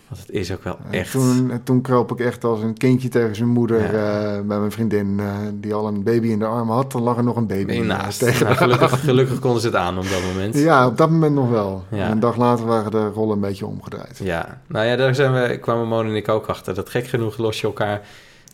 [0.09, 1.11] Want het is ook wel echt...
[1.11, 3.87] Toen, toen kroop ik echt als een kindje tegen zijn moeder Ja.
[4.35, 6.91] eh, bij mijn vriendin, eh, die al een baby in de armen had.
[6.91, 9.97] Dan lag er nog een baby naast tegen Nou, gelukkig, gelukkig konden ze het aan
[9.97, 10.55] op dat moment.
[10.55, 11.83] Ja, op dat moment nog wel.
[11.91, 12.11] Ja.
[12.11, 14.19] Een dag later waren de rollen een beetje omgedraaid.
[14.23, 16.73] Ja, nou ja, daar zijn we, kwamen Mon en ik ook achter.
[16.73, 18.01] Dat gek genoeg los je elkaar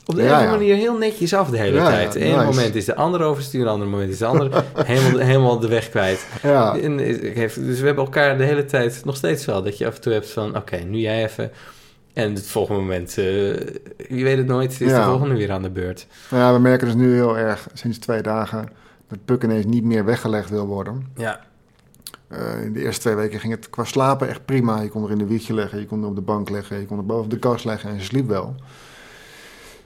[0.06, 0.52] op de Ja, ene ja.
[0.52, 2.16] manier heel netjes af de hele Ja, tijd.
[2.16, 2.46] Eén nice.
[2.46, 5.90] moment is de andere overstuur, een ander moment is de andere helemaal, helemaal de weg
[5.90, 6.26] kwijt.
[6.42, 9.64] Ja, En, dus we hebben elkaar de hele tijd nog steeds wel.
[9.64, 11.52] Dat je af en toe hebt van, oké, nu jij even.
[12.14, 13.26] En het volgende moment, eh,
[14.18, 16.08] je weet het nooit, is de volgende weer aan de beurt.
[16.30, 18.70] ja, we merken dus nu heel erg sinds twee dagen
[19.10, 21.08] dat Puk ineens niet meer weggelegd wil worden.
[21.16, 21.40] Ja,
[22.28, 24.82] Eh, in de eerste twee weken ging het qua slapen echt prima.
[24.82, 26.86] Je kon er in de wiegje leggen, je kon er op de bank leggen, je
[26.86, 28.56] kon er boven de kast leggen en ze sliep wel.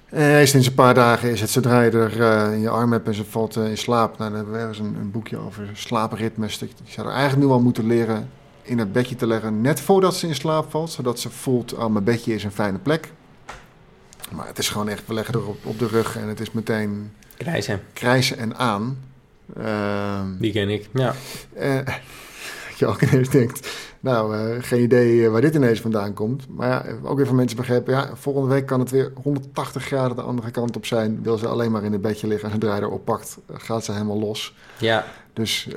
[0.10, 3.08] En sinds een paar dagen is het zodra je er eh, in je arm hebt
[3.08, 4.18] en ze valt eh, in slaap.
[4.18, 6.62] Nou, dan hebben we ergens een, een boekje over slaapritmes.
[6.62, 8.30] Ik zou er eigenlijk nu al moeten leren
[8.62, 10.92] in het bedje te leggen net voordat ze in slaap valt.
[10.92, 13.12] Zodat ze voelt, oh mijn bedje is een fijne plek.
[14.32, 16.52] Maar het is gewoon echt, we leggen er op, op de rug en het is
[16.52, 18.98] meteen reizen, krijsen en aan.
[19.58, 20.90] Ehm, die ken ik.
[20.94, 21.14] Ja,
[21.54, 21.80] eh,
[22.80, 23.70] je ook ineens denkt,
[24.00, 26.46] nou, eh, geen idee eh, waar dit ineens vandaan komt.
[26.50, 30.16] Maar ja, ook weer van mensen begrepen, ja, volgende week kan het weer 180 graden
[30.16, 31.24] de andere kant op zijn.
[31.24, 33.84] Wil ze alleen maar in het bedje liggen en zodra je erop pakt, eh, gaat
[33.86, 34.56] ze helemaal los.
[34.78, 35.68] ja, Dus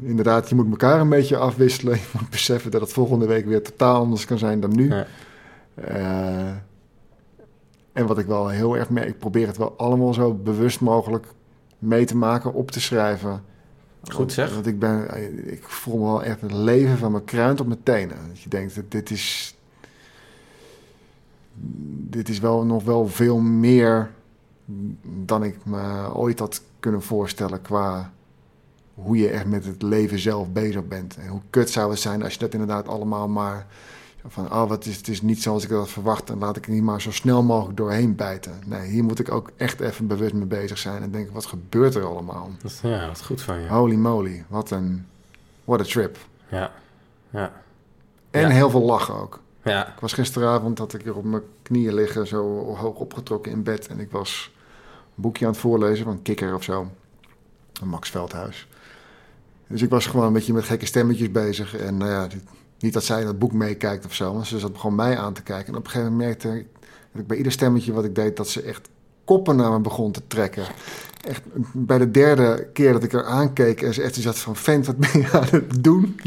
[0.00, 1.94] inderdaad, je moet elkaar een beetje afwisselen.
[2.12, 4.94] Je moet beseffen dat het volgende week weer totaal anders kan zijn dan nu.
[4.94, 5.06] Ja.
[7.92, 11.26] En wat ik wel heel erg merk, ik probeer het wel allemaal zo bewust mogelijk
[11.78, 13.42] mee te maken, op te schrijven.
[14.02, 14.54] Goed zeg.
[14.54, 15.16] Want ik, ben,
[15.52, 18.16] ik voel me wel echt het leven van mijn kruint op mijn tenen.
[18.28, 19.54] Dat je denkt, dat dit is...
[22.10, 24.10] Dit is wel nog wel veel meer
[25.02, 28.12] dan ik me ooit had kunnen voorstellen qua
[28.94, 31.16] hoe je echt met het leven zelf bezig bent.
[31.16, 33.66] En hoe kut zou het zijn als je dat inderdaad allemaal maar
[34.26, 36.66] van, oh, wat is, het is niet zoals ik dat had verwacht en laat ik
[36.66, 38.60] er niet maar zo snel mogelijk doorheen bijten.
[38.66, 41.94] Nee, hier moet ik ook echt even bewust mee bezig zijn en denken, wat gebeurt
[41.94, 42.50] er allemaal?
[42.62, 43.68] dat, ja, dat is goed van je.
[43.68, 45.06] Holy moly, wat een,
[45.64, 46.16] what a trip.
[46.48, 46.72] Ja,
[47.30, 47.52] ja,
[48.30, 48.48] En Ja.
[48.48, 49.40] heel veel lachen ook.
[49.62, 49.88] ja.
[49.88, 53.86] Ik was gisteravond, had ik er op mijn knieën liggen, zo hoog opgetrokken in bed.
[53.86, 54.50] En ik was
[55.16, 56.90] een boekje aan het voorlezen van Kikker of zo.
[57.72, 58.68] Van Max Veldhuis.
[59.66, 61.76] Dus ik was gewoon een beetje met gekke stemmetjes bezig.
[61.76, 62.44] En nou ja, dit-
[62.82, 64.34] niet dat zij het boek meekijkt of zo.
[64.34, 65.72] Maar ze zat gewoon mij aan te kijken.
[65.72, 66.66] En op een gegeven moment merkte ik
[67.12, 68.36] dat ik bij ieder stemmetje wat ik deed...
[68.36, 68.88] dat ze echt
[69.24, 70.64] koppen naar me begon te trekken.
[71.20, 73.82] Echt bij de derde keer dat ik haar aankeek...
[73.82, 74.56] en ze echt zat van...
[74.56, 76.20] vent, wat ben je aan het doen?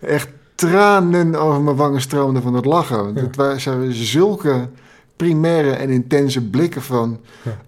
[0.00, 3.04] Echt tranen over mijn wangen stroomden van het lachen.
[3.04, 4.68] Want het waren zulke
[5.16, 7.20] primaire en intense blikken van...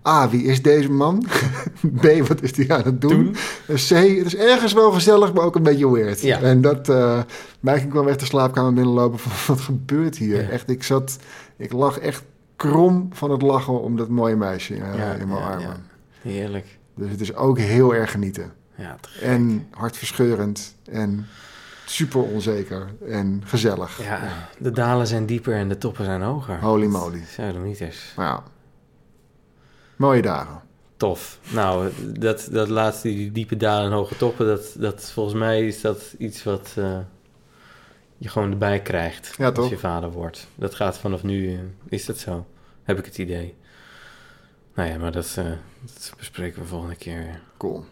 [0.08, 1.26] A, wie is deze man?
[2.00, 3.10] B, wat is hij aan het doen?
[3.10, 3.36] Doen.
[3.66, 3.88] En C,
[4.18, 6.20] het is ergens wel gezellig, maar ook een beetje weird.
[6.20, 6.40] Ja.
[6.40, 6.88] En dat...
[6.88, 7.20] eh
[7.60, 9.32] mij ging kwam echt de slaapkamer binnenlopen van...
[9.54, 10.42] wat gebeurt hier?
[10.42, 10.48] Ja.
[10.48, 11.18] Echt, ik zat...
[11.56, 12.22] Ik lag echt
[12.56, 15.66] krom van het lachen om dat mooie meisje eh, Ja, in mijn ja, armen.
[15.66, 15.76] ja.
[16.30, 16.78] Heerlijk.
[16.94, 18.52] Dus het is ook heel erg genieten.
[18.74, 18.96] Ja.
[19.20, 20.74] En hartverscheurend.
[20.90, 21.26] En
[21.90, 22.94] super onzeker.
[23.08, 24.02] En gezellig.
[24.02, 26.60] ja, de dalen zijn dieper en de toppen zijn hoger.
[26.60, 27.24] Holy moly.
[27.28, 28.12] Zuidamieters.
[28.16, 28.42] Maar ja.
[29.96, 30.60] Mooie dagen.
[30.96, 31.38] Tof.
[31.52, 35.80] Nou, dat, dat laatste, die diepe dalen en hoge toppen, dat, dat volgens mij is
[35.80, 36.98] dat iets wat eh,
[38.18, 39.70] je gewoon erbij krijgt Ja, als toch?
[39.70, 40.46] je vader wordt.
[40.54, 42.46] Dat gaat vanaf nu, eh, is dat zo?
[42.82, 43.54] Heb ik het idee.
[44.74, 45.44] Nou ja, maar dat, eh,
[45.80, 47.18] dat bespreken we volgende keer.
[47.18, 47.40] weer.
[47.56, 47.84] Cool.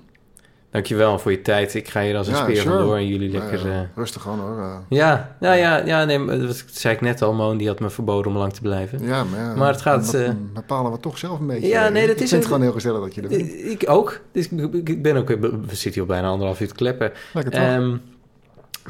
[0.74, 1.74] Dankjewel voor je tijd.
[1.74, 2.68] Ik ga hier als een Ja, speer sure.
[2.74, 3.58] vandoor en jullie lekker...
[3.58, 4.58] Nou ja, eh, rustig gewoon hoor.
[4.58, 4.76] eh.
[4.88, 7.32] ja, nou ja, ja nee, dat zei ik net al.
[7.32, 9.04] Moon die had me verboden om lang te blijven.
[9.06, 11.68] ja, maar, Maar het gaat, dan eh, bepalen we toch zelf een beetje.
[11.68, 13.50] Ja, nee, dat ik is vind het gewoon heel gezellig dat je er bent.
[13.64, 14.20] Ik ook.
[14.32, 14.48] Dus
[14.84, 15.28] ik, ben ook...
[15.28, 17.12] We zitten hier al bijna anderhalf uur te kleppen.
[17.32, 17.62] Lekker toch?
[17.62, 17.96] Ehm,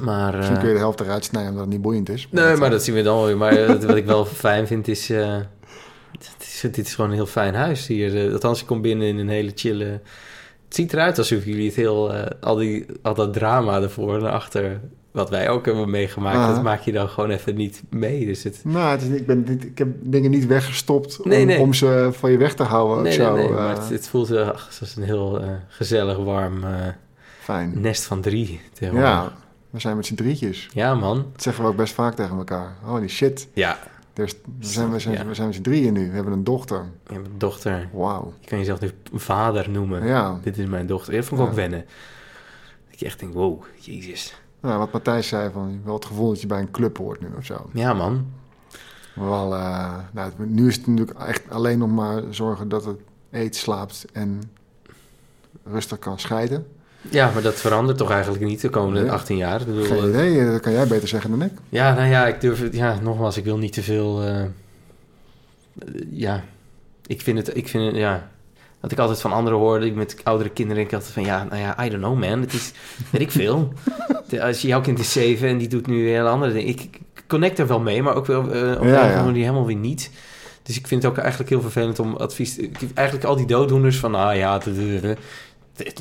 [0.04, 0.36] maar...
[0.36, 2.28] Misschien kun je de helft eruit snijden omdat het niet boeiend is.
[2.30, 3.36] Nee, maar dat zien we dan weer.
[3.36, 6.60] Maar wat ik wel fijn vind is, dit is...
[6.60, 8.32] Dit is gewoon een heel fijn huis hier.
[8.32, 10.00] Althans, ik kom binnen in een hele chille...
[10.74, 12.12] Het ziet eruit alsof jullie het heel...
[12.14, 14.80] eh, al, die, al dat drama ervoor en achter...
[15.10, 18.26] Wat wij ook hebben meegemaakt, dat maak je dan gewoon even niet mee.
[18.26, 18.60] Dus het...
[18.64, 21.58] Nou, het is, niet- ik, ben, niet- ik heb dingen niet weggestopt om, Nee, nee.
[21.60, 23.02] om ze van je weg te houden.
[23.02, 23.34] Nee, of nee, zo.
[23.34, 26.64] nee, eh, maar het, het voelt wel zoals een heel eh, gezellig, warm
[27.40, 27.72] Fijn.
[27.80, 28.60] nest van drie.
[28.78, 29.32] Ja,
[29.70, 30.68] we zijn met z'n drietjes.
[30.72, 31.16] ja, man.
[31.32, 32.74] Dat zeggen we ook best vaak tegen elkaar.
[32.82, 33.48] Holy shit.
[33.52, 33.78] Ja,
[34.14, 35.26] Er zijn, we, zijn, Ja.
[35.26, 36.08] we zijn met z'n drieën nu.
[36.08, 36.84] We hebben een dochter.
[37.06, 37.88] je hebt een dochter.
[37.92, 38.32] Wauw.
[38.40, 40.06] Je kan jezelf nu vader noemen.
[40.06, 40.38] Ja.
[40.42, 41.14] Dit is mijn dochter.
[41.14, 41.50] Dat vond ik Ja.
[41.52, 41.84] ook wennen.
[42.90, 44.34] Dat je echt denkt, wow, jezus.
[44.60, 47.28] Nou, wat Matthijs zei, van, wel het gevoel dat je bij een club hoort nu
[47.38, 47.70] of zo.
[47.72, 48.26] Ja, man.
[49.14, 52.98] Wel, eh, nou, nu is het natuurlijk echt alleen nog maar zorgen dat het
[53.30, 54.42] eet, slaapt en
[55.64, 56.66] rustig kan scheiden.
[57.10, 59.10] Ja, maar dat verandert toch eigenlijk niet de komende Nee.
[59.10, 59.60] 18 jaar.
[59.60, 61.52] Ik bedoel, Geen eh, idee, eh, dat kan jij beter zeggen dan ik.
[61.68, 62.74] ja, nou ja, ik durf het...
[62.74, 64.22] Ja, nogmaals, ik wil niet te veel...
[64.22, 64.42] eh,
[66.10, 66.44] ja,
[67.06, 67.56] ik vind het...
[67.56, 68.32] Ik vind het, ja...
[68.80, 71.24] Wat ik altijd van anderen hoorde, met oudere kinderen, denk ik altijd van...
[71.24, 72.40] Ja, nou ja, I don't know, man.
[72.40, 72.72] Het is...
[73.10, 73.72] Weet ik veel.
[74.40, 76.68] Als je jouw kind is zeven en die doet nu hele andere dingen.
[76.68, 79.24] Ik, connect er wel mee, maar ook wel op een Ja, andere ja.
[79.24, 80.10] manier helemaal weer niet.
[80.62, 82.58] Dus ik vind het ook eigenlijk heel vervelend om advies...
[82.94, 84.14] Eigenlijk al die dooddoeners van...
[84.14, 84.58] Ah ja,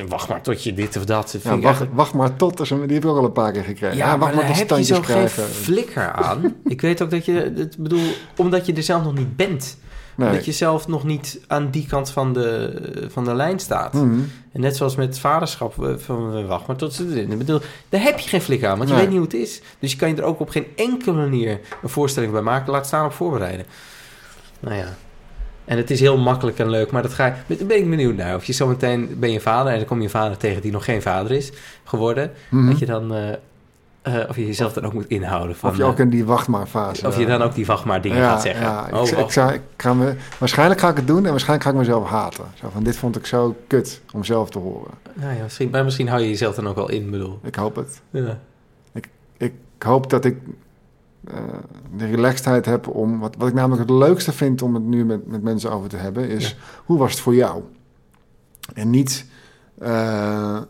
[0.07, 1.35] wacht maar tot je dit of dat.
[1.43, 3.63] Ja, wacht, wacht maar tot, er zo'n- die heb ik ook al een paar keer
[3.63, 3.97] gekregen.
[3.97, 5.43] ja, Ja, maar wacht maar dan tot standjes krijgen.
[5.43, 6.55] flikker aan.
[6.65, 7.53] ik weet ook dat je...
[7.55, 9.77] Het bedoel, omdat je er zelf nog niet bent.
[10.15, 10.31] Nee.
[10.31, 13.93] Dat je zelf nog niet aan die kant van de, van de lijn staat.
[13.93, 14.19] Mhm.
[14.51, 17.31] En net zoals met vaderschap, van wacht maar tot ze erin.
[17.31, 17.59] Ik bedoel,
[17.89, 19.61] daar heb je geen flikker aan, want je weet niet hoe het is.
[19.79, 22.71] Dus je kan je er ook op geen enkele manier een voorstelling bij maken.
[22.71, 23.65] Laat staan op voorbereiden.
[24.59, 24.95] Nou ja.
[25.65, 27.35] En het is heel makkelijk en leuk, maar dat ga.
[27.47, 28.35] Dan ben ik benieuwd naar.
[28.35, 30.85] Of je zometeen ben je vader en dan kom je een vader tegen die nog
[30.85, 31.51] geen vader is
[31.83, 32.31] geworden.
[32.49, 32.69] Mhm.
[32.69, 33.13] Dat je dan...
[33.13, 33.29] eh,
[34.01, 35.69] eh, of je jezelf dan ook moet inhouden van...
[35.69, 37.01] Of je ook in die wacht maar fase.
[37.01, 38.65] eh, of je dan ook die wacht maar dingen ja, gaat zeggen.
[38.65, 39.29] Ja, ik, oh, ik, oh.
[39.29, 42.45] zou, ik ga me, waarschijnlijk ga ik het doen en waarschijnlijk ga ik mezelf haten.
[42.53, 44.91] Zo van, dit vond ik zo kut om zelf te horen.
[45.13, 47.39] Nou ja, misschien, maar misschien hou je jezelf dan ook wel in, bedoel.
[47.43, 48.01] Ik hoop het.
[48.09, 48.39] Ja.
[49.37, 50.37] Ik hoop dat ik
[51.27, 51.37] eh,
[51.97, 53.19] de relaxedheid heb om...
[53.19, 55.97] Wat, wat ik namelijk het leukste vind om het nu met, met mensen over te
[55.97, 56.29] hebben...
[56.29, 56.55] is Ja.
[56.85, 57.63] hoe was het voor jou?
[58.73, 59.25] En niet...
[59.79, 60.61] eh,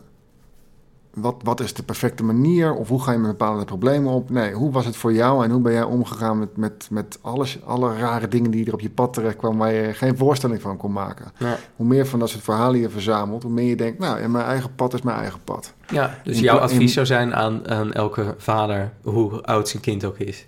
[1.14, 2.74] wat, wat is de perfecte manier?
[2.74, 4.30] Of hoe ga je met bepaalde problemen op?
[4.30, 5.44] Nee, hoe was het voor jou?
[5.44, 8.80] En hoe ben jij omgegaan met, met, met alles, alle rare dingen die er op
[8.80, 9.58] je pad terecht kwamen...
[9.58, 11.32] waar je geen voorstelling van kon maken?
[11.38, 11.56] Ja.
[11.76, 13.42] Hoe meer van dat soort verhalen je verzamelt...
[13.42, 15.72] hoe meer je denkt, nou, ja, mijn eigen pad is mijn eigen pad.
[15.88, 19.82] Ja, dus In jouw in- advies zou zijn aan, aan elke vader, hoe oud zijn
[19.82, 20.46] kind ook is,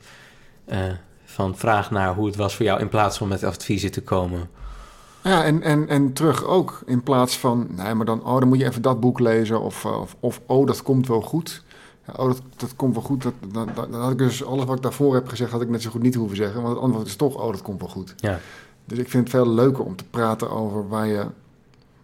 [0.64, 0.78] eh,
[1.24, 4.48] van vraag naar hoe het was voor jou in plaats van met adviezen te komen.
[5.26, 6.80] Ja, en, en, en terug ook.
[6.86, 9.60] In plaats van, nee, maar dan, oh, dan moet je even dat boek lezen.
[9.60, 11.62] Of, eh, of, of oh, dat komt wel goed.
[12.06, 13.22] Ja, oh, dat, dat komt wel goed.
[13.22, 15.68] Dat, dat, dat, dan had ik dus alles wat ik daarvoor heb gezegd, had ik
[15.68, 16.62] net zo goed niet hoeven zeggen.
[16.62, 18.14] Want het antwoord is toch, oh, dat komt wel goed.
[18.16, 18.40] Ja,
[18.84, 21.26] Dus ik vind het veel leuker om te praten over waar, je,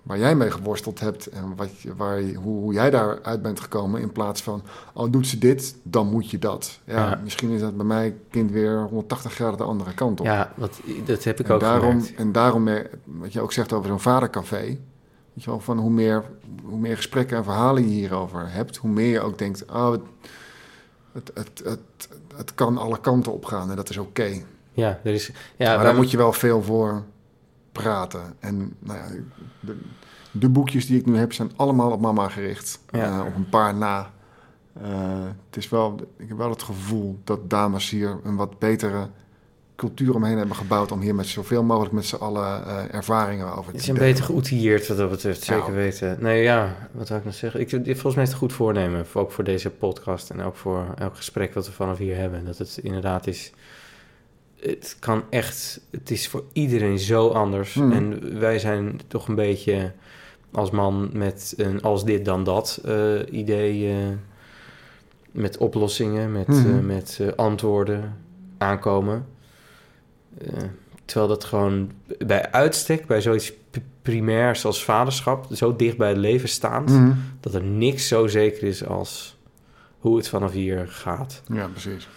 [0.03, 1.27] waar jij mee geworsteld hebt.
[1.27, 4.01] En wat, je- waar hoe, hoe jij daaruit bent gekomen.
[4.01, 4.63] In plaats van,
[4.95, 6.79] oh, doet ze dit, dan moet je dat.
[6.85, 7.21] Ja, Ja.
[7.23, 10.27] misschien is dat bij mij kind weer 180 graden de andere kant op.
[10.27, 12.15] ja wat, dat heb ik En ook daarom, gemerkt.
[12.19, 14.61] en daarom, eh, wat je ook zegt over zo'n vadercafé.
[15.35, 16.25] Weet je wel, van hoe meer,
[16.65, 20.01] hoe meer gesprekken en verhalen je hierover hebt, hoe meer je ook denkt, oh, het,
[21.13, 24.31] het, het, het, het kan alle kanten op gaan en dat is oké.
[24.73, 27.03] Ja, er is, ja, maar daar moet je wel veel voor
[27.73, 28.35] praten.
[28.41, 29.07] En nou ja,
[29.61, 29.77] de,
[30.31, 32.81] de boekjes die ik nu heb zijn allemaal op mama gericht.
[32.91, 33.19] Ja.
[33.21, 34.11] Eh, op een paar na.
[34.83, 34.89] Eh,
[35.47, 39.09] het is wel, ik heb wel het gevoel dat dames hier een wat betere
[39.77, 40.93] cultuur omheen hebben gebouwd...
[40.93, 44.25] om hier met zoveel mogelijk met z'n allen eh, ervaringen over te is een beter
[44.25, 45.57] geoutilleerd wat dat betreft, Ja.
[45.59, 46.17] zeker weten.
[46.21, 47.61] Nee, ja, wat zou ik nog zeggen?
[47.61, 50.85] Ik, volgens mij is het goed voornemen, voor- ook voor deze podcast en ook voor
[50.99, 52.45] elk gesprek wat we vanaf hier hebben.
[52.45, 53.53] Dat het inderdaad is,
[54.63, 57.75] het kan echt, het is voor iedereen zo anders.
[57.75, 57.93] Hmm.
[57.93, 59.93] En wij zijn toch een beetje
[60.53, 63.91] als man met een als dit dan dat eh, idee.
[63.91, 63.97] eh,
[65.31, 66.69] met oplossingen, met, Mhm.
[66.69, 68.17] eh, met antwoorden
[68.59, 69.27] aankomen.
[71.05, 73.53] Terwijl dat gewoon bij uitstek, bij zoiets
[74.03, 77.13] primairs als vaderschap, zo dicht bij het leven staand, Mhm.
[77.41, 79.37] dat er niks zo zeker is als
[79.99, 81.43] hoe het vanaf hier gaat.
[81.53, 82.09] Ja, precies.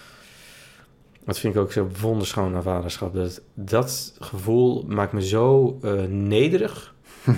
[1.26, 3.14] Dat vind ik ook zo wonderschoon aan vaderschap.
[3.14, 6.96] Dat, dat gevoel maakt me zo eh, nederig.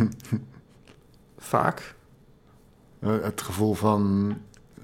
[1.38, 1.95] Vaak.
[2.99, 4.34] Eh, het gevoel van...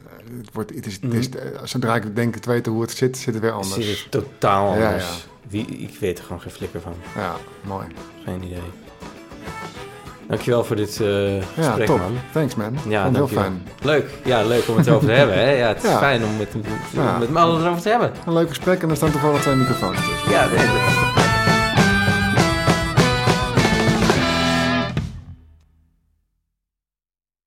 [0.07, 2.91] eh, Het wordt, het is, het is, eh, zodra ik denk te weten hoe het
[2.91, 3.73] zit, zit het weer Anders.
[3.73, 5.05] Zit het totaal Ja, anders.
[5.23, 5.49] ja.
[5.49, 6.93] Wie, ik weet er gewoon geen flikker van.
[7.15, 7.87] Ja, mooi.
[8.25, 8.61] Geen idee.
[10.27, 11.97] Dankjewel voor dit Ja, gesprek, top.
[11.97, 12.11] man.
[12.33, 12.77] Thanks, man.
[12.87, 13.67] Ja, heel fijn.
[13.81, 14.09] Leuk.
[14.23, 15.35] Ja, leuk om het erover te hebben.
[15.37, 15.51] Hè?
[15.51, 15.97] Ja, het is Ja.
[15.97, 17.17] fijn om met, met, Ja.
[17.17, 18.11] met me allen erover te hebben.
[18.25, 20.31] Een leuk gesprek en er staan toevallig twee microfoons tussen.
[20.31, 21.22] Ja, dat-